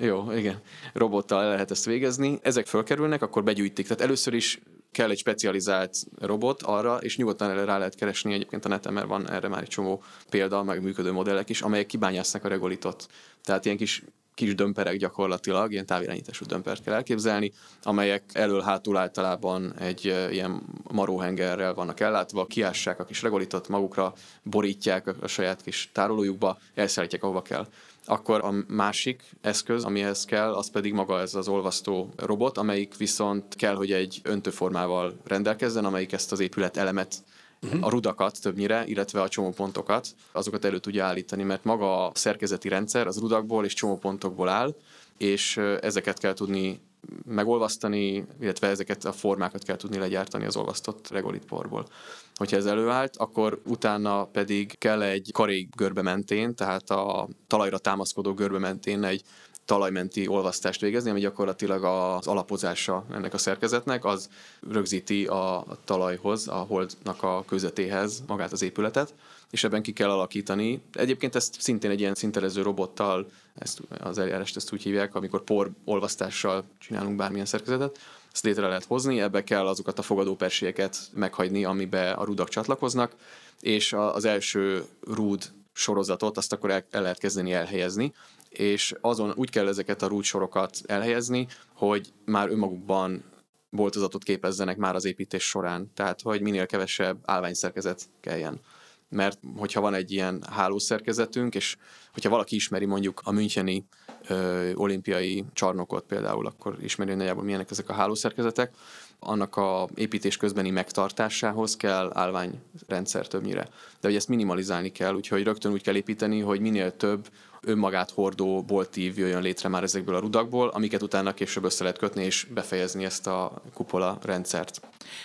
jó, 0.00 0.32
igen, 0.32 0.60
robottal 0.92 1.48
lehet 1.48 1.70
ezt 1.70 1.84
végezni. 1.84 2.38
Ezek 2.42 2.66
fölkerülnek, 2.66 3.22
akkor 3.22 3.44
begyűjtik. 3.44 3.86
Tehát 3.86 4.02
először 4.02 4.34
is 4.34 4.60
kell 4.92 5.10
egy 5.10 5.18
specializált 5.18 5.96
robot 6.18 6.62
arra, 6.62 6.96
és 6.96 7.16
nyugodtan 7.16 7.50
erre 7.50 7.64
rá 7.64 7.78
lehet 7.78 7.94
keresni 7.94 8.32
egyébként 8.32 8.64
a 8.64 8.68
neten, 8.68 8.92
mert 8.92 9.06
van 9.06 9.30
erre 9.30 9.48
már 9.48 9.62
egy 9.62 9.68
csomó 9.68 10.02
példa, 10.30 10.62
meg 10.62 10.82
működő 10.82 11.12
modellek 11.12 11.48
is, 11.48 11.60
amelyek 11.62 11.86
kibányásznak 11.86 12.44
a 12.44 12.48
regolitot. 12.48 13.06
Tehát 13.42 13.64
ilyen 13.64 13.76
kis 13.76 14.02
kis 14.40 14.54
dömperek 14.54 14.96
gyakorlatilag, 14.96 15.72
ilyen 15.72 15.86
távirányítású 15.86 16.44
dömpert 16.44 16.82
kell 16.82 16.94
elképzelni, 16.94 17.52
amelyek 17.82 18.22
elől-hátul 18.32 18.96
általában 18.96 19.74
egy 19.78 20.04
ilyen 20.30 20.62
maróhengerrel 20.90 21.74
vannak 21.74 22.00
ellátva, 22.00 22.46
kiássák 22.46 23.00
a 23.00 23.04
kis 23.04 23.22
regolitot 23.22 23.68
magukra, 23.68 24.12
borítják 24.42 25.06
a 25.20 25.26
saját 25.26 25.62
kis 25.62 25.90
tárolójukba, 25.92 26.58
elszállítják 26.74 27.22
ahova 27.22 27.42
kell. 27.42 27.66
Akkor 28.04 28.44
a 28.44 28.54
másik 28.68 29.22
eszköz, 29.40 29.84
amihez 29.84 30.24
kell, 30.24 30.52
az 30.52 30.70
pedig 30.70 30.92
maga 30.92 31.20
ez 31.20 31.34
az 31.34 31.48
olvasztó 31.48 32.12
robot, 32.16 32.58
amelyik 32.58 32.96
viszont 32.96 33.54
kell, 33.56 33.74
hogy 33.74 33.92
egy 33.92 34.20
öntőformával 34.22 35.16
rendelkezzen, 35.24 35.84
amelyik 35.84 36.12
ezt 36.12 36.32
az 36.32 36.40
épület 36.40 36.76
elemet 36.76 37.14
uh-huh. 37.62 37.86
a 37.86 37.88
rudakat 37.88 38.40
többnyire, 38.40 38.86
illetve 38.86 39.20
a 39.22 39.28
csomópontokat, 39.28 40.08
azokat 40.32 40.64
elő 40.64 40.78
tudja 40.78 41.04
állítani, 41.04 41.42
mert 41.42 41.64
maga 41.64 42.06
a 42.06 42.12
szerkezeti 42.14 42.68
rendszer 42.68 43.06
az 43.06 43.18
rudakból 43.18 43.64
és 43.64 43.74
csomópontokból 43.74 44.48
áll, 44.48 44.74
és 45.18 45.56
ezeket 45.80 46.18
kell 46.18 46.34
tudni 46.34 46.80
megolvasztani, 47.26 48.26
illetve 48.40 48.68
ezeket 48.68 49.04
a 49.04 49.12
formákat 49.12 49.62
kell 49.62 49.76
tudni 49.76 49.98
legyártani 49.98 50.44
az 50.44 50.56
olvasztott 50.56 51.08
regolitporból. 51.10 51.86
Hogyha 52.34 52.56
ez 52.56 52.66
előállt, 52.66 53.16
akkor 53.16 53.60
utána 53.66 54.24
pedig 54.24 54.78
kell 54.78 55.02
egy 55.02 55.30
karék 55.32 55.76
görbe 55.76 56.02
mentén, 56.02 56.54
tehát 56.54 56.90
a 56.90 57.28
talajra 57.46 57.78
támaszkodó 57.78 58.34
görbe 58.34 58.58
mentén 58.58 59.04
egy 59.04 59.22
talajmenti 59.64 60.26
olvasztást 60.26 60.80
végezni, 60.80 61.10
ami 61.10 61.20
gyakorlatilag 61.20 61.84
az 61.84 62.26
alapozása 62.26 63.04
ennek 63.12 63.34
a 63.34 63.38
szerkezetnek, 63.38 64.04
az 64.04 64.28
rögzíti 64.70 65.26
a 65.26 65.66
talajhoz, 65.84 66.48
a 66.48 66.54
holdnak 66.54 67.22
a 67.22 67.44
közöttéhez 67.46 68.22
magát 68.26 68.52
az 68.52 68.62
épületet, 68.62 69.14
és 69.50 69.64
ebben 69.64 69.82
ki 69.82 69.92
kell 69.92 70.10
alakítani. 70.10 70.82
Egyébként 70.92 71.34
ezt 71.34 71.60
szintén 71.60 71.90
egy 71.90 72.00
ilyen 72.00 72.14
szinterező 72.14 72.62
robottal, 72.62 73.26
ezt, 73.54 73.80
az 74.00 74.18
eljárást 74.18 74.56
ezt 74.56 74.72
úgy 74.72 74.82
hívják, 74.82 75.14
amikor 75.14 75.44
por 75.44 75.70
olvasztással 75.84 76.64
csinálunk 76.78 77.16
bármilyen 77.16 77.46
szerkezetet, 77.46 77.98
ezt 78.32 78.44
létre 78.44 78.66
lehet 78.66 78.84
hozni, 78.84 79.20
ebbe 79.20 79.44
kell 79.44 79.66
azokat 79.66 79.98
a 79.98 80.02
fogadópersieket 80.02 80.96
meghagyni, 81.14 81.64
amibe 81.64 82.10
a 82.10 82.24
rudak 82.24 82.48
csatlakoznak, 82.48 83.14
és 83.60 83.92
az 83.92 84.24
első 84.24 84.84
rúd 85.14 85.52
sorozatot 85.72 86.36
azt 86.36 86.52
akkor 86.52 86.70
el, 86.70 86.84
el 86.90 87.02
lehet 87.02 87.18
kezdeni 87.18 87.52
elhelyezni, 87.52 88.12
és 88.50 88.94
azon 89.00 89.32
úgy 89.36 89.50
kell 89.50 89.68
ezeket 89.68 90.02
a 90.02 90.06
rúdsorokat 90.06 90.78
elhelyezni, 90.86 91.46
hogy 91.74 92.12
már 92.24 92.50
önmagukban 92.50 93.24
boltozatot 93.70 94.22
képezzenek 94.22 94.76
már 94.76 94.94
az 94.94 95.04
építés 95.04 95.42
során, 95.42 95.90
tehát 95.94 96.20
hogy 96.20 96.40
minél 96.40 96.66
kevesebb 96.66 97.18
állványszerkezet 97.24 98.08
kelljen. 98.20 98.60
mert 99.08 99.38
hogyha 99.56 99.80
van 99.80 99.94
egy 99.94 100.12
ilyen 100.12 100.42
hálószerkezetünk, 100.50 101.54
és 101.54 101.76
hogyha 102.12 102.30
valaki 102.30 102.54
ismeri 102.54 102.84
mondjuk 102.84 103.20
a 103.24 103.30
Müncheni 103.30 103.86
ö, 104.30 104.72
olimpiai 104.74 105.44
csarnokot 105.52 106.04
például, 106.04 106.46
akkor 106.46 106.76
ismeri 106.82 107.14
nagyjából 107.14 107.44
milyenek 107.44 107.70
ezek 107.70 107.88
a 107.88 107.92
hálószerkezetek, 107.92 108.72
annak 109.20 109.56
a 109.56 109.88
építés 109.94 110.36
közbeni 110.36 110.70
megtartásához 110.70 111.76
kell 111.76 112.10
állványrendszer 112.14 113.26
többnyire. 113.26 113.62
De 114.00 114.08
hogy 114.08 114.14
ezt 114.14 114.28
minimalizálni 114.28 114.92
kell, 114.92 115.14
úgyhogy 115.14 115.42
rögtön 115.42 115.72
úgy 115.72 115.82
kell 115.82 115.96
építeni, 115.96 116.40
hogy 116.40 116.60
minél 116.60 116.96
több 116.96 117.28
önmagát 117.62 118.10
hordó 118.10 118.62
boltív 118.62 119.18
jöjjön 119.18 119.42
létre 119.42 119.68
már 119.68 119.82
ezekből 119.82 120.14
a 120.14 120.20
rudakból, 120.20 120.68
amiket 120.68 121.02
utána 121.02 121.34
később 121.34 121.64
össze 121.64 121.82
lehet 121.82 121.98
kötni 121.98 122.24
és 122.24 122.46
befejezni 122.54 123.04
ezt 123.04 123.26
a 123.26 123.62
kupola 123.74 124.18
rendszert. 124.22 124.80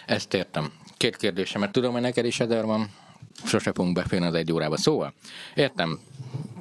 Ezt 0.05 0.33
értem. 0.33 0.71
Két 0.97 1.15
kérdésem, 1.15 1.61
mert 1.61 1.71
tudom, 1.71 1.91
hogy 1.91 2.01
neked 2.01 2.25
is 2.25 2.39
Eder 2.39 2.65
van, 2.65 2.89
sose 3.43 3.71
fogunk 3.71 3.95
beférni 3.95 4.25
az 4.25 4.33
egy 4.33 4.51
órába. 4.51 4.77
Szóval, 4.77 5.13
értem, 5.55 5.99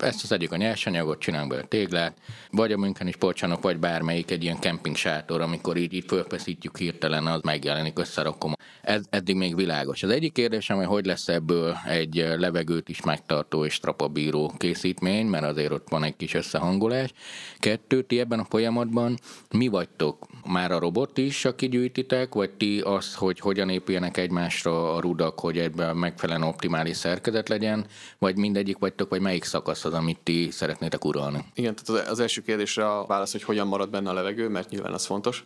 ezt 0.04 0.22
az 0.22 0.32
egyik 0.32 0.52
a 0.52 0.56
nyersanyagot, 0.56 1.18
csinálunk 1.18 1.50
belőle 1.50 1.68
téglát, 1.68 2.16
vagy 2.50 2.72
a 2.72 2.76
Müncheni 2.76 3.12
sportcsarnok, 3.12 3.62
vagy 3.62 3.78
bármelyik 3.78 4.30
egy 4.30 4.42
ilyen 4.42 4.58
kemping 4.58 4.96
sátor, 4.96 5.40
amikor 5.40 5.76
így, 5.76 5.92
így 5.92 6.04
fölfeszítjük 6.06 6.78
hirtelen, 6.78 7.26
az 7.26 7.40
megjelenik, 7.42 7.98
összerakom. 7.98 8.52
Ez 8.82 9.02
eddig 9.10 9.36
még 9.36 9.56
világos. 9.56 10.02
Az 10.02 10.10
egyik 10.10 10.32
kérdésem, 10.32 10.76
hogy 10.76 10.86
hogy 10.86 11.06
lesz 11.06 11.28
ebből 11.28 11.76
egy 11.86 12.14
levegőt 12.36 12.88
is 12.88 13.02
megtartó 13.02 13.64
és 13.64 13.80
trapabíró 13.80 14.52
készítmény, 14.58 15.26
mert 15.26 15.44
azért 15.44 15.72
ott 15.72 15.88
van 15.88 16.04
egy 16.04 16.16
kis 16.16 16.34
összehangolás. 16.34 17.12
Kettő, 17.58 18.02
ti 18.02 18.20
ebben 18.20 18.38
a 18.38 18.44
folyamatban 18.44 19.18
mi 19.50 19.68
vagytok? 19.68 20.26
Már 20.46 20.72
a 20.72 20.78
robot 20.78 21.18
is, 21.18 21.44
aki 21.44 21.68
gyűjtitek, 21.68 22.34
vagy 22.34 22.50
ti 22.50 22.80
az, 22.80 23.14
hogy 23.14 23.38
hogyan 23.38 23.68
épüljenek 23.68 24.16
egymásra 24.16 24.94
a 24.94 25.00
rudak, 25.00 25.40
hogy 25.40 25.58
ebben 25.58 25.96
megfelelően 25.96 26.48
optimális 26.48 26.96
szerkezet 26.96 27.48
legyen, 27.48 27.86
vagy 28.18 28.36
mindegyik 28.36 28.78
vagytok, 28.78 29.08
vagy 29.08 29.20
melyik 29.20 29.44
szakasz 29.44 29.84
az, 29.84 29.92
amit 29.92 30.18
ti 30.22 30.50
szeretnétek 30.50 31.04
uralni? 31.04 31.44
Igen, 31.54 31.74
tehát 31.74 32.08
az 32.08 32.20
első 32.20 32.42
kérdésre 32.42 32.90
a 32.90 33.06
válasz, 33.06 33.32
hogy 33.32 33.42
hogyan 33.42 33.66
marad 33.66 33.90
benne 33.90 34.10
a 34.10 34.12
levegő, 34.12 34.48
mert 34.48 34.70
nyilván 34.70 34.92
az 34.92 35.06
fontos. 35.06 35.44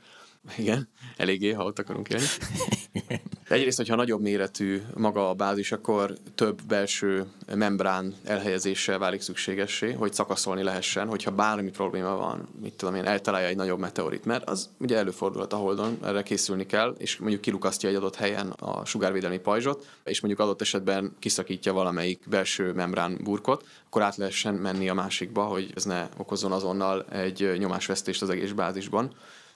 Igen, 0.57 0.89
eléggé, 1.17 1.53
ha 1.53 1.65
ott 1.65 1.79
akarunk 1.79 2.09
élni. 2.09 2.27
Egyrészt, 3.49 3.77
hogyha 3.77 3.95
nagyobb 3.95 4.21
méretű 4.21 4.83
maga 4.95 5.29
a 5.29 5.35
bázis, 5.35 5.73
akkor 5.73 6.15
több 6.35 6.63
belső 6.63 7.27
membrán 7.55 8.15
elhelyezése 8.25 8.99
válik 8.99 9.21
szükségessé, 9.21 9.93
hogy 9.93 10.13
szakaszolni 10.13 10.63
lehessen, 10.63 11.09
hogyha 11.09 11.31
bármi 11.31 11.71
probléma 11.71 12.17
van, 12.17 12.49
mit 12.61 12.73
tudom 12.73 12.95
én, 12.95 13.05
eltalálja 13.05 13.49
egy 13.49 13.57
nagyobb 13.57 13.79
meteorit, 13.79 14.25
mert 14.25 14.49
az 14.49 14.71
ugye 14.79 14.97
előfordulhat 14.97 15.53
a 15.53 15.57
Holdon, 15.57 15.99
erre 16.05 16.23
készülni 16.23 16.67
kell, 16.67 16.95
és 16.99 17.17
mondjuk 17.17 17.41
kilukasztja 17.41 17.89
egy 17.89 17.95
adott 17.95 18.17
helyen 18.17 18.51
a 18.51 18.85
sugárvédelmi 18.85 19.39
pajzsot, 19.39 19.87
és 20.05 20.21
mondjuk 20.21 20.43
adott 20.43 20.61
esetben 20.61 21.17
kiszakítja 21.19 21.73
valamelyik 21.73 22.21
belső 22.27 22.73
membrán 22.73 23.19
burkot, 23.25 23.65
akkor 23.87 24.03
át 24.03 24.17
lehessen 24.17 24.55
menni 24.55 24.89
a 24.89 24.95
másikba, 24.95 25.45
hogy 25.45 25.73
ez 25.75 25.85
ne 25.85 26.09
okozzon 26.17 26.53
azonnal 26.53 27.05
egy 27.05 27.55
nyomásvesztést 27.59 28.23
az 28.23 28.31
egész 28.31 28.51
bázisban 28.51 29.13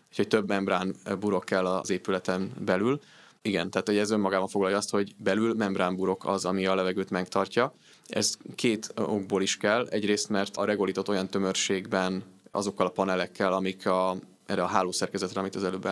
úgyhogy 0.09 0.28
több 0.28 0.49
membrán 0.49 0.95
burok 1.20 1.45
kell 1.45 1.66
az 1.66 1.90
épületen 1.90 2.51
belül. 2.64 3.01
Igen, 3.43 3.70
tehát 3.70 3.86
hogy 3.86 3.97
ez 3.97 4.11
önmagában 4.11 4.49
foglalja 4.49 4.76
azt, 4.76 4.90
hogy 4.90 5.14
belül 5.16 5.55
membránburok 5.55 6.26
az, 6.26 6.45
ami 6.45 6.66
a 6.66 6.74
levegőt 6.74 7.11
megtartja. 7.11 7.74
Ez 8.07 8.34
két 8.55 8.93
okból 8.97 9.43
is 9.43 9.57
kell. 9.57 9.86
Egyrészt, 9.86 10.28
mert 10.28 10.57
a 10.57 10.64
regolitot 10.64 11.09
olyan 11.09 11.28
tömörségben 11.28 12.22
azokkal 12.51 12.86
a 12.86 12.90
panelekkel, 12.90 13.53
amik 13.53 13.86
a, 13.86 14.16
erre 14.47 14.62
a 14.62 14.66
hálószerkezetre, 14.66 15.40
amit 15.40 15.55
az 15.55 15.64
előbb 15.64 15.88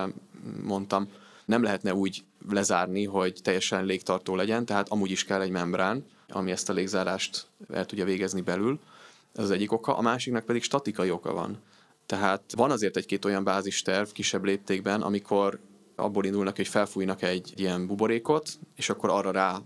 mondtam, 0.62 1.08
nem 1.44 1.62
lehetne 1.62 1.94
úgy 1.94 2.24
lezárni, 2.48 3.04
hogy 3.04 3.38
teljesen 3.42 3.84
légtartó 3.84 4.36
legyen, 4.36 4.64
tehát 4.64 4.88
amúgy 4.88 5.10
is 5.10 5.24
kell 5.24 5.40
egy 5.40 5.50
membrán, 5.50 6.04
ami 6.28 6.50
ezt 6.50 6.68
a 6.68 6.72
légzárást 6.72 7.46
el 7.72 7.86
tudja 7.86 8.04
végezni 8.04 8.40
belül. 8.40 8.78
Ez 9.34 9.44
az 9.44 9.50
egyik 9.50 9.72
oka. 9.72 9.96
A 9.96 10.00
másiknak 10.00 10.44
pedig 10.44 10.62
statikai 10.62 11.10
oka 11.10 11.32
van. 11.32 11.58
Tehát 12.06 12.42
van 12.56 12.70
azért 12.70 12.96
egy-két 12.96 13.24
olyan 13.24 13.44
bázisterv 13.44 14.08
kisebb 14.08 14.44
léptékben, 14.44 15.02
amikor 15.02 15.60
abból 16.00 16.24
indulnak, 16.24 16.56
hogy 16.56 16.68
felfújnak 16.68 17.22
egy 17.22 17.52
ilyen 17.56 17.86
buborékot, 17.86 18.48
és 18.76 18.88
akkor 18.90 19.10
arra 19.10 19.30
rá 19.30 19.58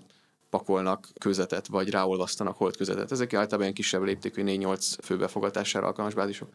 pakolnak 0.51 1.09
közetet, 1.21 1.67
vagy 1.67 1.91
ráolvasztanak 1.91 2.57
holdközetet. 2.57 3.13
Ezek 3.13 3.33
általában 3.33 3.61
ilyen 3.61 3.75
kisebb 3.75 4.03
léptékű 4.03 4.43
4-8 4.47 4.97
főbefogatására 5.03 5.87
alkalmas 5.87 6.15
bázisok. 6.15 6.49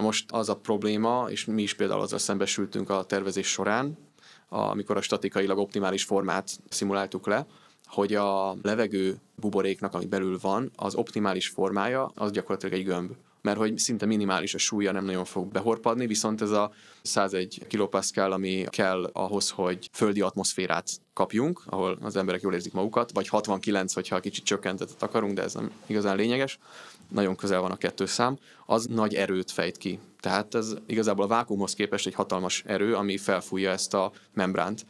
Most 0.00 0.32
az 0.32 0.48
a 0.48 0.56
probléma, 0.56 1.26
és 1.28 1.44
mi 1.44 1.62
is 1.62 1.74
például 1.74 2.00
azzal 2.00 2.18
szembesültünk 2.18 2.90
a 2.90 3.04
tervezés 3.04 3.46
során, 3.46 3.98
amikor 4.48 4.96
a 4.96 5.00
statikailag 5.00 5.58
optimális 5.58 6.04
formát 6.04 6.58
szimuláltuk 6.68 7.26
le, 7.26 7.46
hogy 7.84 8.14
a 8.14 8.56
levegő 8.62 9.16
buboréknak, 9.34 9.94
ami 9.94 10.06
belül 10.06 10.38
van, 10.40 10.70
az 10.76 10.94
optimális 10.94 11.48
formája, 11.48 12.10
az 12.14 12.30
gyakorlatilag 12.30 12.78
egy 12.78 12.84
gömb 12.84 13.10
mert 13.46 13.58
hogy 13.58 13.78
szinte 13.78 14.06
minimális 14.06 14.54
a 14.54 14.58
súlya, 14.58 14.92
nem 14.92 15.04
nagyon 15.04 15.24
fog 15.24 15.46
behorpadni, 15.52 16.06
viszont 16.06 16.42
ez 16.42 16.50
a 16.50 16.72
101 17.02 17.66
kilopascal, 17.68 18.32
ami 18.32 18.64
kell 18.70 19.10
ahhoz, 19.12 19.50
hogy 19.50 19.88
földi 19.92 20.20
atmoszférát 20.20 20.90
kapjunk, 21.12 21.62
ahol 21.66 21.98
az 22.02 22.16
emberek 22.16 22.40
jól 22.40 22.54
érzik 22.54 22.72
magukat, 22.72 23.10
vagy 23.12 23.28
69, 23.28 23.92
hogyha 23.92 24.20
kicsit 24.20 24.44
csökkentetet 24.44 25.02
akarunk, 25.02 25.34
de 25.34 25.42
ez 25.42 25.54
nem 25.54 25.70
igazán 25.86 26.16
lényeges, 26.16 26.58
nagyon 27.08 27.36
közel 27.36 27.60
van 27.60 27.70
a 27.70 27.76
kettő 27.76 28.06
szám, 28.06 28.38
az 28.66 28.86
nagy 28.86 29.14
erőt 29.14 29.50
fejt 29.50 29.76
ki. 29.76 29.98
Tehát 30.20 30.54
ez 30.54 30.74
igazából 30.86 31.24
a 31.24 31.28
vákumhoz 31.28 31.74
képest 31.74 32.06
egy 32.06 32.14
hatalmas 32.14 32.62
erő, 32.66 32.94
ami 32.94 33.16
felfújja 33.16 33.70
ezt 33.70 33.94
a 33.94 34.12
membránt. 34.34 34.86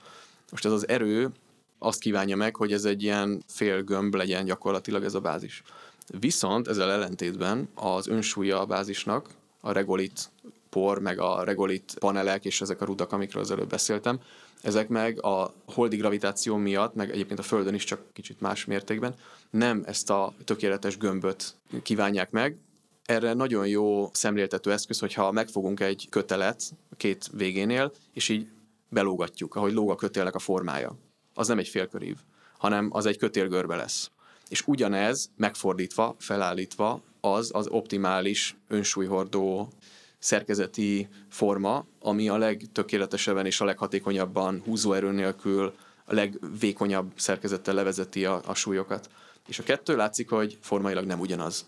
Most 0.50 0.64
ez 0.64 0.72
az 0.72 0.88
erő 0.88 1.30
azt 1.78 2.00
kívánja 2.00 2.36
meg, 2.36 2.56
hogy 2.56 2.72
ez 2.72 2.84
egy 2.84 3.02
ilyen 3.02 3.42
fél 3.48 3.82
gömb 3.82 4.14
legyen 4.14 4.44
gyakorlatilag 4.44 5.04
ez 5.04 5.14
a 5.14 5.20
bázis. 5.20 5.62
Viszont 6.06 6.68
ezzel 6.68 6.90
ellentétben 6.90 7.68
az 7.74 8.06
önsúlya 8.06 8.60
a 8.60 8.66
bázisnak, 8.66 9.28
a 9.60 9.72
regolit 9.72 10.30
por, 10.70 10.98
meg 10.98 11.18
a 11.18 11.44
regolit 11.44 11.96
panelek 11.98 12.44
és 12.44 12.60
ezek 12.60 12.80
a 12.80 12.84
rudak, 12.84 13.12
amikről 13.12 13.42
az 13.42 13.50
előbb 13.50 13.68
beszéltem, 13.68 14.20
ezek 14.62 14.88
meg 14.88 15.24
a 15.24 15.52
holdi 15.66 15.96
gravitáció 15.96 16.56
miatt, 16.56 16.94
meg 16.94 17.10
egyébként 17.10 17.38
a 17.38 17.42
Földön 17.42 17.74
is 17.74 17.84
csak 17.84 18.00
kicsit 18.12 18.40
más 18.40 18.64
mértékben, 18.64 19.14
nem 19.50 19.82
ezt 19.86 20.10
a 20.10 20.34
tökéletes 20.44 20.98
gömböt 20.98 21.54
kívánják 21.82 22.30
meg. 22.30 22.56
Erre 23.04 23.32
nagyon 23.32 23.66
jó 23.66 24.10
szemléltető 24.12 24.72
eszköz, 24.72 24.98
hogyha 24.98 25.32
megfogunk 25.32 25.80
egy 25.80 26.06
kötelet 26.10 26.62
két 26.96 27.28
végénél, 27.32 27.92
és 28.12 28.28
így 28.28 28.48
belógatjuk, 28.88 29.54
ahogy 29.54 29.72
lóg 29.72 29.90
a 29.90 29.96
kötélnek 29.96 30.34
a 30.34 30.38
formája. 30.38 30.96
Az 31.34 31.48
nem 31.48 31.58
egy 31.58 31.68
félkörív, 31.68 32.16
hanem 32.58 32.88
az 32.92 33.06
egy 33.06 33.18
kötélgörbe 33.18 33.76
lesz 33.76 34.10
és 34.48 34.62
ugyanez 34.66 35.30
megfordítva, 35.36 36.14
felállítva 36.18 37.02
az 37.20 37.50
az 37.54 37.66
optimális 37.68 38.56
önsúlyhordó 38.68 39.72
szerkezeti 40.18 41.08
forma, 41.28 41.86
ami 42.00 42.28
a 42.28 42.36
legtökéletesebben 42.36 43.46
és 43.46 43.60
a 43.60 43.64
leghatékonyabban 43.64 44.62
húzóerő 44.64 45.10
nélkül 45.10 45.74
a 46.04 46.14
legvékonyabb 46.14 47.12
szerkezettel 47.16 47.74
levezeti 47.74 48.24
a, 48.24 48.40
a 48.46 48.54
súlyokat. 48.54 49.10
És 49.48 49.58
a 49.58 49.62
kettő 49.62 49.96
látszik, 49.96 50.28
hogy 50.30 50.58
formailag 50.60 51.04
nem 51.04 51.20
ugyanaz. 51.20 51.66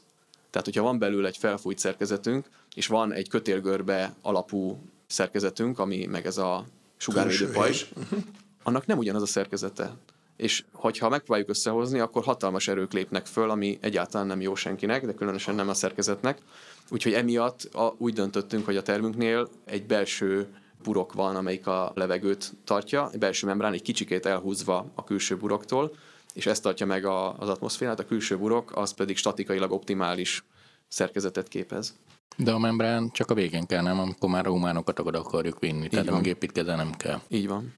Tehát, 0.50 0.66
hogyha 0.66 0.82
van 0.82 0.98
belül 0.98 1.26
egy 1.26 1.36
felfújt 1.36 1.78
szerkezetünk, 1.78 2.46
és 2.74 2.86
van 2.86 3.12
egy 3.12 3.28
kötélgörbe 3.28 4.14
alapú 4.22 4.78
szerkezetünk, 5.06 5.78
ami 5.78 6.06
meg 6.06 6.26
ez 6.26 6.38
a 6.38 6.64
sugárvédő 6.96 7.50
pajzs, 7.50 7.84
annak 8.62 8.86
nem 8.86 8.98
ugyanaz 8.98 9.22
a 9.22 9.26
szerkezete 9.26 9.96
és 10.38 10.64
hogyha 10.72 11.08
megpróbáljuk 11.08 11.48
összehozni, 11.48 11.98
akkor 11.98 12.24
hatalmas 12.24 12.68
erők 12.68 12.92
lépnek 12.92 13.26
föl, 13.26 13.50
ami 13.50 13.78
egyáltalán 13.80 14.26
nem 14.26 14.40
jó 14.40 14.54
senkinek, 14.54 15.06
de 15.06 15.12
különösen 15.12 15.54
nem 15.54 15.68
a 15.68 15.74
szerkezetnek. 15.74 16.38
Úgyhogy 16.90 17.12
emiatt 17.12 17.62
a, 17.62 17.94
úgy 17.98 18.12
döntöttünk, 18.12 18.64
hogy 18.64 18.76
a 18.76 18.82
termünknél 18.82 19.48
egy 19.64 19.86
belső 19.86 20.46
burok 20.82 21.12
van, 21.12 21.36
amelyik 21.36 21.66
a 21.66 21.92
levegőt 21.94 22.52
tartja, 22.64 23.10
egy 23.12 23.18
belső 23.18 23.46
membrán 23.46 23.72
egy 23.72 23.82
kicsikét 23.82 24.26
elhúzva 24.26 24.86
a 24.94 25.04
külső 25.04 25.36
buroktól, 25.36 25.92
és 26.34 26.46
ezt 26.46 26.62
tartja 26.62 26.86
meg 26.86 27.04
a, 27.04 27.38
az 27.38 27.48
atmoszférát, 27.48 27.98
a 27.98 28.06
külső 28.06 28.36
burok, 28.36 28.76
az 28.76 28.92
pedig 28.92 29.16
statikailag 29.16 29.72
optimális 29.72 30.44
szerkezetet 30.88 31.48
képez. 31.48 31.94
De 32.36 32.52
a 32.52 32.58
membrán 32.58 33.10
csak 33.10 33.30
a 33.30 33.34
végén 33.34 33.66
kell, 33.66 33.82
nem? 33.82 33.98
Amikor 33.98 34.28
már 34.28 34.46
a 34.46 34.50
humánokat 34.50 34.98
akarjuk 34.98 35.58
vinni, 35.58 35.84
Így 35.84 35.90
tehát 35.90 36.06
van. 36.08 36.36
a 36.54 36.76
nem 36.76 36.92
kell. 36.96 37.20
Így 37.28 37.48
van. 37.48 37.74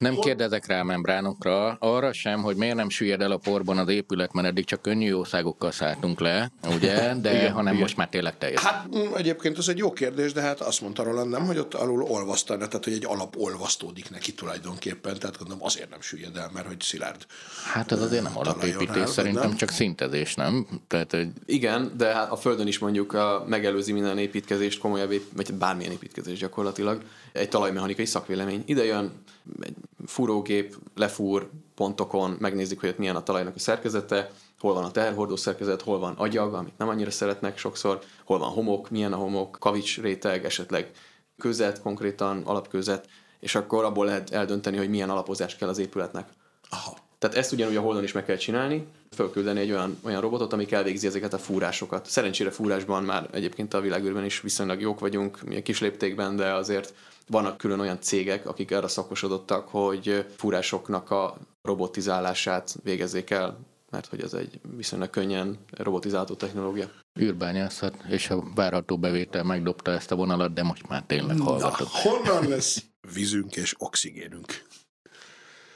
Nem 0.00 0.14
kérdezek 0.14 0.66
rá 0.66 0.80
a 0.80 0.84
membránokra, 0.84 1.76
arra 1.80 2.12
sem, 2.12 2.42
hogy 2.42 2.56
miért 2.56 2.74
nem 2.74 2.88
süllyed 2.88 3.20
el 3.20 3.30
a 3.30 3.36
porban 3.36 3.78
az 3.78 3.88
épület, 3.88 4.32
mert 4.32 4.46
eddig 4.46 4.64
csak 4.64 4.82
könnyű 4.82 5.06
jószágokkal 5.06 5.70
szálltunk 5.70 6.20
le, 6.20 6.52
ugye, 6.74 7.14
de 7.22 7.34
igen, 7.34 7.52
hanem 7.52 7.72
igen. 7.72 7.82
most 7.82 7.96
már 7.96 8.08
tényleg 8.08 8.38
teljes. 8.38 8.60
Hát 8.62 8.86
mm, 8.96 9.14
egyébként 9.14 9.58
ez 9.58 9.68
egy 9.68 9.78
jó 9.78 9.92
kérdés, 9.92 10.32
de 10.32 10.40
hát 10.40 10.60
azt 10.60 10.80
mondta 10.80 11.02
Roland 11.02 11.30
nem, 11.30 11.46
hogy 11.46 11.58
ott 11.58 11.74
alul 11.74 12.02
olvasztani, 12.02 12.58
tehát 12.58 12.84
hogy 12.84 12.92
egy 12.92 13.04
alap 13.06 13.36
olvasztódik 13.36 14.10
neki 14.10 14.34
tulajdonképpen, 14.34 15.18
tehát 15.18 15.38
gondolom 15.38 15.64
azért 15.64 15.90
nem 15.90 16.00
süllyed 16.00 16.36
el, 16.36 16.50
mert 16.54 16.66
hogy 16.66 16.80
szilárd. 16.80 17.26
Hát 17.72 17.92
ez 17.92 18.02
azért 18.02 18.22
nem 18.22 18.38
alapépítés, 18.38 18.96
el, 18.96 19.06
szerintem 19.06 19.48
nem? 19.48 19.56
csak 19.56 19.70
szintezés, 19.70 20.34
nem? 20.34 20.66
Tehát, 20.86 21.10
hogy... 21.10 21.28
Igen, 21.46 21.92
de 21.96 22.14
hát 22.14 22.30
a 22.30 22.36
Földön 22.36 22.66
is 22.66 22.78
mondjuk 22.78 23.12
a, 23.12 23.44
megelőzi 23.48 23.92
minden 23.92 24.18
építkezést, 24.18 24.78
komolyabb, 24.78 25.10
ép, 25.10 25.22
vagy 25.36 25.54
bármilyen 25.54 25.92
építkezés 25.92 26.38
gyakorlatilag, 26.38 27.02
egy 27.32 27.48
talajmechanikai 27.48 28.04
szakvélemény. 28.04 28.62
Ide 28.66 28.84
jön 28.84 29.12
egy 29.60 29.74
fúrógép 30.06 30.76
lefúr 30.94 31.50
pontokon, 31.74 32.36
megnézik, 32.40 32.80
hogy 32.80 32.88
ott 32.88 32.98
milyen 32.98 33.16
a 33.16 33.22
talajnak 33.22 33.54
a 33.54 33.58
szerkezete, 33.58 34.30
hol 34.60 34.74
van 34.74 34.84
a 34.84 34.90
teherhordó 34.90 35.36
szerkezet, 35.36 35.82
hol 35.82 35.98
van 35.98 36.14
agyag, 36.14 36.54
amit 36.54 36.78
nem 36.78 36.88
annyira 36.88 37.10
szeretnek 37.10 37.58
sokszor, 37.58 38.00
hol 38.24 38.38
van 38.38 38.50
homok, 38.50 38.90
milyen 38.90 39.12
a 39.12 39.16
homok, 39.16 39.56
kavics 39.60 40.00
réteg, 40.00 40.44
esetleg 40.44 40.90
közet, 41.38 41.82
konkrétan 41.82 42.42
alapközet, 42.44 43.08
és 43.40 43.54
akkor 43.54 43.84
abból 43.84 44.04
lehet 44.04 44.30
eldönteni, 44.30 44.76
hogy 44.76 44.88
milyen 44.88 45.10
alapozás 45.10 45.56
kell 45.56 45.68
az 45.68 45.78
épületnek. 45.78 46.28
Aha. 46.70 46.96
Tehát 47.18 47.36
ezt 47.36 47.52
ugyanúgy 47.52 47.76
a 47.76 47.80
Holdon 47.80 48.02
is 48.02 48.12
meg 48.12 48.24
kell 48.24 48.36
csinálni, 48.36 48.86
fölküldeni 49.14 49.60
egy 49.60 49.70
olyan, 49.70 49.98
olyan 50.02 50.20
robotot, 50.20 50.52
ami 50.52 50.72
elvégzi 50.72 51.06
ezeket 51.06 51.32
a 51.32 51.38
fúrásokat. 51.38 52.06
Szerencsére 52.06 52.50
fúrásban 52.50 53.02
már 53.02 53.28
egyébként 53.32 53.74
a 53.74 53.80
világűrben 53.80 54.24
is 54.24 54.40
viszonylag 54.40 54.80
jók 54.80 55.00
vagyunk, 55.00 55.42
mi 55.42 55.62
kis 55.62 55.80
léptékben, 55.80 56.36
de 56.36 56.52
azért 56.52 56.94
vannak 57.26 57.56
külön 57.56 57.80
olyan 57.80 58.00
cégek, 58.00 58.46
akik 58.46 58.72
arra 58.72 58.88
szakosodottak, 58.88 59.68
hogy 59.68 60.26
fúrásoknak 60.36 61.10
a 61.10 61.36
robotizálását 61.62 62.76
végezzék 62.82 63.30
el, 63.30 63.58
mert 63.90 64.06
hogy 64.06 64.20
ez 64.22 64.32
egy 64.32 64.60
viszonylag 64.76 65.10
könnyen 65.10 65.58
robotizálható 65.70 66.34
technológia. 66.34 66.90
űrbányászat, 67.20 67.94
és 68.08 68.30
a 68.30 68.42
várható 68.54 68.98
bevétel 68.98 69.44
megdobta 69.44 69.90
ezt 69.90 70.10
a 70.10 70.16
vonalat, 70.16 70.52
de 70.52 70.62
most 70.62 70.88
már 70.88 71.02
tényleg 71.06 71.38
hallgatok. 71.38 71.78
Na, 71.92 72.10
honnan 72.10 72.48
lesz 72.54 72.84
vízünk 73.12 73.56
és 73.56 73.74
oxigénünk? 73.78 74.64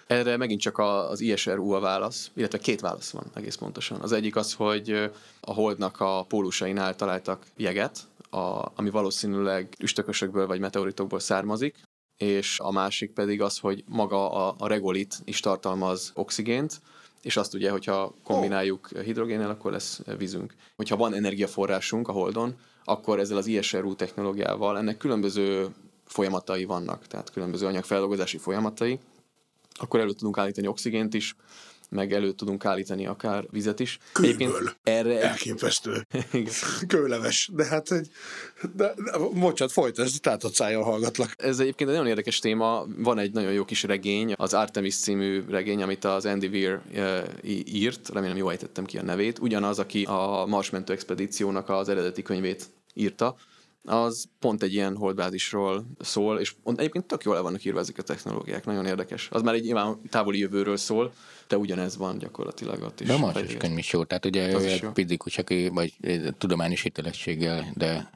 Erre 0.06 0.36
megint 0.36 0.60
csak 0.60 0.78
az 0.78 1.20
ISRU 1.20 1.70
a 1.70 1.80
válasz, 1.80 2.30
illetve 2.34 2.58
két 2.58 2.80
válasz 2.80 3.10
van 3.10 3.24
egész 3.34 3.54
pontosan. 3.54 4.00
Az 4.00 4.12
egyik 4.12 4.36
az, 4.36 4.52
hogy 4.52 5.10
a 5.40 5.52
Holdnak 5.52 6.00
a 6.00 6.24
pólusainál 6.28 6.96
találtak 6.96 7.46
jeget, 7.56 7.98
a, 8.34 8.72
ami 8.74 8.90
valószínűleg 8.90 9.74
üstökösökből 9.78 10.46
vagy 10.46 10.60
meteoritokból 10.60 11.20
származik, 11.20 11.82
és 12.16 12.60
a 12.60 12.70
másik 12.70 13.12
pedig 13.12 13.42
az, 13.42 13.58
hogy 13.58 13.84
maga 13.86 14.32
a, 14.32 14.54
a 14.58 14.66
regolit 14.66 15.16
is 15.24 15.40
tartalmaz 15.40 16.12
oxigént, 16.14 16.80
és 17.22 17.36
azt 17.36 17.54
ugye, 17.54 17.70
hogyha 17.70 18.14
kombináljuk 18.22 18.88
hidrogénnel, 18.88 19.50
akkor 19.50 19.72
lesz 19.72 20.00
vízünk. 20.18 20.54
Hogyha 20.76 20.96
van 20.96 21.14
energiaforrásunk 21.14 22.08
a 22.08 22.12
Holdon, 22.12 22.54
akkor 22.84 23.18
ezzel 23.18 23.36
az 23.36 23.46
ISRU 23.46 23.94
technológiával 23.94 24.78
ennek 24.78 24.96
különböző 24.96 25.68
folyamatai 26.04 26.64
vannak, 26.64 27.06
tehát 27.06 27.30
különböző 27.30 27.66
anyagfeldolgozási 27.66 28.38
folyamatai, 28.38 28.98
akkor 29.74 30.00
elő 30.00 30.12
tudunk 30.12 30.38
állítani 30.38 30.66
oxigént 30.66 31.14
is, 31.14 31.36
meg 31.90 32.12
elő 32.12 32.32
tudunk 32.32 32.64
állítani 32.64 33.06
akár 33.06 33.44
vizet 33.50 33.80
is. 33.80 33.98
Kőből. 34.12 34.70
erre... 34.82 35.20
Elképesztő. 35.20 36.06
Kőleves. 36.86 37.50
De 37.52 37.64
hát 37.64 37.92
egy... 37.92 38.10
De, 38.74 38.94
de, 39.04 39.18
bocsánat, 39.34 39.72
folytasd, 39.72 40.20
tehát 40.20 40.44
ott 40.44 40.54
szájjal 40.54 40.82
hallgatlak. 40.82 41.34
Ez 41.36 41.58
egyébként 41.58 41.90
egy 41.90 41.96
nagyon 41.96 42.10
érdekes 42.10 42.38
téma. 42.38 42.86
Van 42.96 43.18
egy 43.18 43.32
nagyon 43.32 43.52
jó 43.52 43.64
kis 43.64 43.82
regény, 43.82 44.32
az 44.36 44.54
Artemis 44.54 44.96
című 44.96 45.44
regény, 45.48 45.82
amit 45.82 46.04
az 46.04 46.26
Andy 46.26 46.46
Weir 46.46 46.80
uh, 46.94 47.18
írt, 47.64 48.08
remélem 48.08 48.36
jól 48.36 48.50
ejtettem 48.50 48.84
ki 48.84 48.98
a 48.98 49.02
nevét. 49.02 49.38
Ugyanaz, 49.38 49.78
aki 49.78 50.04
a 50.04 50.44
Marsmentő 50.48 50.92
expedíciónak 50.92 51.68
az 51.68 51.88
eredeti 51.88 52.22
könyvét 52.22 52.66
írta 52.94 53.36
az 53.84 54.24
pont 54.38 54.62
egy 54.62 54.72
ilyen 54.72 54.96
holdbázisról 54.96 55.86
szól, 56.00 56.38
és 56.38 56.54
egyébként 56.64 57.04
tök 57.04 57.22
jól 57.22 57.36
el 57.36 57.42
vannak 57.42 57.64
írva 57.64 57.78
ezek 57.78 57.98
a 57.98 58.02
technológiák, 58.02 58.64
nagyon 58.64 58.86
érdekes. 58.86 59.28
Az 59.30 59.42
már 59.42 59.54
egy 59.54 59.62
nyilván 59.62 60.00
távoli 60.10 60.38
jövőről 60.38 60.76
szól, 60.76 61.12
de 61.48 61.58
ugyanez 61.58 61.96
van 61.96 62.18
gyakorlatilag 62.18 62.82
ott 62.82 63.00
is. 63.00 63.06
De 63.06 63.14
a 63.14 63.32
könyv 63.58 63.78
is 63.78 63.92
jó, 63.92 64.04
tehát 64.04 64.24
ugye 64.26 64.52
ő 64.52 64.56
egy 64.56 64.86
fizikus, 64.94 65.38
aki 65.38 65.68
vagy 65.68 65.94
tudományos 66.38 66.82
hitelességgel, 66.82 67.72
de 67.74 68.10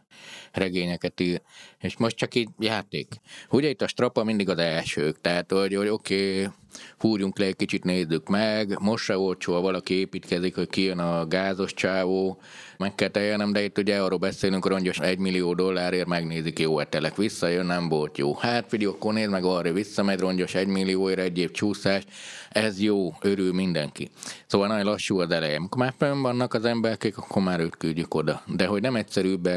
regényeket 0.58 1.20
ír, 1.20 1.40
és 1.80 1.96
most 1.96 2.16
csak 2.16 2.34
így 2.34 2.48
játék. 2.58 3.14
Ugye 3.50 3.68
itt 3.68 3.82
a 3.82 3.88
strapa 3.88 4.24
mindig 4.24 4.48
az 4.48 4.58
elsők, 4.58 5.20
tehát 5.20 5.52
hogy, 5.52 5.74
hogy 5.74 5.88
oké, 5.88 6.40
okay, 6.40 6.52
fúrjunk 6.98 7.38
le 7.38 7.44
egy 7.44 7.56
kicsit, 7.56 7.84
nézzük 7.84 8.28
meg, 8.28 8.78
most 8.80 9.04
se 9.04 9.18
olcsó, 9.18 9.52
ha 9.52 9.60
valaki 9.60 9.94
építkezik, 9.94 10.54
hogy 10.54 10.68
kijön 10.68 10.98
a 10.98 11.26
gázos 11.26 11.74
csávó, 11.74 12.40
meg 12.78 12.94
kell 12.94 13.08
teljenem, 13.08 13.52
de 13.52 13.64
itt 13.64 13.78
ugye 13.78 13.98
arról 13.98 14.18
beszélünk, 14.18 14.66
rongyos 14.66 14.98
egy 14.98 15.18
millió 15.18 15.54
dollárért 15.54 16.06
megnézik, 16.06 16.58
jó 16.58 16.78
etelek, 16.78 17.16
visszajön, 17.16 17.66
nem 17.66 17.88
volt 17.88 18.18
jó. 18.18 18.34
Hát 18.34 18.68
figyelj, 18.68 18.92
akkor 18.92 19.12
nézd 19.12 19.30
meg 19.30 19.44
arra, 19.44 19.72
visszamegy 19.72 20.18
rongyos 20.18 20.54
egy 20.54 20.66
millióért 20.66 21.18
egy 21.18 21.38
év 21.38 21.50
csúszás, 21.50 22.02
ez 22.50 22.80
jó, 22.80 23.12
örül 23.20 23.52
mindenki. 23.52 24.08
Szóval 24.46 24.68
nagyon 24.68 24.84
lassú 24.84 25.20
az 25.20 25.30
eleje. 25.30 25.56
Amikor 25.56 25.80
már 25.80 25.94
fönn 25.98 26.22
vannak 26.22 26.54
az 26.54 26.64
emberek, 26.64 27.12
akkor 27.16 27.42
már 27.42 27.60
őt 27.60 27.76
küldjük 27.76 28.14
oda. 28.14 28.42
De 28.46 28.66
hogy 28.66 28.82
nem 28.82 28.96
egyszerűbb 28.96 29.48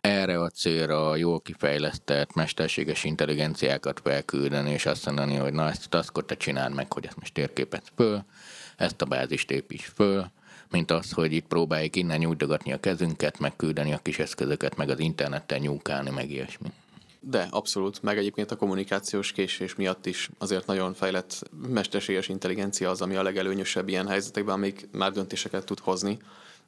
erre 0.00 0.35
a 0.40 0.48
célra 0.48 1.16
jól 1.16 1.40
kifejlesztett 1.40 2.34
mesterséges 2.34 3.04
intelligenciákat 3.04 4.00
felküldeni, 4.04 4.70
és 4.70 4.86
azt 4.86 5.06
mondani, 5.06 5.34
hogy 5.34 5.52
na 5.52 5.68
ezt 5.68 5.84
a 5.84 5.88
taskot 5.88 6.26
te 6.26 6.36
csináld 6.36 6.74
meg, 6.74 6.92
hogy 6.92 7.06
ezt 7.06 7.18
most 7.18 7.34
térképet 7.34 7.92
föl, 7.96 8.24
ezt 8.76 9.02
a 9.02 9.04
bázist 9.04 9.50
építs 9.50 9.90
föl, 9.94 10.30
mint 10.70 10.90
az, 10.90 11.12
hogy 11.12 11.32
itt 11.32 11.46
próbáljuk 11.46 11.96
innen 11.96 12.18
nyújtogatni 12.18 12.72
a 12.72 12.80
kezünket, 12.80 13.38
meg 13.38 13.56
küldeni 13.56 13.92
a 13.92 13.98
kis 13.98 14.18
eszközöket, 14.18 14.76
meg 14.76 14.90
az 14.90 14.98
interneten 14.98 15.60
nyúkálni, 15.60 16.10
meg 16.10 16.30
ilyesmi. 16.30 16.68
De, 17.20 17.48
abszolút. 17.50 18.02
Meg 18.02 18.18
egyébként 18.18 18.50
a 18.50 18.56
kommunikációs 18.56 19.32
késés 19.32 19.74
miatt 19.74 20.06
is 20.06 20.30
azért 20.38 20.66
nagyon 20.66 20.94
fejlett 20.94 21.50
mesterséges 21.68 22.28
intelligencia 22.28 22.90
az, 22.90 23.00
ami 23.00 23.16
a 23.16 23.22
legelőnyösebb 23.22 23.88
ilyen 23.88 24.08
helyzetekben, 24.08 24.54
amik 24.54 24.88
már 24.92 25.12
döntéseket 25.12 25.64
tud 25.64 25.78
hozni. 25.78 26.18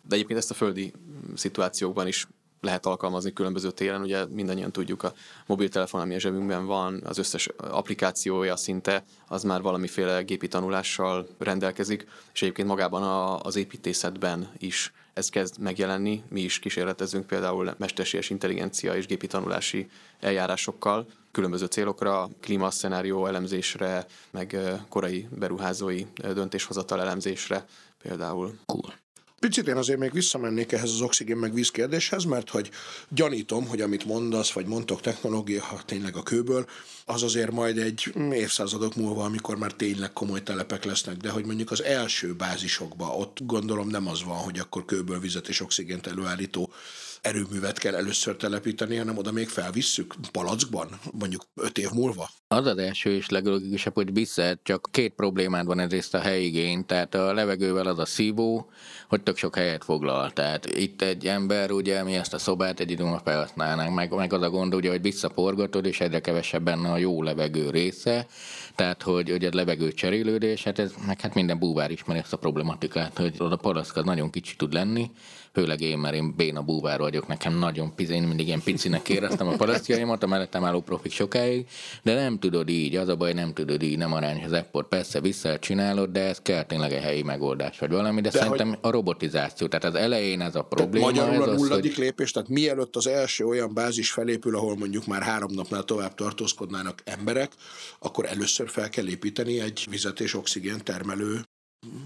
De 0.03 0.15
egyébként 0.15 0.39
ezt 0.39 0.51
a 0.51 0.55
földi 0.55 0.93
szituációkban 1.35 2.07
is 2.07 2.27
lehet 2.61 2.87
alkalmazni 2.87 3.33
különböző 3.33 3.71
téren, 3.71 4.01
ugye 4.01 4.27
mindannyian 4.27 4.73
tudjuk, 4.73 5.03
a 5.03 5.13
mobiltelefon, 5.47 6.01
ami 6.01 6.15
a 6.15 6.19
zsebünkben 6.19 6.67
van, 6.67 7.03
az 7.05 7.19
összes 7.19 7.49
applikációja 7.57 8.57
szinte, 8.57 9.05
az 9.27 9.43
már 9.43 9.63
valamiféle 9.63 10.23
gépi 10.23 10.49
tanulással 10.49 11.27
rendelkezik, 11.39 12.07
és 12.33 12.43
egyébként 12.43 12.69
magában 12.69 13.03
a, 13.03 13.41
az 13.41 13.57
építészetben 13.57 14.51
is 14.59 14.93
ez 15.19 15.29
kezd 15.29 15.59
megjelenni. 15.59 16.23
Mi 16.29 16.41
is 16.41 16.59
kísérletezünk 16.59 17.27
például 17.27 17.75
mesterséges 17.79 18.31
intelligencia 18.31 18.95
és 18.95 19.07
gépi 19.07 19.27
tanulási 19.27 19.89
eljárásokkal, 20.21 21.07
különböző 21.31 21.67
célokra, 21.67 22.29
klímaszenárió 22.41 23.27
elemzésre, 23.27 24.07
meg 24.31 24.57
korai 24.89 25.29
beruházói 25.31 26.07
döntéshozatal 26.15 27.01
elemzésre 27.01 27.65
például. 28.03 28.59
Cool. 28.67 28.95
Picit 29.41 29.69
én 29.69 29.77
azért 29.77 29.99
még 29.99 30.13
visszamennék 30.13 30.73
ehhez 30.73 30.91
az 30.91 31.01
oxigén 31.01 31.37
meg 31.37 31.55
víz 31.55 31.71
kérdéshez, 31.71 32.25
mert 32.25 32.51
hogy 32.51 32.71
gyanítom, 33.09 33.67
hogy 33.67 33.81
amit 33.81 34.05
mondasz, 34.05 34.51
vagy 34.51 34.67
mondtok 34.67 35.01
technológia, 35.01 35.63
ha 35.63 35.83
tényleg 35.85 36.17
a 36.17 36.23
kőből, 36.23 36.67
az 37.05 37.23
azért 37.23 37.51
majd 37.51 37.79
egy 37.79 38.13
évszázadok 38.33 38.95
múlva, 38.95 39.25
amikor 39.25 39.57
már 39.57 39.73
tényleg 39.73 40.13
komoly 40.13 40.43
telepek 40.43 40.85
lesznek, 40.85 41.17
de 41.17 41.31
hogy 41.31 41.45
mondjuk 41.45 41.71
az 41.71 41.83
első 41.83 42.35
bázisokban, 42.35 43.09
ott 43.09 43.39
gondolom 43.43 43.89
nem 43.89 44.07
az 44.07 44.25
van, 44.25 44.37
hogy 44.37 44.59
akkor 44.59 44.85
kőből 44.85 45.21
vizet 45.21 45.49
és 45.49 45.61
oxigént 45.61 46.07
előállító 46.07 46.73
erőművet 47.21 47.79
kell 47.79 47.95
először 47.95 48.37
telepíteni, 48.37 48.97
hanem 48.97 49.17
oda 49.17 49.33
még 49.33 49.49
felvisszük 49.49 50.15
palackban, 50.33 50.89
mondjuk 51.13 51.43
öt 51.55 51.79
év 51.79 51.89
múlva. 51.91 52.31
Az 52.49 52.67
az 52.67 52.79
első 52.79 53.11
és 53.11 53.29
leglogikusabb, 53.29 53.95
hogy 53.95 54.13
vissza, 54.13 54.59
csak 54.63 54.89
két 54.91 55.15
problémád 55.15 55.67
van 55.67 55.81
egyrészt 55.81 56.15
a 56.15 56.19
helyigény, 56.19 56.87
tehát 56.87 57.15
a 57.15 57.33
levegővel 57.33 57.87
az 57.87 57.99
a 57.99 58.05
szívó, 58.05 58.71
hogy 59.09 59.23
tök 59.23 59.37
sok 59.37 59.55
helyet 59.55 59.85
foglal. 59.85 60.31
Tehát 60.33 60.67
itt 60.67 61.03
egy 61.03 61.27
ember, 61.27 61.71
ugye, 61.71 62.03
mi 62.03 62.15
ezt 62.15 62.35
a 62.35 62.39
szobát 62.39 62.81
egy 62.81 62.91
időn 62.91 63.21
felhasználnánk, 63.25 63.95
meg, 63.95 64.15
meg 64.15 64.33
az 64.33 64.43
a 64.43 64.51
gond, 64.51 64.75
ugye, 64.75 64.91
hogy 64.91 65.03
visszaporgatod, 65.03 65.85
és 65.85 66.01
egyre 66.01 66.21
kevesebb 66.21 66.63
benne 66.63 66.91
a 66.91 66.97
jó 66.97 67.23
levegő 67.23 67.71
része, 67.71 68.27
tehát, 68.75 69.03
hogy, 69.03 69.31
hogy 69.31 69.45
a 69.45 69.51
levegő 69.53 69.93
cserélődés, 69.93 70.65
hát 70.65 70.79
ez, 70.79 70.93
meg 71.07 71.21
hát 71.21 71.35
minden 71.35 71.59
búvár 71.59 71.91
ismeri 71.91 72.19
ezt 72.19 72.33
a 72.33 72.37
problematikát, 72.37 73.19
hogy 73.19 73.35
oda 73.39 73.57
palack 73.57 73.97
az 73.97 74.05
nagyon 74.05 74.31
kicsi 74.31 74.57
tud 74.57 74.73
lenni, 74.73 75.11
főleg 75.59 75.81
én, 75.81 75.99
mert 75.99 76.15
én 76.15 76.35
béna 76.37 76.63
búvár 76.63 76.99
vagyok, 76.99 77.27
nekem 77.27 77.59
nagyon 77.59 77.95
pici, 77.95 78.13
én 78.13 78.23
mindig 78.23 78.47
ilyen 78.47 78.63
picinek 78.63 79.09
éreztem 79.09 79.49
a 79.49 79.57
parasztjaimat, 79.57 80.23
a 80.23 80.27
mellettem 80.27 80.65
álló 80.65 80.81
profik 80.81 81.13
sokáig, 81.13 81.67
de 82.03 82.15
nem 82.15 82.39
tudod 82.39 82.69
így, 82.69 82.97
az 82.97 83.09
a 83.09 83.17
baj, 83.17 83.33
nem 83.33 83.53
tudod 83.53 83.83
így, 83.83 83.97
nem 83.97 84.13
arányos 84.13 84.45
az 84.45 84.53
apport, 84.53 84.89
persze 84.89 85.21
vissza 85.21 85.59
csinálod, 85.59 86.11
de 86.11 86.21
ez 86.21 86.41
kell 86.41 86.63
tényleg 86.63 86.93
egy 86.93 87.03
helyi 87.03 87.23
megoldás, 87.23 87.79
vagy 87.79 87.91
valami, 87.91 88.21
de, 88.21 88.31
de 88.31 88.39
szerintem 88.39 88.69
hogy... 88.69 88.79
a 88.81 88.91
robotizáció, 88.91 89.67
tehát 89.67 89.85
az 89.85 89.95
elején 89.95 90.41
ez 90.41 90.55
a 90.55 90.63
probléma. 90.63 91.07
Magyarul 91.07 91.35
ez 91.35 91.49
a 91.49 91.55
nulladik 91.55 91.95
hogy... 91.95 92.05
lépés, 92.05 92.31
tehát 92.31 92.49
mielőtt 92.49 92.97
az 92.97 93.07
első 93.07 93.45
olyan 93.45 93.75
bázis 93.75 94.11
felépül, 94.11 94.57
ahol 94.57 94.77
mondjuk 94.77 95.07
már 95.07 95.23
három 95.23 95.55
napnál 95.55 95.83
tovább 95.83 96.15
tartózkodnának 96.15 97.03
emberek, 97.05 97.53
akkor 97.99 98.27
először 98.27 98.69
fel 98.69 98.89
kell 98.89 99.09
építeni 99.09 99.61
egy 99.61 99.87
vizet 99.91 100.21
és 100.21 100.35
oxigén 100.35 100.79
termelő 100.85 101.43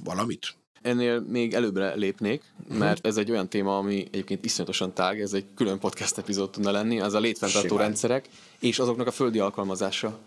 valamit. 0.04 0.54
Ennél 0.82 1.20
még 1.20 1.54
előbbre 1.54 1.94
lépnék, 1.94 2.42
mhm. 2.68 2.78
mert 2.78 3.06
ez 3.06 3.16
egy 3.16 3.30
olyan 3.30 3.48
téma, 3.48 3.78
ami 3.78 4.06
egyébként 4.10 4.44
iszonyatosan 4.44 4.92
tág, 4.92 5.20
ez 5.20 5.32
egy 5.32 5.44
külön 5.54 5.78
podcast 5.78 6.18
epizód 6.18 6.50
tudna 6.50 6.70
lenni, 6.70 7.00
az 7.00 7.14
a 7.14 7.20
létfenntartó 7.20 7.76
rendszerek, 7.76 8.28
és 8.60 8.78
azoknak 8.78 9.06
a 9.06 9.10
földi 9.10 9.38
alkalmazása. 9.38 10.18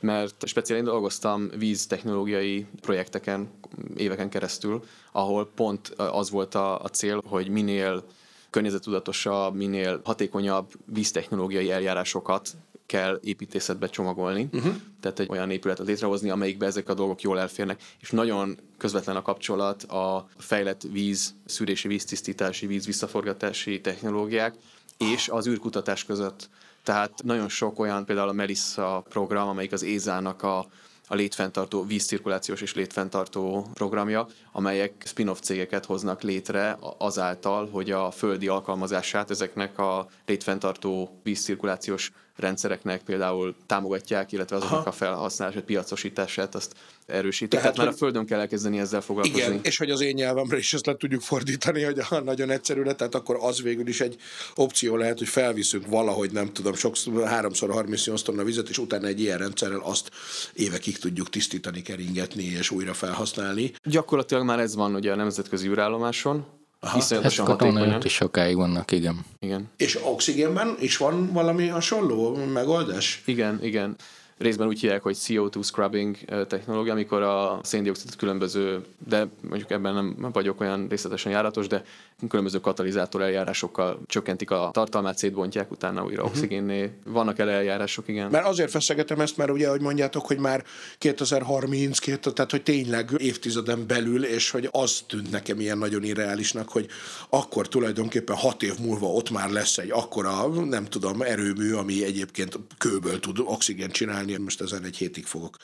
Mert 0.00 0.46
speciál 0.46 0.78
én 0.78 0.84
dolgoztam 0.84 1.50
víztechnológiai 1.58 2.66
projekteken 2.80 3.48
éveken 3.96 4.28
keresztül, 4.28 4.82
ahol 5.12 5.50
pont 5.54 5.88
az 5.96 6.30
volt 6.30 6.54
a, 6.54 6.82
a 6.82 6.88
cél, 6.88 7.22
hogy 7.26 7.48
minél 7.48 8.04
környezetudatosabb, 8.50 9.54
minél 9.54 10.00
hatékonyabb 10.04 10.72
víztechnológiai 10.84 11.70
eljárásokat 11.70 12.48
kell 12.90 13.20
építészetbe 13.22 13.88
csomagolni, 13.88 14.48
uh-huh. 14.52 14.74
tehát 15.00 15.18
egy 15.18 15.28
olyan 15.30 15.50
épületet 15.50 15.86
létrehozni, 15.86 16.30
amelyikbe 16.30 16.66
ezek 16.66 16.88
a 16.88 16.94
dolgok 16.94 17.20
jól 17.20 17.40
elférnek, 17.40 17.82
és 18.00 18.10
nagyon 18.10 18.58
közvetlen 18.78 19.16
a 19.16 19.22
kapcsolat 19.22 19.82
a 19.82 20.28
fejlett 20.38 20.82
víz, 20.92 21.34
szűrési, 21.44 21.88
víztisztítási, 21.88 22.66
víz 22.66 22.86
visszaforgatási 22.86 23.80
technológiák 23.80 24.54
és 24.98 25.28
az 25.28 25.46
űrkutatás 25.46 26.04
között. 26.04 26.48
Tehát 26.82 27.12
nagyon 27.22 27.48
sok 27.48 27.78
olyan, 27.78 28.04
például 28.04 28.28
a 28.28 28.32
Melissa 28.32 29.04
program, 29.08 29.48
amelyik 29.48 29.72
az 29.72 29.82
ESA-nak 29.82 30.42
a 30.42 30.66
a 31.12 31.14
létfenntartó, 31.14 31.84
vízcirkulációs 31.84 32.60
és 32.60 32.74
létfenntartó 32.74 33.66
programja, 33.74 34.26
amelyek 34.52 35.02
spin-off 35.06 35.38
cégeket 35.40 35.84
hoznak 35.84 36.22
létre 36.22 36.78
azáltal, 36.98 37.68
hogy 37.70 37.90
a 37.90 38.10
földi 38.10 38.48
alkalmazását 38.48 39.30
ezeknek 39.30 39.78
a 39.78 40.06
létfenntartó 40.26 41.20
vízcirkulációs 41.22 42.12
rendszereknek 42.40 43.02
például 43.02 43.54
támogatják, 43.66 44.32
illetve 44.32 44.56
azoknak 44.56 44.86
a 44.86 44.92
felhasználását, 44.92 45.62
piacosítását 45.62 46.54
azt 46.54 46.74
erősítik. 47.06 47.48
Tehát, 47.48 47.62
Tehát 47.62 47.76
már 47.76 47.94
a 47.94 47.98
Földön 47.98 48.26
kell 48.26 48.40
elkezdeni 48.40 48.78
ezzel 48.78 49.00
foglalkozni. 49.00 49.40
Igen, 49.40 49.60
és 49.62 49.76
hogy 49.76 49.90
az 49.90 50.00
én 50.00 50.14
nyelvemre 50.14 50.56
is 50.56 50.72
ezt 50.72 50.86
le 50.86 50.96
tudjuk 50.96 51.20
fordítani, 51.20 51.82
hogy 51.82 51.98
a 52.10 52.20
nagyon 52.30 52.50
egyszerűre, 52.50 52.92
tehát 52.92 53.14
akkor 53.14 53.36
az 53.40 53.62
végül 53.62 53.88
is 53.88 54.00
egy 54.00 54.16
opció 54.54 54.96
lehet, 54.96 55.18
hogy 55.18 55.28
felviszünk 55.28 55.86
valahogy, 55.86 56.32
nem 56.32 56.52
tudom, 56.52 56.74
sokszor, 56.74 57.26
háromszor 57.26 57.70
38 57.70 58.22
tonna 58.22 58.44
vizet, 58.44 58.68
és 58.68 58.78
utána 58.78 59.06
egy 59.06 59.20
ilyen 59.20 59.38
rendszerrel 59.38 59.80
azt 59.80 60.10
évekig 60.52 60.98
tudjuk 60.98 61.28
tisztítani, 61.28 61.82
keringetni 61.82 62.44
és 62.44 62.70
újra 62.70 62.94
felhasználni. 62.94 63.72
Gyakorlatilag 63.84 64.44
már 64.44 64.58
ez 64.58 64.74
van 64.74 64.94
ugye 64.94 65.12
a 65.12 65.16
nemzetközi 65.16 65.68
űrállomáson, 65.68 66.59
Aha, 66.80 66.98
Iszonyatosan 66.98 67.46
hatékonyan. 67.46 68.02
is 68.04 68.12
sokáig 68.12 68.56
vannak, 68.56 68.92
igen. 68.92 69.24
igen. 69.40 69.68
És 69.76 69.98
oxigénben 70.02 70.76
is 70.78 70.96
van 70.96 71.32
valami 71.32 71.68
hasonló 71.68 72.34
megoldás? 72.52 73.22
Igen, 73.24 73.58
igen 73.62 73.96
részben 74.40 74.66
úgy 74.66 74.80
hívják, 74.80 75.02
hogy 75.02 75.16
CO2 75.16 75.64
scrubbing 75.64 76.16
technológia, 76.46 76.92
amikor 76.92 77.22
a 77.22 77.60
széndiokszidot 77.62 78.16
különböző, 78.16 78.84
de 79.08 79.28
mondjuk 79.48 79.70
ebben 79.70 79.94
nem 79.94 80.32
vagyok 80.32 80.60
olyan 80.60 80.86
részletesen 80.88 81.32
járatos, 81.32 81.66
de 81.66 81.82
különböző 82.28 82.60
katalizátor 82.60 83.22
eljárásokkal 83.22 84.00
csökkentik 84.06 84.50
a 84.50 84.70
tartalmát, 84.72 85.18
szétbontják, 85.18 85.70
utána 85.70 86.04
újra 86.04 86.22
uh-huh. 86.22 86.36
oxigénné. 86.36 86.90
Vannak 87.04 87.38
el 87.38 87.50
eljárások, 87.50 88.08
igen. 88.08 88.30
Mert 88.30 88.46
azért 88.46 88.70
feszegetem 88.70 89.20
ezt, 89.20 89.36
mert 89.36 89.50
ugye, 89.50 89.66
ahogy 89.66 89.80
mondjátok, 89.80 90.26
hogy 90.26 90.38
már 90.38 90.64
2030, 90.98 91.98
tehát 92.20 92.50
hogy 92.50 92.62
tényleg 92.62 93.10
évtizeden 93.16 93.86
belül, 93.86 94.24
és 94.24 94.50
hogy 94.50 94.68
az 94.72 95.02
tűnt 95.06 95.30
nekem 95.30 95.60
ilyen 95.60 95.78
nagyon 95.78 96.02
irreálisnak, 96.02 96.68
hogy 96.68 96.86
akkor 97.28 97.68
tulajdonképpen 97.68 98.36
hat 98.36 98.62
év 98.62 98.78
múlva 98.78 99.06
ott 99.06 99.30
már 99.30 99.50
lesz 99.50 99.78
egy 99.78 99.90
akkora, 99.90 100.46
nem 100.48 100.84
tudom, 100.84 101.22
erőmű, 101.22 101.72
ami 101.72 102.04
egyébként 102.04 102.58
kőből 102.78 103.20
tud 103.20 103.38
oxigént 103.44 103.92
csinálni. 103.92 104.29
Most 104.38 104.60
ezen 104.60 104.84
egy 104.84 104.96
hétig 104.96 105.24
fogok 105.24 105.56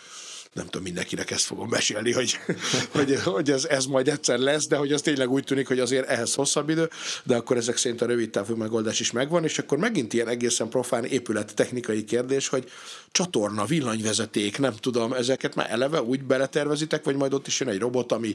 nem 0.56 0.64
tudom, 0.64 0.82
mindenkinek 0.82 1.30
ezt 1.30 1.44
fogom 1.44 1.68
mesélni, 1.68 2.12
hogy, 2.12 2.38
hogy, 2.94 3.20
hogy 3.24 3.50
ez, 3.50 3.64
ez 3.64 3.86
majd 3.86 4.08
egyszer 4.08 4.38
lesz, 4.38 4.66
de 4.66 4.76
hogy 4.76 4.92
az 4.92 5.02
tényleg 5.02 5.30
úgy 5.30 5.44
tűnik, 5.44 5.66
hogy 5.68 5.80
azért 5.80 6.08
ehhez 6.08 6.34
hosszabb 6.34 6.68
idő, 6.68 6.90
de 7.24 7.36
akkor 7.36 7.56
ezek 7.56 7.76
szerint 7.76 8.02
a 8.02 8.06
rövid 8.06 8.30
távú 8.30 8.54
megoldás 8.54 9.00
is 9.00 9.12
megvan, 9.12 9.44
és 9.44 9.58
akkor 9.58 9.78
megint 9.78 10.12
ilyen 10.12 10.28
egészen 10.28 10.68
profán 10.68 11.04
épület 11.04 11.54
technikai 11.54 12.04
kérdés, 12.04 12.48
hogy 12.48 12.70
csatorna, 13.10 13.64
villanyvezeték, 13.64 14.58
nem 14.58 14.74
tudom, 14.76 15.12
ezeket 15.12 15.54
már 15.54 15.70
eleve 15.70 16.02
úgy 16.02 16.22
beletervezitek, 16.22 17.04
vagy 17.04 17.16
majd 17.16 17.34
ott 17.34 17.46
is 17.46 17.60
jön 17.60 17.68
egy 17.68 17.78
robot, 17.78 18.12
ami 18.12 18.34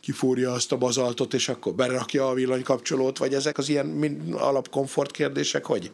kifúrja 0.00 0.52
azt 0.52 0.72
a 0.72 0.76
bazaltot, 0.76 1.34
és 1.34 1.48
akkor 1.48 1.74
berakja 1.74 2.28
a 2.28 2.34
villanykapcsolót, 2.34 3.18
vagy 3.18 3.34
ezek 3.34 3.58
az 3.58 3.68
ilyen 3.68 4.26
alapkomfort 4.32 5.10
kérdések, 5.10 5.64
hogy? 5.64 5.90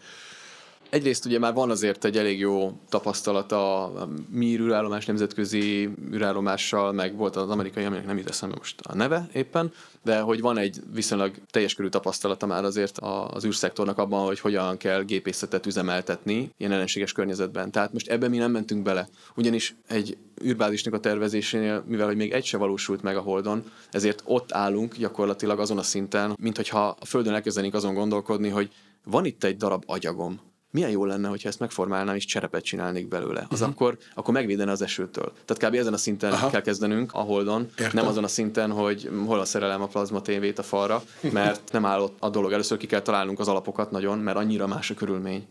Egyrészt 0.91 1.25
ugye 1.25 1.39
már 1.39 1.55
van 1.55 1.71
azért 1.71 2.05
egy 2.05 2.17
elég 2.17 2.39
jó 2.39 2.73
tapasztalat 2.89 3.53
a 3.53 3.93
mi 4.31 4.59
űrállomás 4.59 5.07
nemzetközi 5.07 5.89
űrállomással, 6.13 6.93
meg 6.93 7.17
volt 7.17 7.37
az 7.37 7.51
amerikai, 7.51 7.85
aminek 7.85 8.07
nem 8.07 8.17
jut 8.17 8.29
eszembe 8.29 8.57
most 8.59 8.81
a 8.81 8.95
neve 8.95 9.29
éppen, 9.33 9.73
de 10.05 10.21
hogy 10.21 10.41
van 10.41 10.59
egy 10.59 10.81
viszonylag 10.95 11.35
teljes 11.51 11.75
körű 11.75 11.89
tapasztalata 11.89 12.47
már 12.47 12.65
azért 12.65 12.99
az 13.31 13.45
űrszektornak 13.45 13.99
abban, 13.99 14.27
hogy 14.27 14.41
hogyan 14.41 14.77
kell 14.77 15.03
gépészetet 15.03 15.67
üzemeltetni 15.67 16.51
ilyen 16.57 16.73
ellenséges 16.73 17.13
környezetben. 17.13 17.71
Tehát 17.71 17.93
most 17.93 18.09
ebben 18.09 18.31
mi 18.31 18.37
nem 18.37 18.51
mentünk 18.51 18.83
bele, 18.83 19.09
ugyanis 19.37 19.75
egy 19.89 20.17
űrbázisnak 20.45 20.95
a 20.95 21.01
tervezésénél, 21.01 21.85
mivel 21.87 22.07
hogy 22.07 22.17
még 22.17 22.33
egy 22.33 22.45
se 22.45 22.57
valósult 22.57 23.03
meg 23.03 23.17
a 23.17 23.21
Holdon, 23.21 23.71
ezért 23.91 24.23
ott 24.25 24.53
állunk 24.53 24.97
gyakorlatilag 24.97 25.61
azon 25.61 25.79
a 25.79 25.83
szinten, 25.83 26.37
mint 26.41 26.57
hogyha 26.57 26.97
a 27.01 27.05
Földön 27.05 27.35
elkezdenénk 27.35 27.75
azon 27.75 27.95
gondolkodni, 27.95 28.49
hogy 28.49 28.71
van 29.05 29.25
itt 29.25 29.45
egy 29.45 29.57
darab 29.57 29.83
agyagom, 29.87 30.41
milyen 30.71 30.91
jó 30.91 31.05
lenne, 31.05 31.29
hogyha 31.29 31.49
ezt 31.49 31.59
megformálnám 31.59 32.15
és 32.15 32.25
cserepet 32.25 32.65
csinálnék 32.65 33.09
belőle. 33.09 33.41
Az 33.41 33.61
uh-huh. 33.61 33.69
akkor, 33.69 33.99
akkor 34.15 34.35
megvédene 34.35 34.71
az 34.71 34.83
esőtől. 34.83 35.33
Tehát 35.45 35.73
kb. 35.73 35.79
ezen 35.79 35.93
a 35.93 35.97
szinten 35.97 36.33
Aha. 36.33 36.51
kell 36.51 36.61
kezdenünk 36.61 37.11
a 37.15 37.21
Holdon, 37.21 37.69
Értem. 37.71 37.91
nem 37.93 38.07
azon 38.07 38.25
a 38.25 38.29
szinten, 38.29 38.71
hogy 38.71 39.11
hol 39.27 39.41
a 39.41 39.45
szerelem 39.45 39.83
a 39.83 39.87
plazma 39.87 40.23
tévét 40.23 40.59
a 40.59 40.63
falra, 40.63 41.03
mert 41.33 41.73
nem 41.73 41.85
állott 41.85 42.17
a 42.19 42.31
dolog. 42.31 42.53
Először 42.53 42.79
ki 42.79 42.87
kell 42.87 43.01
találnunk 43.01 43.39
az 43.39 43.49
alapokat 43.49 43.91
nagyon, 43.91 44.19
mert 44.19 44.37
annyira 44.37 44.67
más 44.67 44.91
a 44.91 44.95
körülmény. 44.95 45.47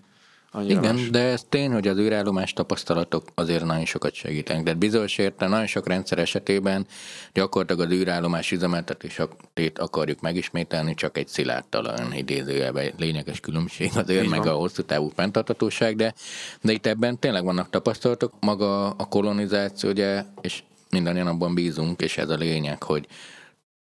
Annyira 0.57 0.79
Igen, 0.79 0.95
más. 0.95 1.09
de 1.09 1.19
ez 1.19 1.45
tény, 1.49 1.71
hogy 1.71 1.87
az 1.87 1.97
űrállomás 1.97 2.53
tapasztalatok 2.53 3.23
azért 3.35 3.65
nagyon 3.65 3.85
sokat 3.85 4.13
segítenek. 4.13 4.63
De 4.63 4.73
bizonyos 4.73 5.17
érte 5.17 5.47
nagyon 5.47 5.65
sok 5.67 5.87
rendszer 5.87 6.17
esetében 6.17 6.85
gyakorlatilag 7.33 7.91
az 7.91 7.97
űrállomás 7.97 8.51
üzemeltetését 8.51 9.79
akarjuk 9.79 10.21
megismételni, 10.21 10.93
csak 10.93 11.17
egy 11.17 11.27
szilárd 11.27 11.65
talán 11.69 12.13
idézőjelben 12.13 12.91
lényeges 12.97 13.39
különbség 13.39 13.91
azért, 13.95 14.23
Így 14.23 14.29
meg 14.29 14.43
van. 14.43 14.53
a 14.53 14.55
hosszú 14.57 14.81
távú 14.83 15.11
fenntartatóság, 15.15 15.95
de, 15.95 16.13
de 16.61 16.71
itt 16.71 16.85
ebben 16.85 17.19
tényleg 17.19 17.43
vannak 17.43 17.69
tapasztalatok. 17.69 18.33
Maga 18.39 18.89
a 18.89 19.05
kolonizáció, 19.05 19.89
ugye, 19.89 20.23
és 20.41 20.63
mindannyian 20.89 21.27
abban 21.27 21.53
bízunk, 21.53 22.01
és 22.01 22.17
ez 22.17 22.29
a 22.29 22.35
lényeg, 22.35 22.83
hogy 22.83 23.07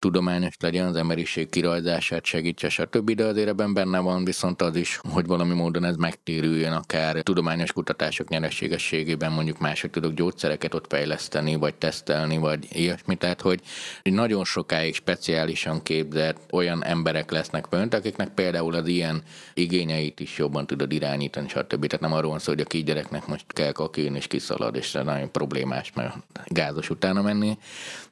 tudományos 0.01 0.55
legyen, 0.59 0.87
az 0.87 0.95
emberiség 0.95 1.49
kirajzását 1.49 2.25
segítse, 2.25 2.69
stb. 2.69 3.11
De 3.11 3.25
azért 3.25 3.47
ebben 3.47 3.73
benne 3.73 3.99
van 3.99 4.23
viszont 4.23 4.61
az 4.61 4.75
is, 4.75 4.99
hogy 5.09 5.25
valami 5.25 5.53
módon 5.53 5.83
ez 5.83 5.95
megtérüljön 5.95 6.71
akár 6.71 7.21
tudományos 7.21 7.73
kutatások 7.73 8.29
nyereségességében, 8.29 9.31
mondjuk 9.31 9.59
mások 9.59 9.91
tudok 9.91 10.13
gyógyszereket 10.13 10.73
ott 10.73 10.85
fejleszteni, 10.89 11.55
vagy 11.55 11.75
tesztelni, 11.75 12.37
vagy 12.37 12.67
ilyesmi. 12.71 13.15
Tehát, 13.15 13.41
hogy 13.41 13.61
nagyon 14.03 14.45
sokáig 14.45 14.95
speciálisan 14.95 15.83
képzett 15.83 16.37
olyan 16.51 16.83
emberek 16.83 17.31
lesznek 17.31 17.65
fönt, 17.69 17.93
akiknek 17.93 18.29
például 18.29 18.75
az 18.75 18.87
ilyen 18.87 19.23
igényeit 19.53 20.19
is 20.19 20.37
jobban 20.37 20.67
tudod 20.67 20.91
irányítani, 20.91 21.47
stb. 21.47 21.85
Tehát 21.85 21.99
nem 21.99 22.13
arról 22.13 22.29
van 22.29 22.39
szó, 22.39 22.51
hogy 22.51 22.61
a 22.61 22.65
kisgyereknek 22.65 23.27
most 23.27 23.45
kell 23.47 23.71
kakén 23.71 24.15
és 24.15 24.27
kiszalad, 24.27 24.75
és 24.75 24.91
nagyon 24.91 25.31
problémás, 25.31 25.91
mert 25.95 26.15
gázos 26.45 26.89
utána 26.89 27.21
menni, 27.21 27.57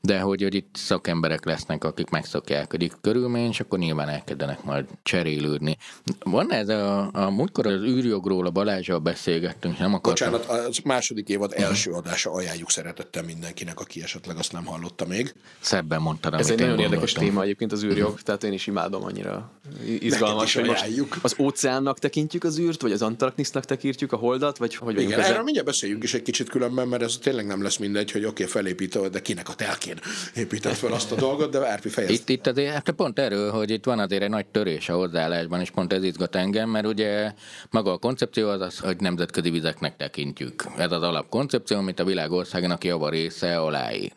de 0.02 0.20
hogy, 0.20 0.42
hogy 0.42 0.56
itt 0.56 0.76
szakemberek 0.76 1.46
lesznek, 1.46 1.79
akik 1.84 2.10
megszokják 2.10 2.74
a 2.74 2.78
körülmény, 3.02 3.50
és 3.50 3.60
akkor 3.60 3.80
nyilván 3.80 4.10
elkezdenek 4.10 4.64
majd 4.64 4.86
cserélődni. 5.04 5.78
Van 6.20 6.52
ez 6.52 6.70
a, 6.70 7.10
a 7.14 7.30
múltkor 7.30 7.68
az 7.68 7.82
űrjogról 7.82 8.46
a 8.46 8.50
Balázsral 8.50 9.00
beszélgettünk, 9.00 9.80
nem 9.80 9.94
akartam. 9.94 10.32
Bocsánat, 10.32 10.68
a 10.68 10.82
második 10.84 11.30
évad 11.30 11.54
első 11.56 11.92
adása 11.92 12.32
ajánljuk 12.32 12.72
szeretettel 12.72 13.24
mindenkinek, 13.24 13.80
aki 13.80 14.02
esetleg 14.02 14.38
azt 14.38 14.52
nem 14.52 14.66
hallotta 14.66 15.06
még. 15.06 15.34
Szebben 15.60 16.02
mondtad, 16.02 16.34
Ez 16.34 16.50
egy 16.50 16.60
nagyon 16.60 16.80
érdekes 16.80 17.12
téma 17.12 17.44
egyébként 17.44 17.72
az 17.72 17.84
űrjog, 17.84 18.08
uh-huh. 18.08 18.20
tehát 18.20 18.44
én 18.44 18.54
is 18.54 18.68
imádom 18.68 19.04
annyira 19.04 19.52
izgalmas, 20.00 20.54
hogy 20.54 20.66
most 20.66 20.86
az 21.22 21.36
óceánnak 21.40 22.00
tekintjük 22.00 22.44
az 22.44 22.60
űrt, 22.60 22.82
vagy 22.82 22.92
az 22.92 23.02
Antarktisznak 23.02 23.66
tekintjük 23.66 24.12
a 24.12 24.16
holdat, 24.16 24.58
vagy 24.58 24.76
hogy 24.76 25.02
Igen, 25.02 25.20
erről 25.20 25.44
mindjárt 25.44 25.68
beszéljünk 25.68 26.04
is 26.04 26.14
egy 26.14 26.22
kicsit 26.22 26.50
különben, 26.50 26.88
mert 26.88 27.02
ez 27.02 27.18
tényleg 27.22 27.46
nem 27.46 27.64
lesz 27.64 27.78
mindegy, 27.78 28.12
hogy 28.12 28.26
oké, 28.26 28.44
okay, 28.44 28.54
felépít, 28.54 29.10
de 29.10 29.22
kinek 29.22 29.50
a 29.50 29.54
telkén 29.54 30.00
én 30.36 30.48
épített 30.50 30.76
fel 30.76 30.92
azt 30.92 31.12
a 31.12 31.16
dolgot, 31.16 31.52
de 31.52 31.69
Árpi 31.70 31.90
fejezte. 31.90 32.14
Itt, 32.16 32.30
itt 32.30 32.48
azért, 32.48 32.74
hát 32.74 32.90
pont 32.92 33.20
erről, 33.20 33.52
hogy 33.52 33.70
itt 33.70 33.86
van 33.86 34.00
azért 34.00 34.24
egy 34.24 34.30
nagy 34.30 34.46
törés 34.46 34.90
a 34.90 34.96
hozzáállásban, 34.96 35.60
és 35.60 35.72
pont 35.72 35.94
ez 35.94 36.04
izgat 36.04 36.36
engem, 36.36 36.70
mert 36.70 36.86
ugye 36.86 37.34
maga 37.70 37.92
a 37.92 37.98
koncepció 37.98 38.50
az 38.50 38.62
az, 38.62 38.80
hogy 38.80 39.00
nemzetközi 39.00 39.50
vizeknek 39.50 39.96
tekintjük. 39.96 40.64
Ez 40.78 40.92
az 40.92 41.02
alapkoncepció, 41.02 41.78
amit 41.78 42.00
a 42.00 42.04
világ 42.04 42.32
országának 42.32 42.84
java 42.84 43.10
része 43.10 43.58
aláír 43.58 44.12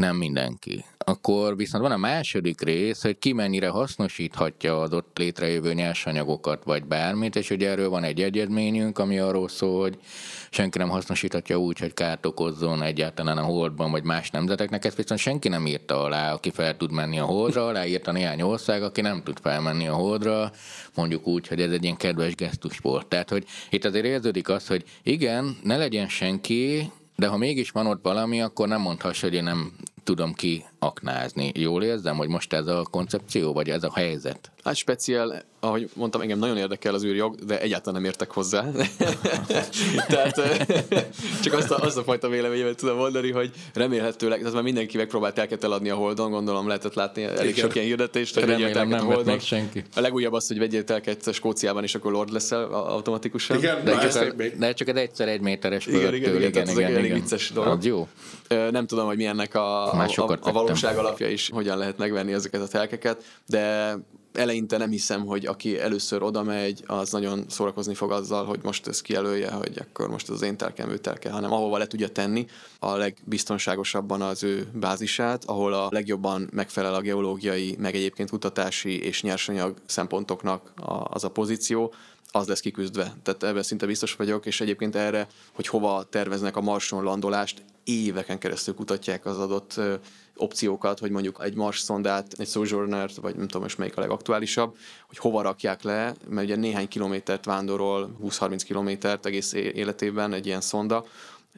nem 0.00 0.16
mindenki. 0.16 0.84
Akkor 0.98 1.56
viszont 1.56 1.82
van 1.82 1.92
a 1.92 1.96
második 1.96 2.60
rész, 2.60 3.02
hogy 3.02 3.18
ki 3.18 3.32
mennyire 3.32 3.68
hasznosíthatja 3.68 4.80
az 4.80 4.92
ott 4.92 5.18
létrejövő 5.18 5.74
nyersanyagokat, 5.74 6.64
vagy 6.64 6.84
bármit, 6.84 7.36
és 7.36 7.50
ugye 7.50 7.68
erről 7.68 7.88
van 7.88 8.04
egy 8.04 8.22
egyezményünk, 8.22 8.98
ami 8.98 9.18
arról 9.18 9.48
szól, 9.48 9.80
hogy 9.80 9.98
senki 10.50 10.78
nem 10.78 10.88
hasznosíthatja 10.88 11.56
úgy, 11.56 11.78
hogy 11.78 11.94
kárt 11.94 12.26
okozzon 12.26 12.82
egyáltalán 12.82 13.38
a 13.38 13.42
holdban, 13.42 13.90
vagy 13.90 14.02
más 14.04 14.30
nemzeteknek. 14.30 14.84
Ezt 14.84 14.96
viszont 14.96 15.20
senki 15.20 15.48
nem 15.48 15.66
írta 15.66 16.02
alá, 16.02 16.32
aki 16.32 16.50
fel 16.50 16.76
tud 16.76 16.92
menni 16.92 17.18
a 17.18 17.24
holdra, 17.24 17.66
aláírta 17.66 18.12
néhány 18.12 18.42
ország, 18.42 18.82
aki 18.82 19.00
nem 19.00 19.22
tud 19.22 19.38
felmenni 19.42 19.86
a 19.86 19.94
holdra, 19.94 20.52
mondjuk 20.94 21.26
úgy, 21.26 21.48
hogy 21.48 21.60
ez 21.60 21.70
egy 21.70 21.84
ilyen 21.84 21.96
kedves 21.96 22.34
gesztusport. 22.34 23.06
Tehát, 23.06 23.30
hogy 23.30 23.44
itt 23.70 23.84
azért 23.84 24.04
érződik 24.04 24.48
az, 24.48 24.66
hogy 24.66 24.84
igen, 25.02 25.56
ne 25.62 25.76
legyen 25.76 26.08
senki, 26.08 26.90
de 27.20 27.26
ha 27.26 27.36
mégis 27.36 27.70
van 27.70 27.86
ott 27.86 28.02
valami, 28.02 28.40
akkor 28.40 28.68
nem 28.68 28.80
mondhass, 28.80 29.20
hogy 29.20 29.34
én 29.34 29.42
nem 29.42 29.72
tudom 30.04 30.32
ki 30.34 30.64
aknázni. 30.80 31.52
Jól 31.54 31.82
érzem, 31.82 32.16
hogy 32.16 32.28
most 32.28 32.52
ez 32.52 32.66
a 32.66 32.86
koncepció, 32.90 33.52
vagy 33.52 33.68
ez 33.68 33.84
a 33.84 33.90
helyzet? 33.94 34.50
Hát 34.64 34.76
speciál, 34.76 35.42
ahogy 35.60 35.88
mondtam, 35.94 36.20
engem 36.20 36.38
nagyon 36.38 36.56
érdekel 36.56 36.94
az 36.94 37.04
űrjog, 37.04 37.34
de 37.34 37.60
egyáltalán 37.60 38.00
nem 38.00 38.10
értek 38.10 38.30
hozzá. 38.30 38.64
tehát 40.08 40.40
csak 41.42 41.52
azt 41.52 41.70
a, 41.70 41.76
azt 41.76 41.96
a 41.96 42.02
fajta 42.02 42.28
véleményemet 42.28 42.76
tudom 42.76 42.96
mondani, 42.96 43.30
hogy 43.30 43.50
remélhetőleg, 43.74 44.38
tehát 44.38 44.54
már 44.54 44.62
mindenki 44.62 44.96
megpróbált 44.96 45.38
elket 45.38 45.64
eladni 45.64 45.90
a 45.90 45.94
Holdon, 45.94 46.30
gondolom 46.30 46.66
lehetett 46.66 46.94
látni 46.94 47.22
elég 47.22 47.50
Igen. 47.50 47.54
sok 47.54 47.74
ilyen 47.74 47.86
hirdetést, 47.86 48.34
hogy 48.34 48.44
Remélem, 48.44 48.88
nem 48.88 49.08
a 49.08 49.12
Holdon. 49.14 49.38
senki. 49.38 49.84
A 49.96 50.00
legújabb 50.00 50.32
az, 50.32 50.46
hogy 50.48 50.58
vegyél 50.58 50.84
telket 50.84 51.32
Skóciában, 51.34 51.82
és 51.82 51.94
akkor 51.94 52.12
Lord 52.12 52.32
leszel 52.32 52.64
automatikusan. 52.64 53.56
Igen, 53.56 53.84
De 53.84 53.98
csak, 53.98 54.34
a, 54.38 54.42
de 54.58 54.72
csak 54.72 54.88
egy 54.88 54.96
egyszer 54.96 55.28
egy 55.28 55.40
méteres 55.40 55.86
Igen, 55.86 56.00
igen, 56.00 56.10
földtől, 56.10 56.36
igen, 56.36 56.52
tehát 56.52 56.68
ez 56.68 56.76
egy 56.76 56.94
elég 56.96 57.12
vicces 57.12 57.50
dolog. 57.50 57.78
Az 57.78 57.84
jó. 57.84 58.08
Ö, 58.48 58.70
Nem 58.70 58.86
tudom, 58.86 59.06
hogy 59.06 59.16
milyennek 59.16 59.54
a, 59.54 59.90
Már 59.92 60.06
a, 60.06 60.08
a, 60.08 60.12
sokat 60.12 60.46
a 60.46 60.52
vettem. 60.52 60.69
Valóság 60.70 60.98
alapja 60.98 61.28
is, 61.28 61.48
hogyan 61.48 61.78
lehet 61.78 61.98
megvenni 61.98 62.32
ezeket 62.32 62.60
a 62.60 62.68
telkeket, 62.68 63.24
de 63.46 63.94
eleinte 64.32 64.76
nem 64.76 64.90
hiszem, 64.90 65.26
hogy 65.26 65.46
aki 65.46 65.80
először 65.80 66.22
oda 66.22 66.42
megy, 66.42 66.82
az 66.86 67.10
nagyon 67.10 67.44
szórakozni 67.48 67.94
fog 67.94 68.10
azzal, 68.10 68.44
hogy 68.44 68.60
most 68.62 68.86
ez 68.86 69.00
kijelölje, 69.00 69.50
hogy 69.50 69.78
akkor 69.78 70.08
most 70.08 70.28
az 70.28 70.42
én 70.42 70.56
telkem, 70.56 70.90
ő 70.90 70.98
telke, 70.98 71.30
hanem 71.30 71.52
ahova 71.52 71.78
le 71.78 71.86
tudja 71.86 72.08
tenni 72.08 72.46
a 72.78 72.96
legbiztonságosabban 72.96 74.22
az 74.22 74.42
ő 74.42 74.68
bázisát, 74.72 75.44
ahol 75.44 75.72
a 75.72 75.88
legjobban 75.90 76.48
megfelel 76.52 76.94
a 76.94 77.00
geológiai, 77.00 77.76
meg 77.78 77.94
egyébként 77.94 78.30
kutatási 78.30 79.02
és 79.02 79.22
nyersanyag 79.22 79.74
szempontoknak 79.86 80.72
az 81.04 81.24
a 81.24 81.30
pozíció, 81.30 81.92
az 82.32 82.48
lesz 82.48 82.60
kiküzdve. 82.60 83.12
Tehát 83.22 83.42
ebben 83.42 83.62
szinte 83.62 83.86
biztos 83.86 84.14
vagyok, 84.14 84.46
és 84.46 84.60
egyébként 84.60 84.96
erre, 84.96 85.26
hogy 85.52 85.66
hova 85.66 86.02
terveznek 86.02 86.56
a 86.56 86.60
Marson 86.60 87.04
landolást, 87.04 87.62
éveken 87.84 88.38
keresztül 88.38 88.74
kutatják 88.74 89.26
az 89.26 89.38
adott 89.38 89.80
opciókat, 90.36 90.98
hogy 90.98 91.10
mondjuk 91.10 91.40
egy 91.44 91.54
Mars 91.54 91.80
szondát, 91.80 92.34
egy 92.36 92.48
Sojourner-t, 92.48 93.16
vagy 93.16 93.36
nem 93.36 93.46
tudom 93.46 93.62
most 93.62 93.78
melyik 93.78 93.96
a 93.96 94.00
legaktuálisabb, 94.00 94.76
hogy 95.08 95.18
hova 95.18 95.42
rakják 95.42 95.82
le, 95.82 96.14
mert 96.28 96.46
ugye 96.46 96.56
néhány 96.56 96.88
kilométert 96.88 97.44
vándorol, 97.44 98.16
20-30 98.24 98.60
kilométert 98.64 99.26
egész 99.26 99.52
életében 99.52 100.32
egy 100.32 100.46
ilyen 100.46 100.60
szonda, 100.60 101.04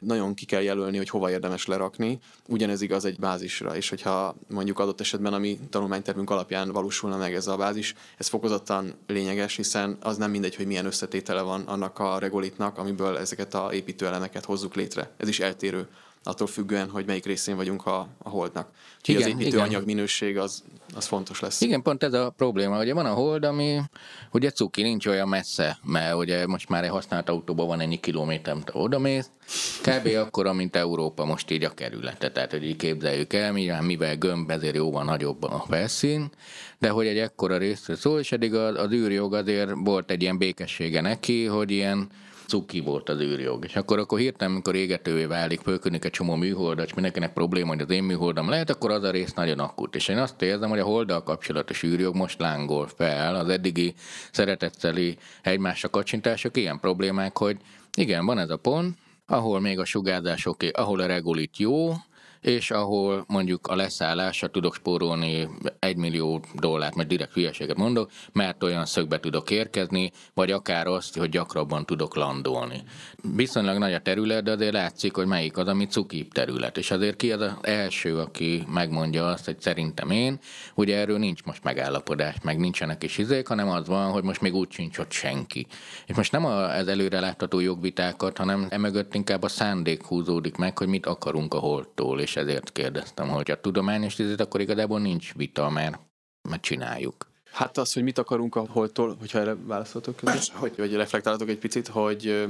nagyon 0.05 0.33
ki 0.33 0.45
kell 0.45 0.61
jelölni, 0.61 0.97
hogy 0.97 1.09
hova 1.09 1.29
érdemes 1.29 1.65
lerakni. 1.65 2.19
Ugyanez 2.47 2.81
igaz 2.81 3.05
egy 3.05 3.19
bázisra, 3.19 3.75
és 3.75 3.89
hogyha 3.89 4.35
mondjuk 4.47 4.79
adott 4.79 4.99
esetben 4.99 5.33
a 5.33 5.37
mi 5.37 5.59
tanulmánytervünk 5.69 6.29
alapján 6.29 6.71
valósulna 6.71 7.17
meg 7.17 7.33
ez 7.33 7.47
a 7.47 7.57
bázis, 7.57 7.93
ez 8.17 8.27
fokozottan 8.27 8.93
lényeges, 9.07 9.55
hiszen 9.55 9.97
az 10.01 10.17
nem 10.17 10.31
mindegy, 10.31 10.55
hogy 10.55 10.67
milyen 10.67 10.85
összetétele 10.85 11.41
van 11.41 11.61
annak 11.61 11.99
a 11.99 12.19
regolitnak, 12.19 12.77
amiből 12.77 13.17
ezeket 13.17 13.53
a 13.53 13.73
építőelemeket 13.73 14.45
hozzuk 14.45 14.75
létre. 14.75 15.11
Ez 15.17 15.27
is 15.27 15.39
eltérő 15.39 15.87
attól 16.23 16.47
függően, 16.47 16.89
hogy 16.89 17.05
melyik 17.05 17.25
részén 17.25 17.55
vagyunk 17.55 17.85
a, 17.85 18.07
a 18.17 18.29
holdnak. 18.29 18.69
Úgyhogy 18.97 19.15
Igen, 19.15 19.21
az 19.21 19.27
igen. 19.27 19.41
építőanyag 19.41 19.85
minőség 19.85 20.37
az, 20.37 20.63
az 20.95 21.05
fontos 21.05 21.39
lesz. 21.39 21.61
Igen, 21.61 21.81
pont 21.81 22.03
ez 22.03 22.13
a 22.13 22.29
probléma. 22.29 22.79
Ugye 22.79 22.93
van 22.93 23.05
a 23.05 23.13
hold, 23.13 23.43
ami 23.43 23.79
ugye 24.31 24.51
cuki 24.51 24.81
nincs 24.81 25.05
olyan 25.05 25.27
messze, 25.27 25.77
mert 25.83 26.15
ugye 26.15 26.47
most 26.47 26.69
már 26.69 26.83
egy 26.83 26.89
használt 26.89 27.29
autóban 27.29 27.67
van 27.67 27.79
ennyi 27.79 27.99
kilométer, 27.99 28.53
amit 28.53 28.69
oda 28.73 28.99
mész. 28.99 29.29
Kb. 29.81 30.07
akkora, 30.25 30.53
mint 30.53 30.75
Európa 30.75 31.25
most 31.25 31.51
így 31.51 31.63
a 31.63 31.73
kerülete. 31.73 32.31
Tehát, 32.31 32.51
hogy 32.51 32.63
így 32.63 32.75
képzeljük 32.75 33.33
el, 33.33 33.51
mivel, 33.51 33.81
mivel 33.81 34.15
gömb, 34.15 34.49
ezért 34.49 34.75
jóval 34.75 35.03
nagyobb 35.03 35.43
a 35.43 35.65
felszín, 35.67 36.31
de 36.79 36.89
hogy 36.89 37.07
egy 37.07 37.17
ekkora 37.17 37.57
részről 37.57 37.95
szól, 37.95 38.19
és 38.19 38.31
eddig 38.31 38.53
az, 38.53 38.77
az 38.77 38.91
űrjog 38.91 39.33
azért 39.33 39.71
volt 39.75 40.11
egy 40.11 40.21
ilyen 40.21 40.37
békessége 40.37 41.01
neki, 41.01 41.45
hogy 41.45 41.71
ilyen 41.71 42.09
cuki 42.53 42.79
volt 42.79 43.09
az 43.09 43.21
űrjog. 43.21 43.65
És 43.65 43.75
akkor, 43.75 43.99
akkor 43.99 44.19
hirtelen, 44.19 44.53
amikor 44.53 44.75
égetővé 44.75 45.25
válik, 45.25 45.59
fölkönnik 45.59 46.05
egy 46.05 46.11
csomó 46.11 46.35
műholdat, 46.35 46.85
és 46.85 46.93
mindenkinek 46.93 47.33
probléma, 47.33 47.67
hogy 47.67 47.81
az 47.81 47.89
én 47.89 48.03
műholdam 48.03 48.49
lehet, 48.49 48.69
akkor 48.69 48.91
az 48.91 49.03
a 49.03 49.11
rész 49.11 49.33
nagyon 49.33 49.59
akut. 49.59 49.95
És 49.95 50.07
én 50.07 50.17
azt 50.17 50.41
érzem, 50.41 50.69
hogy 50.69 50.79
a 50.79 50.83
holddal 50.83 51.23
kapcsolatos 51.23 51.83
űrjog 51.83 52.15
most 52.15 52.39
lángol 52.39 52.87
fel. 52.87 53.35
Az 53.35 53.49
eddigi 53.49 53.93
szeretetszeli 54.31 55.17
egymásra 55.41 55.89
kacsintások 55.89 56.57
ilyen 56.57 56.79
problémák, 56.79 57.37
hogy 57.37 57.57
igen, 57.97 58.25
van 58.25 58.39
ez 58.39 58.49
a 58.49 58.57
pont, 58.57 58.97
ahol 59.25 59.59
még 59.59 59.79
a 59.79 59.85
sugárzás 59.85 60.45
oké, 60.45 60.69
ahol 60.69 60.99
a 60.99 61.05
regolit 61.05 61.57
jó, 61.57 61.93
és 62.43 62.71
ahol 62.71 63.23
mondjuk 63.27 63.67
a 63.67 63.75
leszállásra 63.75 64.47
tudok 64.47 64.75
spórolni 64.75 65.49
egy 65.79 65.95
millió 65.95 66.41
dollárt, 66.53 66.95
mert 66.95 67.07
direkt 67.07 67.33
hülyeséget 67.33 67.77
mondok, 67.77 68.11
mert 68.31 68.63
olyan 68.63 68.85
szögbe 68.85 69.19
tudok 69.19 69.49
érkezni, 69.49 70.11
vagy 70.33 70.51
akár 70.51 70.87
azt, 70.87 71.17
hogy 71.17 71.29
gyakrabban 71.29 71.85
tudok 71.85 72.15
landolni. 72.15 72.83
Viszonylag 73.35 73.77
nagy 73.77 73.93
a 73.93 73.99
terület, 73.99 74.43
de 74.43 74.51
azért 74.51 74.73
látszik, 74.73 75.15
hogy 75.15 75.27
melyik 75.27 75.57
az, 75.57 75.67
ami 75.67 75.85
cukibb 75.85 76.31
terület. 76.31 76.77
És 76.77 76.91
azért 76.91 77.15
ki 77.15 77.31
az 77.31 77.41
az 77.41 77.51
első, 77.61 78.19
aki 78.19 78.63
megmondja 78.73 79.25
azt, 79.25 79.45
hogy 79.45 79.59
szerintem 79.59 80.09
én, 80.09 80.39
ugye 80.75 80.97
erről 80.97 81.17
nincs 81.17 81.43
most 81.43 81.63
megállapodás, 81.63 82.35
meg 82.43 82.57
nincsenek 82.57 83.03
is 83.03 83.17
izék, 83.17 83.47
hanem 83.47 83.69
az 83.69 83.87
van, 83.87 84.11
hogy 84.11 84.23
most 84.23 84.41
még 84.41 84.53
úgy 84.53 84.71
sincs 84.71 84.97
ott 84.97 85.11
senki. 85.11 85.67
És 86.05 86.15
most 86.15 86.31
nem 86.31 86.45
a, 86.45 86.75
ez 86.75 86.87
előre 86.87 87.19
látható 87.19 87.59
jogvitákat, 87.59 88.37
hanem 88.37 88.67
emögött 88.69 89.15
inkább 89.15 89.43
a 89.43 89.47
szándék 89.47 90.03
húzódik 90.03 90.55
meg, 90.55 90.77
hogy 90.77 90.87
mit 90.87 91.05
akarunk 91.05 91.53
a 91.53 91.59
holdtól, 91.59 92.19
és 92.19 92.32
ezért 92.35 92.71
kérdeztem, 92.71 93.27
hogy 93.29 93.51
a 93.51 93.61
tudományos 93.61 94.19
izét, 94.19 94.39
akkor 94.41 94.61
igazából 94.61 94.99
nincs 94.99 95.33
vita, 95.33 95.69
mert, 95.69 95.99
mert 96.49 96.61
csináljuk. 96.61 97.27
Hát 97.51 97.77
az, 97.77 97.93
hogy 97.93 98.03
mit 98.03 98.17
akarunk 98.17 98.55
a 98.55 98.65
holdtól, 98.69 99.15
hogyha 99.19 99.39
erre 99.39 99.55
válaszoltok, 99.65 100.15
Persze, 100.15 100.53
hogy- 100.55 100.73
vagy 100.77 100.93
reflektáltok 100.93 101.49
egy 101.49 101.57
picit, 101.57 101.87
hogy 101.87 102.47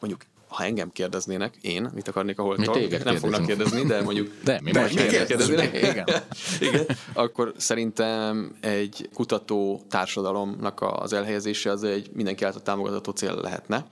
mondjuk 0.00 0.22
ha 0.48 0.64
engem 0.64 0.92
kérdeznének, 0.92 1.56
én 1.60 1.90
mit 1.94 2.08
akarnék 2.08 2.38
a 2.38 2.54
Mi 2.56 2.66
téged 2.66 3.04
nem 3.04 3.16
fognak 3.16 3.46
kérdezünk. 3.46 3.74
kérdezni, 3.74 3.88
de 3.98 4.02
mondjuk 4.02 4.32
De, 4.44 4.60
mi 4.62 4.70
De, 4.70 4.80
most 4.80 4.94
mi 4.94 5.06
kérdezünk. 5.06 5.62
Igen. 5.74 6.04
Igen, 6.60 6.86
akkor 7.12 7.52
szerintem 7.56 8.56
egy 8.60 9.08
kutató 9.14 9.82
társadalomnak 9.88 10.80
az 10.82 11.12
elhelyezése 11.12 11.70
az 11.70 11.84
egy 11.84 12.10
mindenki 12.12 12.44
által 12.44 12.62
támogatható 12.62 13.10
cél 13.12 13.34
lehetne. 13.34 13.86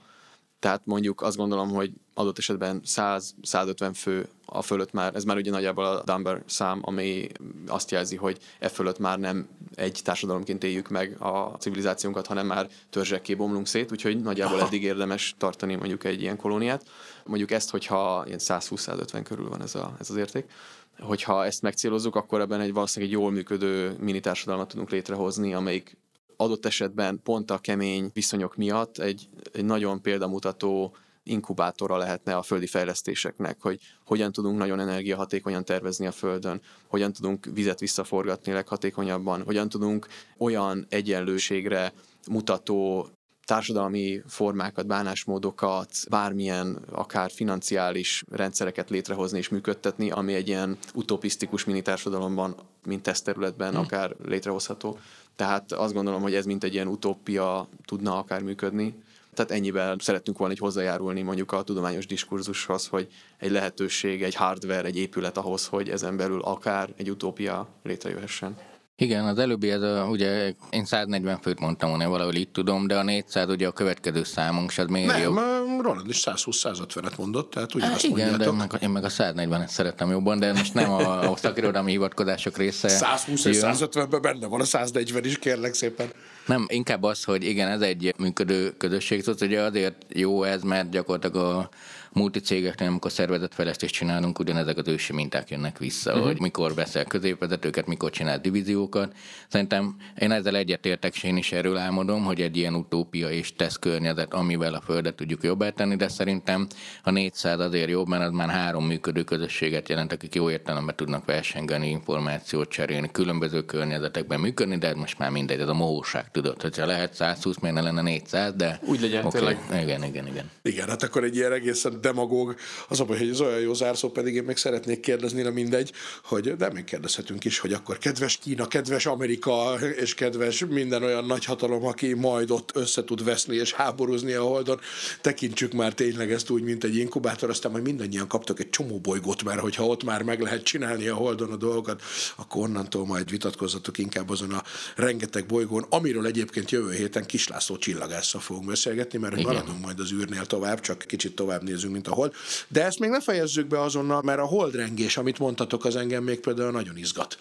Tehát 0.65 0.83
mondjuk 0.85 1.23
azt 1.23 1.37
gondolom, 1.37 1.71
hogy 1.71 1.93
adott 2.15 2.39
esetben 2.39 2.81
100-150 2.85 3.91
fő 3.95 4.29
a 4.47 4.63
fölött 4.63 4.93
már, 4.93 5.15
ez 5.15 5.25
már 5.25 5.37
ugye 5.37 5.51
nagyjából 5.51 5.85
a 5.85 6.03
Dunbar 6.05 6.43
szám, 6.47 6.81
ami 6.83 7.29
azt 7.67 7.91
jelzi, 7.91 8.17
hogy 8.17 8.39
e 8.59 8.69
fölött 8.69 8.99
már 8.99 9.19
nem 9.19 9.49
egy 9.75 10.01
társadalomként 10.05 10.65
éljük 10.65 10.89
meg 10.89 11.17
a 11.23 11.57
civilizációnkat, 11.59 12.27
hanem 12.27 12.47
már 12.47 12.69
törzsekké 12.91 13.35
bomlunk 13.35 13.67
szét, 13.67 13.93
úgyhogy 13.93 14.21
nagyjából 14.21 14.61
eddig 14.67 14.83
érdemes 14.83 15.35
tartani 15.39 15.75
mondjuk 15.75 16.05
egy 16.05 16.21
ilyen 16.21 16.37
kolóniát. 16.37 16.85
Mondjuk 17.25 17.51
ezt, 17.51 17.71
hogyha 17.71 18.25
ilyen 18.27 18.41
120-150 18.43 19.21
körül 19.25 19.49
van 19.49 19.63
ez, 19.63 19.75
a, 19.75 19.97
ez 20.01 20.11
az 20.11 20.17
érték, 20.17 20.51
hogyha 20.99 21.45
ezt 21.45 21.63
megcélozzuk, 21.63 22.17
akkor 22.17 22.41
ebben 22.41 22.61
egy 22.61 22.73
valószínűleg 22.73 23.15
egy 23.15 23.21
jól 23.21 23.31
működő 23.31 23.97
mini 24.01 24.21
társadalmat 24.21 24.69
tudunk 24.69 24.91
létrehozni, 24.91 25.55
amelyik 25.55 25.97
adott 26.37 26.67
esetben 26.67 27.21
pont 27.23 27.51
a 27.51 27.59
kemény 27.59 28.11
viszonyok 28.13 28.57
miatt 28.57 28.99
egy, 28.99 29.29
egy 29.53 29.65
nagyon 29.65 30.03
példamutató 30.03 30.97
inkubátora 31.25 31.97
lehetne 31.97 32.37
a 32.37 32.43
földi 32.43 32.67
fejlesztéseknek, 32.67 33.61
hogy 33.61 33.81
hogyan 34.05 34.33
tudunk 34.33 34.59
nagyon 34.59 34.81
energiahatékonyan 34.81 35.65
tervezni 35.65 36.07
a 36.07 36.13
Földön, 36.13 36.61
hogyan 36.87 37.13
tudunk 37.13 37.49
vizet 37.55 37.81
visszaforgatni 37.81 38.53
leghatékonyabban, 38.53 39.43
hogyan 39.43 39.69
tudunk 39.69 40.07
olyan 40.39 40.87
egyenlőségre 40.89 41.93
mutató 42.31 43.09
társadalmi 43.45 44.23
formákat, 44.27 44.87
bánásmódokat, 44.87 45.91
bármilyen 46.11 46.79
akár 46.91 47.31
financiális 47.31 48.25
rendszereket 48.31 48.91
létrehozni 48.91 49.39
és 49.39 49.49
működtetni, 49.49 50.11
ami 50.11 50.35
egy 50.35 50.49
ilyen 50.49 50.79
utopisztikus 50.95 51.65
mini 51.65 51.83
társadalomban, 51.83 52.55
mint 52.87 53.03
tesztterületben 53.03 53.71
hmm. 53.71 53.81
akár 53.81 54.17
létrehozható. 54.25 54.99
Tehát 55.37 55.73
azt 55.73 55.93
gondolom, 55.95 56.23
hogy 56.23 56.35
ez 56.35 56.45
mint 56.45 56.65
egy 56.65 56.75
ilyen 56.75 56.87
utópia 56.87 57.69
tudna 57.85 58.19
akár 58.19 58.43
működni. 58.43 59.03
Tehát 59.35 59.51
ennyivel 59.51 59.97
szerettünk 59.99 60.39
volna 60.39 60.53
így 60.53 60.61
hozzájárulni 60.61 61.23
mondjuk 61.23 61.53
a 61.53 61.63
tudományos 61.63 62.07
diskurzushoz, 62.07 62.87
hogy 62.87 63.09
egy 63.39 63.51
lehetőség, 63.51 64.23
egy 64.23 64.35
hardware, 64.35 64.85
egy 64.85 64.97
épület 64.97 65.37
ahhoz, 65.37 65.67
hogy 65.67 65.89
ezen 65.89 66.17
belül 66.17 66.41
akár 66.41 66.93
egy 66.97 67.11
utópia 67.11 67.69
létrejöhessen. 67.83 68.57
Igen, 68.97 69.25
az 69.25 69.39
előbbi 69.39 69.71
ez 69.71 69.83
a, 69.83 70.07
ugye 70.11 70.55
én 70.71 70.85
140 70.85 71.39
főt 71.41 71.61
mondtam 71.61 71.89
volna, 71.89 72.09
valahol 72.09 72.35
itt 72.35 72.53
tudom, 72.53 72.87
de 72.87 72.97
a 72.97 73.03
400 73.03 73.49
ugye 73.49 73.67
a 73.67 73.73
következő 73.73 74.25
számunk, 74.25 74.71
és 74.71 74.79
az 74.79 74.87
miért 74.87 75.07
Nem, 75.07 75.23
jobb? 75.23 75.37
Roland 75.81 76.09
is 76.09 76.23
120-150-et 76.25 77.17
mondott, 77.17 77.51
tehát 77.51 77.71
Há, 77.73 77.79
ugyanazt 77.79 78.05
igen, 78.05 78.39
de 78.39 78.53
meg, 78.53 78.71
én 78.81 78.91
meg 78.91 79.05
a 79.05 79.09
140-et 79.09 79.67
szerettem 79.67 80.11
jobban, 80.11 80.39
de 80.39 80.53
most 80.53 80.75
nem 80.75 80.91
a, 80.91 81.31
a 81.31 81.37
szakirodalmi 81.37 81.91
hivatkozások 81.91 82.57
része. 82.57 82.89
120 82.89 83.45
és 83.45 83.57
jön. 83.57 83.75
150-ben 83.75 84.21
benne 84.21 84.47
van 84.47 84.61
a 84.61 84.65
140 84.65 85.25
is, 85.25 85.39
kérlek 85.39 85.75
szépen. 85.75 86.07
Nem, 86.47 86.67
inkább 86.69 87.03
az, 87.03 87.25
hogy 87.25 87.45
igen, 87.45 87.69
ez 87.69 87.81
egy 87.81 88.15
működő 88.19 88.75
közösség, 88.79 89.23
tudod, 89.23 89.43
ugye 89.43 89.61
azért 89.61 90.05
jó 90.09 90.43
ez, 90.43 90.63
mert 90.63 90.91
gyakorlatilag 90.91 91.37
a 91.37 91.69
multicégeknél, 92.15 92.89
amikor 92.89 93.13
szervezetfejlesztést 93.13 93.95
csinálunk, 93.95 94.39
ugyanezek 94.39 94.79
az 94.79 94.89
ősi 94.89 95.13
minták 95.13 95.51
jönnek 95.51 95.79
vissza, 95.79 96.11
uh-huh. 96.11 96.27
hogy 96.27 96.41
mikor 96.41 96.75
veszel 96.75 97.05
középvezetőket, 97.05 97.87
mikor 97.87 98.11
csinál 98.11 98.39
divíziókat. 98.39 99.13
Szerintem 99.49 99.97
én 100.19 100.31
ezzel 100.31 100.57
egyetértek, 100.57 101.15
és 101.15 101.23
én 101.23 101.37
is 101.37 101.53
erről 101.53 101.77
álmodom, 101.77 102.25
hogy 102.25 102.41
egy 102.41 102.57
ilyen 102.57 102.75
utópia 102.75 103.31
és 103.31 103.55
tesz 103.57 103.77
környezet, 103.77 104.35
amivel 104.35 104.75
a 104.75 104.81
földet 104.81 105.15
tudjuk 105.15 105.43
jobbá 105.43 105.71
tenni, 105.71 105.97
de 105.97 106.09
szerintem 106.09 106.67
a 107.03 107.11
400 107.11 107.61
azért 107.61 107.89
jobb, 107.89 108.09
mert 108.09 108.23
az 108.23 108.33
már 108.33 108.49
három 108.49 108.87
működő 108.87 109.23
közösséget 109.23 109.89
jelent, 109.89 110.13
akik 110.13 110.35
jó 110.35 110.51
értelemben 110.51 110.97
tudnak 110.97 111.25
versengeni, 111.25 111.89
információt 111.89 112.69
cserélni, 112.69 113.11
különböző 113.13 113.65
környezetekben 113.65 114.41
működni, 114.41 114.79
de 114.79 114.89
ez 114.89 114.95
most 114.95 115.19
már 115.19 115.31
mindegy, 115.31 115.61
ez 115.61 115.69
a 115.69 115.75
mohóság, 115.75 116.31
tudod, 116.31 116.63
hogyha 116.63 116.87
lehet 116.87 117.15
120, 117.15 117.59
miért 117.59 117.77
ne 117.77 117.83
lenne 117.83 118.03
400, 118.03 118.55
de... 118.55 118.81
Úgy 118.87 119.01
legyen, 119.01 119.25
okay. 119.25 119.41
tényleg. 119.41 119.83
Igen, 119.83 120.05
igen, 120.05 120.27
igen. 120.27 120.51
Igen, 120.63 120.89
hát 120.89 121.03
akkor 121.03 121.25
egy 121.25 121.37
ilyen 121.37 121.53
egészen 121.53 122.01
demagóg, 122.05 122.55
az 122.89 123.01
a 123.01 123.05
baj, 123.05 123.19
hogy 123.19 123.29
ez 123.29 123.41
olyan 123.41 123.61
jó 123.61 123.75
zárszó, 123.75 124.09
pedig 124.09 124.35
én 124.35 124.45
még 124.45 124.57
szeretnék 124.57 125.01
kérdezni, 125.01 125.43
na 125.43 125.51
mindegy, 125.51 125.93
hogy 126.25 126.57
de 126.57 126.71
még 126.73 126.85
kérdezhetünk 126.85 127.45
is, 127.45 127.59
hogy 127.59 127.73
akkor 127.73 127.99
kedves 127.99 128.37
Kína, 128.37 128.67
kedves 128.67 129.07
Amerika, 129.07 129.75
és 129.97 130.15
kedves 130.15 130.65
minden 130.69 131.03
olyan 131.03 131.25
nagyhatalom, 131.25 131.85
aki 131.85 132.13
majd 132.13 132.51
ott 132.51 132.71
össze 132.75 133.05
tud 133.05 133.25
veszni 133.25 133.57
és 133.57 133.73
háborúzni 133.73 134.33
a 134.33 134.43
holdon, 134.43 134.81
tekintsük 135.21 135.73
már 135.73 135.93
tényleg 135.95 136.33
ezt 136.33 136.51
úgy, 136.51 136.63
mint 136.63 136.85
egy 136.85 136.97
inkubátor, 136.97 137.51
aztán 137.51 137.73
majd 137.73 137.85
mindannyian 137.85 138.29
kaptak 138.29 138.61
egy 138.61 138.71
csomó 138.71 138.99
bolygót, 138.99 139.45
mert 139.45 139.61
hogyha 139.61 139.87
ott 139.87 140.05
már 140.05 140.23
meg 140.23 140.41
lehet 140.41 140.63
csinálni 140.63 141.09
a 141.09 141.15
holdon 141.15 141.53
a 141.53 141.57
dolgokat, 141.57 142.03
akkor 142.37 142.63
onnantól 142.63 143.07
majd 143.07 143.31
vitatkozzatok 143.31 143.99
inkább 143.99 144.31
azon 144.31 144.51
a 144.53 144.63
rengeteg 144.97 145.47
bolygón, 145.47 145.87
amiről 145.89 146.27
egyébként 146.27 146.71
jövő 146.71 146.93
héten 146.93 147.27
Kislászló 147.27 147.77
csillagásszal 147.77 148.41
fogunk 148.41 148.67
beszélgetni, 148.67 149.19
mert 149.19 149.37
Igen. 149.37 149.53
maradunk 149.53 149.81
majd 149.81 150.01
az 150.01 150.13
űrnél 150.13 150.47
tovább, 150.47 150.81
csak 150.81 150.99
kicsit 150.99 151.35
tovább 151.35 151.63
nézünk, 151.63 151.94
mint 151.95 152.09
a 152.09 152.15
hold. 152.15 152.33
De 152.69 152.85
ezt 152.85 152.99
még 152.99 153.11
ne 153.11 153.21
fejezzük 153.21 153.67
be 153.67 153.81
azonnal, 153.81 154.23
mert 154.23 154.39
a 154.39 154.45
holdrengés, 154.45 155.17
amit 155.17 155.39
mondtatok, 155.39 155.85
az 155.85 155.97
engem 155.97 156.25
még 156.25 156.41
például 156.41 156.71
nagyon 156.71 156.97
izgat. 156.97 157.39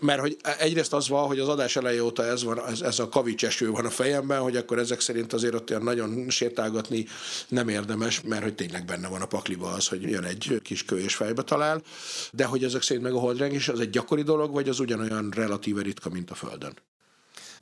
Mert 0.00 0.20
hogy 0.20 0.36
egyrészt 0.58 0.92
az 0.92 1.08
van, 1.08 1.26
hogy 1.26 1.38
az 1.38 1.48
adás 1.48 1.76
eleje 1.76 2.02
óta 2.02 2.24
ez, 2.24 2.44
van, 2.44 2.66
ez, 2.66 2.80
ez 2.80 2.98
a 2.98 3.08
kavics 3.08 3.44
eső 3.44 3.70
van 3.70 3.84
a 3.84 3.90
fejemben, 3.90 4.40
hogy 4.40 4.56
akkor 4.56 4.78
ezek 4.78 5.00
szerint 5.00 5.32
azért 5.32 5.54
ott 5.54 5.70
olyan 5.70 5.82
nagyon 5.82 6.30
sétálgatni 6.30 7.06
nem 7.48 7.68
érdemes, 7.68 8.20
mert 8.20 8.42
hogy 8.42 8.54
tényleg 8.54 8.84
benne 8.84 9.08
van 9.08 9.20
a 9.20 9.26
pakliba 9.26 9.68
az, 9.68 9.88
hogy 9.88 10.02
jön 10.02 10.24
egy 10.24 10.60
kis 10.62 10.84
kő 10.84 10.98
és 10.98 11.14
fejbe 11.14 11.42
talál, 11.42 11.82
de 12.32 12.44
hogy 12.44 12.64
ezek 12.64 12.82
szerint 12.82 13.04
meg 13.04 13.14
a 13.14 13.18
holdrengés 13.18 13.68
az 13.68 13.80
egy 13.80 13.90
gyakori 13.90 14.22
dolog, 14.22 14.52
vagy 14.52 14.68
az 14.68 14.80
ugyanolyan 14.80 15.30
relatíve 15.34 15.82
ritka, 15.82 16.10
mint 16.10 16.30
a 16.30 16.34
Földön? 16.34 16.76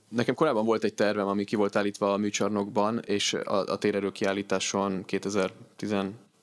Nekem 0.08 0.34
korábban 0.34 0.64
volt 0.64 0.84
egy 0.84 0.94
tervem, 0.94 1.26
ami 1.26 1.44
ki 1.44 1.56
volt 1.56 1.76
állítva 1.76 2.12
a 2.12 2.16
műcsarnokban, 2.16 2.98
és 2.98 3.32
a, 3.32 3.64
a 3.64 3.76
térerő 3.76 4.12
kiállításon 4.12 5.04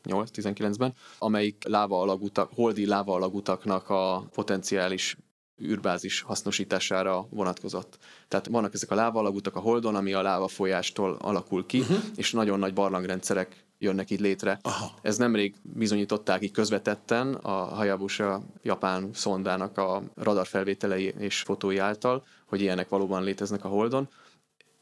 2018-19-ben, 0.10 0.94
amelyik 1.18 1.64
láva 1.68 2.02
alagutak, 2.02 2.50
holdi 2.56 2.86
láva 2.86 3.14
alagutaknak 3.14 3.90
a 3.90 4.26
potenciális 4.34 5.18
űrbázis 5.62 6.22
hasznosítására 6.22 7.28
vonatkozott. 7.30 7.98
Tehát 8.28 8.48
vannak 8.48 8.74
ezek 8.74 8.92
a 8.92 8.96
láva 8.96 9.20
alagutak 9.20 9.56
a 9.56 9.60
Holdon, 9.60 9.96
ami 9.96 10.14
a 10.14 10.22
láva 10.22 10.48
folyástól 10.48 11.18
alakul 11.22 11.66
ki, 11.66 11.80
uh-huh. 11.80 11.98
és 12.16 12.32
nagyon 12.32 12.60
nagy 12.60 12.74
barlangrendszerek 12.74 13.66
jönnek 13.78 14.10
itt 14.10 14.20
létre. 14.20 14.60
Aha. 14.62 14.92
Ez 15.02 15.18
nemrég 15.18 15.56
bizonyították 15.62 16.44
így 16.44 16.52
közvetetten 16.52 17.34
a 17.34 17.52
Hayabusa 17.52 18.42
japán 18.62 19.10
szondának 19.14 19.78
a 19.78 20.04
radarfelvételei 20.16 21.14
és 21.18 21.42
fotói 21.42 21.78
által, 21.78 22.24
hogy 22.46 22.62
ilyenek 22.62 22.90
valóban 22.90 23.24
léteznek 23.24 23.66
a 23.66 23.68
Holdon. 23.68 24.10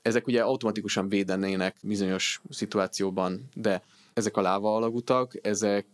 Ezek 0.01 0.27
ugye 0.27 0.41
automatikusan 0.41 1.09
védenének 1.09 1.75
bizonyos 1.83 2.41
szituációban, 2.49 3.49
de 3.53 3.83
ezek 4.13 4.37
a 4.37 4.41
láva 4.41 4.75
alagutak, 4.75 5.39
ezek 5.41 5.85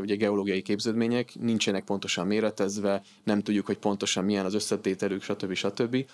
ugye 0.00 0.14
geológiai 0.14 0.62
képződmények, 0.62 1.34
nincsenek 1.40 1.84
pontosan 1.84 2.26
méretezve, 2.26 3.02
nem 3.24 3.42
tudjuk, 3.42 3.66
hogy 3.66 3.78
pontosan 3.78 4.24
milyen 4.24 4.44
az 4.44 4.54
összetételük, 4.54 5.22
stb. 5.22 5.52
stb 5.54 6.06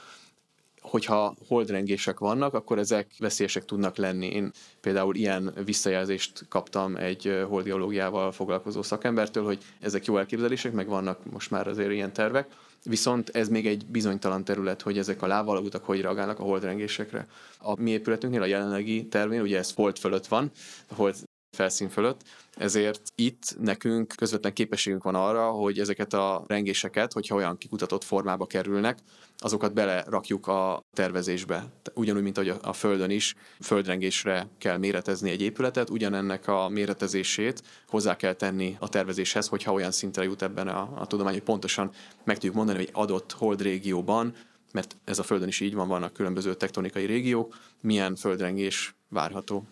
hogyha 0.80 1.34
holdrengések 1.48 2.18
vannak, 2.18 2.54
akkor 2.54 2.78
ezek 2.78 3.10
veszélyesek 3.18 3.64
tudnak 3.64 3.96
lenni. 3.96 4.26
Én 4.26 4.50
például 4.80 5.14
ilyen 5.14 5.54
visszajelzést 5.64 6.46
kaptam 6.48 6.96
egy 6.96 7.44
holdgeológiával 7.48 8.32
foglalkozó 8.32 8.82
szakembertől, 8.82 9.44
hogy 9.44 9.58
ezek 9.80 10.04
jó 10.04 10.18
elképzelések, 10.18 10.72
meg 10.72 10.88
vannak 10.88 11.30
most 11.30 11.50
már 11.50 11.68
azért 11.68 11.92
ilyen 11.92 12.12
tervek, 12.12 12.48
viszont 12.84 13.28
ez 13.28 13.48
még 13.48 13.66
egy 13.66 13.86
bizonytalan 13.86 14.44
terület, 14.44 14.82
hogy 14.82 14.98
ezek 14.98 15.22
a 15.22 15.26
lávalagútak 15.26 15.84
hogy 15.84 16.00
reagálnak 16.00 16.38
a 16.38 16.42
holdrengésekre. 16.42 17.26
A 17.58 17.80
mi 17.80 17.90
épületünknél 17.90 18.42
a 18.42 18.46
jelenlegi 18.46 19.06
tervén, 19.06 19.40
ugye 19.40 19.58
ez 19.58 19.72
hold 19.72 19.98
fölött 19.98 20.26
van, 20.26 20.50
hold 20.88 21.16
felszín 21.58 21.88
fölött, 21.88 22.22
ezért 22.54 23.02
itt 23.14 23.56
nekünk 23.60 24.12
közvetlen 24.16 24.52
képességünk 24.52 25.02
van 25.02 25.14
arra, 25.14 25.50
hogy 25.50 25.78
ezeket 25.78 26.12
a 26.12 26.44
rengéseket, 26.46 27.12
hogyha 27.12 27.34
olyan 27.34 27.58
kikutatott 27.58 28.04
formába 28.04 28.46
kerülnek, 28.46 28.98
azokat 29.38 29.74
belerakjuk 29.74 30.46
a 30.46 30.82
tervezésbe. 30.92 31.64
Ugyanúgy, 31.94 32.22
mint 32.22 32.38
ahogy 32.38 32.54
a 32.62 32.72
Földön 32.72 33.10
is 33.10 33.34
földrengésre 33.60 34.48
kell 34.58 34.76
méretezni 34.76 35.30
egy 35.30 35.42
épületet, 35.42 35.90
ugyanennek 35.90 36.48
a 36.48 36.68
méretezését 36.68 37.62
hozzá 37.88 38.16
kell 38.16 38.32
tenni 38.32 38.76
a 38.80 38.88
tervezéshez, 38.88 39.48
hogyha 39.48 39.72
olyan 39.72 39.90
szintre 39.90 40.24
jut 40.24 40.42
ebben 40.42 40.68
a, 40.68 40.90
a 40.96 41.06
tudomány, 41.06 41.32
hogy 41.32 41.42
pontosan 41.42 41.90
meg 42.24 42.34
tudjuk 42.34 42.54
mondani, 42.54 42.78
hogy 42.78 42.90
adott 42.92 43.32
holdrégióban, 43.32 44.34
mert 44.72 44.96
ez 45.04 45.18
a 45.18 45.22
Földön 45.22 45.48
is 45.48 45.60
így 45.60 45.74
van, 45.74 45.88
vannak 45.88 46.12
különböző 46.12 46.54
tektonikai 46.54 47.04
régiók, 47.04 47.56
milyen 47.80 48.16
földrengés 48.16 48.94
várható 49.08 49.66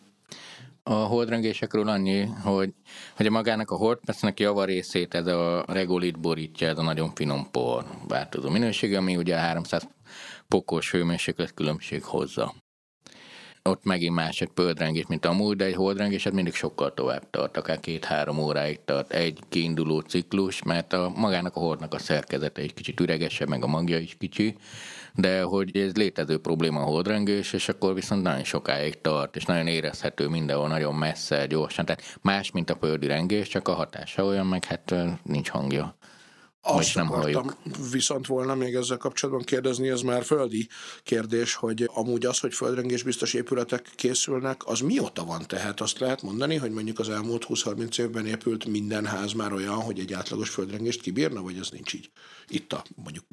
a 0.88 0.94
holdrengésekről 0.94 1.88
annyi, 1.88 2.24
hogy, 2.42 2.72
hogy 3.16 3.26
a 3.26 3.30
magának 3.30 3.70
a 3.70 3.76
holdpercnek 3.76 4.40
java 4.40 4.64
részét 4.64 5.14
ez 5.14 5.26
a 5.26 5.64
regolit 5.68 6.20
borítja, 6.20 6.68
ez 6.68 6.78
a 6.78 6.82
nagyon 6.82 7.14
finom 7.14 7.50
por 7.50 7.84
változó 8.08 8.48
minőség, 8.48 8.94
ami 8.94 9.16
ugye 9.16 9.36
a 9.36 9.38
300 9.38 9.88
pokos 10.48 10.90
hőmérséklet 10.90 11.54
különbség 11.54 12.02
hozza. 12.02 12.54
Ott 13.62 13.84
megint 13.84 14.14
más 14.14 14.40
egy 14.40 14.50
földrengés, 14.54 15.06
mint 15.06 15.26
amúgy, 15.26 15.56
de 15.56 15.64
egy 15.64 15.74
holdrengés 15.74 16.24
hát 16.24 16.32
mindig 16.32 16.54
sokkal 16.54 16.94
tovább 16.94 17.30
tart, 17.30 17.56
akár 17.56 17.80
két-három 17.80 18.38
óráig 18.38 18.84
tart 18.84 19.12
egy 19.12 19.38
kiinduló 19.48 20.00
ciklus, 20.00 20.62
mert 20.62 20.92
a 20.92 21.12
magának 21.16 21.56
a 21.56 21.60
holdnak 21.60 21.94
a 21.94 21.98
szerkezete 21.98 22.60
egy 22.60 22.74
kicsit 22.74 23.00
üregesebb, 23.00 23.48
meg 23.48 23.64
a 23.64 23.66
magja 23.66 23.98
is 23.98 24.16
kicsi, 24.18 24.56
de 25.16 25.42
hogy 25.42 25.76
ez 25.76 25.94
létező 25.94 26.38
probléma 26.38 26.80
a 26.80 26.84
holdrengés, 26.84 27.52
és 27.52 27.68
akkor 27.68 27.94
viszont 27.94 28.22
nagyon 28.22 28.44
sokáig 28.44 29.00
tart, 29.00 29.36
és 29.36 29.44
nagyon 29.44 29.66
érezhető 29.66 30.28
mindenhol, 30.28 30.68
nagyon 30.68 30.94
messze, 30.94 31.46
gyorsan, 31.46 31.84
tehát 31.84 32.18
más, 32.22 32.50
mint 32.50 32.70
a 32.70 32.76
földi 32.80 33.06
rengés, 33.06 33.48
csak 33.48 33.68
a 33.68 33.74
hatása 33.74 34.24
olyan, 34.24 34.46
meg 34.46 34.64
hát 34.64 34.94
nincs 35.22 35.48
hangja. 35.48 35.96
Azt 36.68 36.94
nem 36.94 37.12
akartam 37.12 37.42
halljuk. 37.42 37.90
viszont 37.92 38.26
volna 38.26 38.54
még 38.54 38.74
ezzel 38.74 38.96
kapcsolatban 38.96 39.44
kérdezni, 39.44 39.88
ez 39.88 40.00
már 40.00 40.24
földi 40.24 40.68
kérdés, 41.02 41.54
hogy 41.54 41.90
amúgy 41.94 42.26
az, 42.26 42.38
hogy 42.38 42.54
földrengés 42.54 43.02
biztos 43.02 43.34
épületek 43.34 43.90
készülnek, 43.94 44.66
az 44.66 44.80
mióta 44.80 45.24
van? 45.24 45.42
Tehát 45.46 45.80
azt 45.80 45.98
lehet 45.98 46.22
mondani, 46.22 46.56
hogy 46.56 46.70
mondjuk 46.70 46.98
az 46.98 47.08
elmúlt 47.08 47.46
20-30 47.48 47.98
évben 47.98 48.26
épült 48.26 48.64
minden 48.64 49.06
ház 49.06 49.32
már 49.32 49.52
olyan, 49.52 49.74
hogy 49.74 49.98
egy 49.98 50.12
átlagos 50.12 50.48
földrengést 50.48 51.00
kibírna, 51.00 51.42
vagy 51.42 51.58
ez 51.58 51.68
nincs 51.70 51.92
így? 51.94 52.10
Itt 52.48 52.72
a 52.72 52.84
mondjuk. 52.94 53.24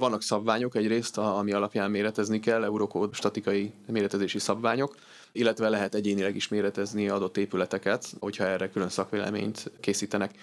Vannak 0.00 0.22
szabványok 0.22 0.74
egyrészt, 0.74 1.18
ami 1.18 1.52
alapján 1.52 1.90
méretezni 1.90 2.40
kell, 2.40 2.64
Eurokód 2.64 3.14
statikai 3.14 3.72
méretezési 3.86 4.38
szabványok, 4.38 4.94
illetve 5.32 5.68
lehet 5.68 5.94
egyénileg 5.94 6.36
is 6.36 6.48
méretezni 6.48 7.08
adott 7.08 7.36
épületeket, 7.36 8.14
hogyha 8.20 8.44
erre 8.44 8.70
külön 8.70 8.88
szakvéleményt 8.88 9.70
készítenek. 9.80 10.34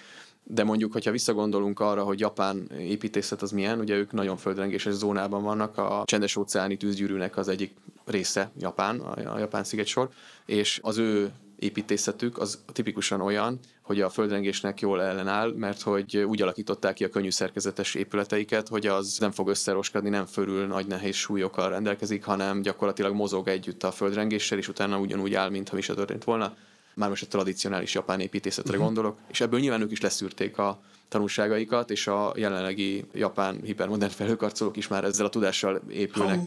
De 0.44 0.64
mondjuk, 0.64 0.92
hogyha 0.92 1.10
visszagondolunk 1.10 1.80
arra, 1.80 2.02
hogy 2.02 2.20
Japán 2.20 2.70
építészet 2.78 3.42
az 3.42 3.50
milyen, 3.50 3.78
ugye 3.78 3.94
ők 3.94 4.12
nagyon 4.12 4.36
földrengéses 4.36 4.92
zónában 4.92 5.42
vannak, 5.42 5.78
a 5.78 6.02
csendes 6.04 6.36
óceáni 6.36 6.76
tűzgyűrűnek 6.76 7.36
az 7.36 7.48
egyik 7.48 7.74
része 8.04 8.50
Japán, 8.58 9.00
a 9.00 9.38
Japán 9.38 9.64
sziget 9.64 10.08
és 10.46 10.80
az 10.82 10.98
ő 10.98 11.32
építészetük 11.58 12.38
az 12.38 12.58
tipikusan 12.72 13.20
olyan, 13.20 13.58
hogy 13.82 14.00
a 14.00 14.10
földrengésnek 14.10 14.80
jól 14.80 15.02
ellenáll, 15.02 15.52
mert 15.56 15.82
hogy 15.82 16.16
úgy 16.16 16.42
alakították 16.42 16.94
ki 16.94 17.04
a 17.04 17.08
könnyű 17.08 17.30
szerkezetes 17.30 17.94
épületeiket, 17.94 18.68
hogy 18.68 18.86
az 18.86 19.16
nem 19.20 19.30
fog 19.30 19.48
összeroskadni, 19.48 20.08
nem 20.08 20.26
fölül 20.26 20.66
nagy 20.66 20.86
nehéz 20.86 21.14
súlyokkal 21.14 21.68
rendelkezik, 21.68 22.24
hanem 22.24 22.62
gyakorlatilag 22.62 23.14
mozog 23.14 23.48
együtt 23.48 23.82
a 23.82 23.90
földrengéssel, 23.90 24.58
és 24.58 24.68
utána 24.68 24.98
ugyanúgy 24.98 25.34
áll, 25.34 25.48
mintha 25.50 25.74
mi 25.74 25.82
se 25.82 25.94
történt 25.94 26.24
volna 26.24 26.54
már 26.94 27.08
most 27.08 27.22
a 27.22 27.26
tradicionális 27.26 27.94
japán 27.94 28.20
építészetre 28.20 28.70
uh-huh. 28.70 28.86
gondolok, 28.86 29.18
és 29.30 29.40
ebből 29.40 29.60
nyilván 29.60 29.80
ők 29.80 29.90
is 29.90 30.00
leszűrték 30.00 30.58
a 30.58 30.80
tanulságaikat, 31.08 31.90
és 31.90 32.06
a 32.06 32.32
jelenlegi 32.36 33.04
japán 33.12 33.60
hipermodern 33.62 34.12
felhőkarcolók 34.12 34.76
is 34.76 34.88
már 34.88 35.04
ezzel 35.04 35.26
a 35.26 35.28
tudással 35.28 35.82
épülnek. 35.88 36.40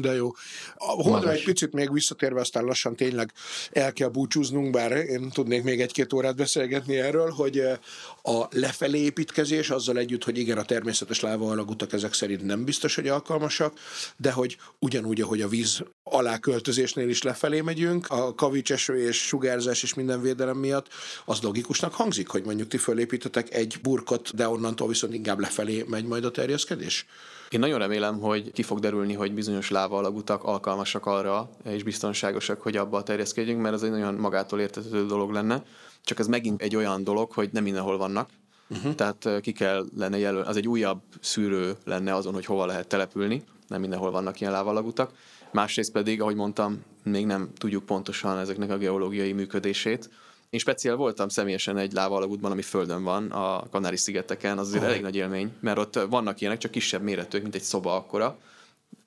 De 0.00 0.14
jó. 0.14 0.32
A 0.74 1.02
Holdra 1.02 1.30
egy 1.30 1.44
picit 1.44 1.72
még 1.72 1.92
visszatérve, 1.92 2.40
aztán 2.40 2.64
lassan 2.64 2.96
tényleg 2.96 3.32
el 3.70 3.92
kell 3.92 4.08
búcsúznunk, 4.08 4.70
bár 4.70 4.92
én 4.92 5.30
tudnék 5.30 5.62
még 5.62 5.80
egy-két 5.80 6.12
órát 6.12 6.36
beszélgetni 6.36 6.96
erről, 6.96 7.30
hogy 7.30 7.58
eh, 7.58 7.78
a 8.22 8.48
lefelé 8.50 8.98
építkezés 8.98 9.70
azzal 9.70 9.98
együtt, 9.98 10.24
hogy 10.24 10.38
igen, 10.38 10.58
a 10.58 10.62
természetes 10.62 11.20
láva 11.20 11.50
alagutak 11.50 11.92
ezek 11.92 12.12
szerint 12.12 12.44
nem 12.44 12.64
biztos, 12.64 12.94
hogy 12.94 13.08
alkalmasak, 13.08 13.78
de 14.16 14.32
hogy 14.32 14.56
ugyanúgy, 14.78 15.20
ahogy 15.20 15.40
a 15.40 15.48
víz 15.48 15.82
aláköltözésnél 16.02 17.08
is 17.08 17.22
lefelé 17.22 17.60
megyünk, 17.60 18.06
a 18.08 18.34
kavicseső 18.34 19.06
és 19.06 19.26
sugárzás 19.26 19.82
és 19.82 19.94
minden 19.94 20.22
védelem 20.22 20.56
miatt, 20.56 20.86
az 21.24 21.40
logikusnak 21.40 21.94
hangzik, 21.94 22.28
hogy 22.28 22.44
mondjuk 22.44 22.68
ti 22.68 22.76
fölépítetek 22.76 23.54
egy 23.54 23.78
burkot, 23.82 24.34
de 24.34 24.48
onnantól 24.48 24.88
viszont 24.88 25.14
inkább 25.14 25.38
lefelé 25.38 25.84
megy 25.88 26.04
majd 26.04 26.24
a 26.24 26.30
terjeszkedés? 26.30 27.06
Én 27.50 27.60
nagyon 27.60 27.78
remélem, 27.78 28.20
hogy 28.20 28.52
ki 28.52 28.62
fog 28.62 28.78
derülni, 28.78 29.14
hogy 29.14 29.34
bizonyos 29.34 29.70
láva 29.70 29.96
alagutak 29.98 30.44
alkalmasak 30.44 31.06
arra, 31.06 31.50
és 31.64 31.82
biztonságosak, 31.82 32.60
hogy 32.60 32.76
abba 32.76 33.02
terjeszkedjünk, 33.02 33.60
mert 33.60 33.74
ez 33.74 33.82
egy 33.82 33.90
nagyon 33.90 34.14
magától 34.14 34.60
értetődő 34.60 35.06
dolog 35.06 35.30
lenne. 35.30 35.62
Csak 36.04 36.18
ez 36.18 36.26
megint 36.26 36.62
egy 36.62 36.76
olyan 36.76 37.04
dolog, 37.04 37.32
hogy 37.32 37.48
nem 37.52 37.62
mindenhol 37.62 37.98
vannak, 37.98 38.28
Uh-huh. 38.70 38.94
Tehát 38.94 39.40
ki 39.40 39.52
kell 39.52 39.86
lenne 39.96 40.18
jelöl, 40.18 40.42
az 40.42 40.56
egy 40.56 40.68
újabb 40.68 41.00
szűrő 41.20 41.76
lenne 41.84 42.14
azon, 42.14 42.34
hogy 42.34 42.44
hova 42.44 42.66
lehet 42.66 42.86
települni, 42.86 43.42
nem 43.68 43.80
mindenhol 43.80 44.10
vannak 44.10 44.40
ilyen 44.40 44.52
lávalagutak. 44.52 45.12
Másrészt 45.52 45.92
pedig, 45.92 46.20
ahogy 46.20 46.34
mondtam, 46.34 46.82
még 47.02 47.26
nem 47.26 47.50
tudjuk 47.58 47.86
pontosan 47.86 48.38
ezeknek 48.38 48.70
a 48.70 48.76
geológiai 48.76 49.32
működését. 49.32 50.10
Én 50.50 50.60
speciál 50.60 50.96
voltam 50.96 51.28
személyesen 51.28 51.76
egy 51.76 51.92
lávalagútban, 51.92 52.50
ami 52.50 52.62
földön 52.62 53.02
van, 53.02 53.30
a 53.30 53.68
Kanári-szigeteken, 53.70 54.58
az 54.58 54.66
azért 54.66 54.82
oh. 54.82 54.88
elég 54.88 55.02
nagy 55.02 55.16
élmény, 55.16 55.52
mert 55.60 55.78
ott 55.78 55.94
vannak 55.94 56.40
ilyenek, 56.40 56.58
csak 56.58 56.70
kisebb 56.70 57.02
méretűek, 57.02 57.42
mint 57.42 57.54
egy 57.54 57.62
szoba 57.62 57.94
akkora, 57.94 58.38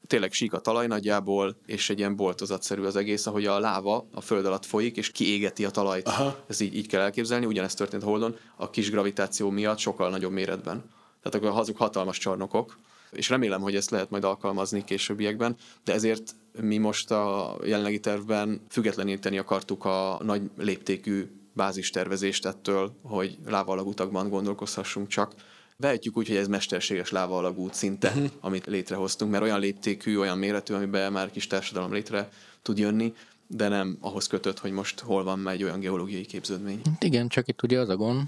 tényleg 0.08 0.32
sík 0.32 0.54
a 0.54 0.60
talaj 0.60 0.88
nagyjából, 0.88 1.56
és 1.66 1.90
egy 1.90 2.00
ilyen 2.00 2.16
boltozatszerű 2.16 2.84
az 2.84 2.96
egész, 2.96 3.26
ahogy 3.26 3.46
a 3.46 3.60
láva 3.60 4.08
a 4.14 4.22
föld 4.22 4.46
alatt 4.46 4.66
folyik, 4.66 4.98
és 4.98 5.12
kiégeti 5.12 5.66
a 5.66 5.70
talajt. 5.70 6.08
Aha. 6.08 6.38
Ez 6.48 6.60
így, 6.60 6.76
így 6.76 6.88
kell 6.88 7.02
elképzelni, 7.02 7.46
ugyanezt 7.46 7.78
történt 7.78 8.04
Holdon, 8.04 8.36
a 8.56 8.70
kis 8.70 8.90
gravitáció 8.90 9.50
miatt 9.50 9.78
sokkal 9.78 10.10
nagyobb 10.10 10.32
méretben. 10.32 10.84
Tehát 11.24 11.36
akkor 11.36 11.58
hazuk 11.58 11.78
hatalmas 11.78 12.18
csarnokok, 12.18 12.78
és 13.12 13.30
remélem, 13.30 13.62
hogy 13.62 13.76
ezt 13.76 13.90
lehet 13.90 14.10
majd 14.10 14.24
alkalmazni 14.24 14.84
későbbiekben, 14.84 15.56
de 15.84 15.94
ezért 15.94 16.36
mi 16.62 16.78
most 16.78 17.12
a 17.12 17.58
jelenlegi 17.64 18.00
tervben 18.00 18.62
függetleníteni 18.70 19.38
akartuk 19.38 19.86
a 19.86 20.20
nagy 20.24 20.42
léptékű 20.58 21.28
bázistervezést 21.54 22.46
ettől, 22.46 22.96
hogy 23.04 23.38
lávalagútakban 23.46 24.30
gondolkozhassunk 24.30 25.08
csak, 25.08 25.34
Vehetjük 25.82 26.18
úgy, 26.18 26.28
hogy 26.28 26.36
ez 26.36 26.48
mesterséges 26.48 27.10
láva 27.12 27.38
alagút 27.38 27.74
szinte, 27.74 28.08
uh-huh. 28.08 28.30
amit 28.40 28.66
létrehoztunk, 28.66 29.32
mert 29.32 29.44
olyan 29.44 29.60
léptékű, 29.60 30.18
olyan 30.18 30.38
méretű, 30.38 30.74
amiben 30.74 31.12
már 31.12 31.32
kis 31.32 31.48
társadalom 31.48 31.94
létre 31.94 32.30
tud 32.62 32.78
jönni, 32.78 33.14
de 33.48 33.68
nem 33.68 33.98
ahhoz 34.00 34.28
kötött, 34.28 34.60
hogy 34.60 34.72
most 34.72 35.00
hol 35.00 35.24
van 35.24 35.50
egy 35.50 35.64
olyan 35.64 35.80
geológiai 35.80 36.26
képződmény. 36.26 36.82
Igen, 37.00 37.28
csak 37.28 37.48
itt 37.48 37.64
ugye 37.64 37.80
az 37.80 37.90
a 37.90 37.96
gond, 37.96 38.22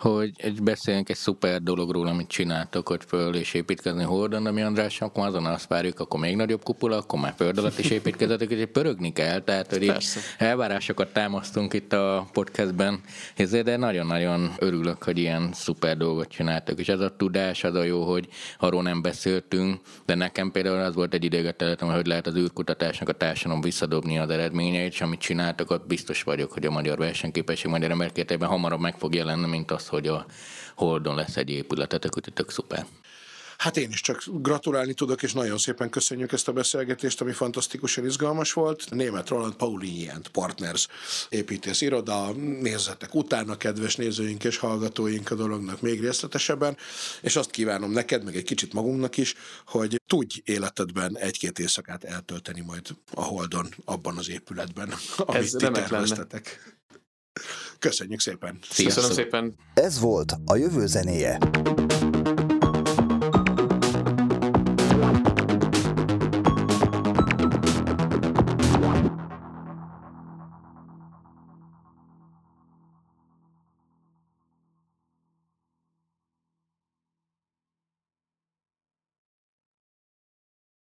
hogy 0.00 0.30
egy 0.36 0.62
beszélünk 0.62 1.08
egy 1.08 1.16
szuper 1.16 1.62
dologról, 1.62 2.06
amit 2.06 2.28
csináltok, 2.28 2.88
hogy 2.88 3.00
föl 3.06 3.34
és 3.34 3.54
építkezni 3.54 4.02
Hordon, 4.02 4.46
ami 4.46 4.62
András, 4.62 5.00
akkor 5.00 5.26
azon 5.26 5.46
azt 5.46 5.68
várjuk, 5.68 6.00
akkor 6.00 6.20
még 6.20 6.36
nagyobb 6.36 6.62
kupola, 6.62 6.96
akkor 6.96 7.20
már 7.20 7.34
föld 7.36 7.58
alatt 7.58 7.78
is 7.78 7.90
építkezetek, 7.90 8.50
és 8.50 8.64
pörögni 8.72 9.12
kell, 9.12 9.40
tehát 9.40 9.72
hogy 9.72 9.92
elvárásokat 10.38 11.12
támasztunk 11.12 11.72
itt 11.72 11.92
a 11.92 12.28
podcastben, 12.32 13.00
de 13.50 13.76
nagyon-nagyon 13.76 14.52
örülök, 14.58 15.02
hogy 15.02 15.18
ilyen 15.18 15.50
szuper 15.52 15.96
dolgot 15.96 16.28
csináltok, 16.28 16.78
és 16.78 16.88
ez 16.88 17.00
a 17.00 17.16
tudás, 17.16 17.64
az 17.64 17.74
a 17.74 17.82
jó, 17.82 18.04
hogy 18.04 18.28
arról 18.58 18.82
nem 18.82 19.02
beszéltünk, 19.02 19.80
de 20.06 20.14
nekem 20.14 20.50
például 20.50 20.80
az 20.80 20.94
volt 20.94 21.14
egy 21.14 21.24
idégeteletem, 21.24 21.88
hogy 21.88 22.06
lehet 22.06 22.26
az 22.26 22.36
űrkutatásnak 22.36 23.08
a 23.08 23.12
társadalom 23.12 23.60
visszadobni 23.60 24.18
az 24.18 24.30
eredményeit, 24.30 24.92
és 24.92 25.00
amit 25.00 25.20
csináltok, 25.20 25.70
ott 25.70 25.86
biztos 25.86 26.22
vagyok, 26.22 26.52
hogy 26.52 26.66
a 26.66 26.70
magyar 26.70 26.98
versenyképesség 26.98 27.70
magyar 27.70 27.90
emberkétében 27.90 28.48
hamarabb 28.48 28.80
meg 28.80 28.98
fog 28.98 29.14
jelenni, 29.14 29.46
mint 29.46 29.70
az, 29.70 29.88
hogy 29.90 30.06
a 30.06 30.26
Holdon 30.74 31.14
lesz 31.14 31.36
egy 31.36 31.50
épületetek, 31.50 32.16
úgyhogy 32.16 32.34
tök 32.34 32.50
szuper. 32.50 32.86
Hát 33.60 33.76
én 33.76 33.90
is 33.90 34.00
csak 34.00 34.22
gratulálni 34.26 34.94
tudok, 34.94 35.22
és 35.22 35.32
nagyon 35.32 35.58
szépen 35.58 35.90
köszönjük 35.90 36.32
ezt 36.32 36.48
a 36.48 36.52
beszélgetést, 36.52 37.20
ami 37.20 37.32
fantasztikusan 37.32 38.04
izgalmas 38.04 38.52
volt. 38.52 38.90
Német 38.90 39.28
Roland 39.28 39.54
Paulini 39.54 40.08
and 40.08 40.28
Partners 40.28 40.86
építész 41.28 41.80
iroda, 41.80 42.32
nézzetek 42.32 43.14
utána, 43.14 43.56
kedves 43.56 43.96
nézőink 43.96 44.44
és 44.44 44.56
hallgatóink 44.56 45.30
a 45.30 45.34
dolognak 45.34 45.80
még 45.80 46.00
részletesebben, 46.00 46.76
és 47.20 47.36
azt 47.36 47.50
kívánom 47.50 47.90
neked, 47.90 48.24
meg 48.24 48.36
egy 48.36 48.44
kicsit 48.44 48.72
magunknak 48.72 49.16
is, 49.16 49.34
hogy 49.66 50.00
tudj 50.06 50.40
életedben 50.44 51.18
egy-két 51.18 51.58
éjszakát 51.58 52.04
eltölteni 52.04 52.60
majd 52.60 52.86
a 53.14 53.22
Holdon, 53.22 53.68
abban 53.84 54.18
az 54.18 54.30
épületben, 54.30 54.94
amit 55.16 55.42
Ez 55.42 55.50
ti 55.50 55.70
terveztetek. 55.70 56.62
Lenne. 56.64 56.78
Köszönjük 57.80 58.20
szépen! 58.20 58.58
Sziasztok. 58.70 59.04
Köszönöm 59.04 59.24
szépen! 59.24 59.54
Ez 59.74 60.00
volt 60.00 60.32
a 60.46 60.56
jövő 60.56 60.86
zenéje. 60.86 61.38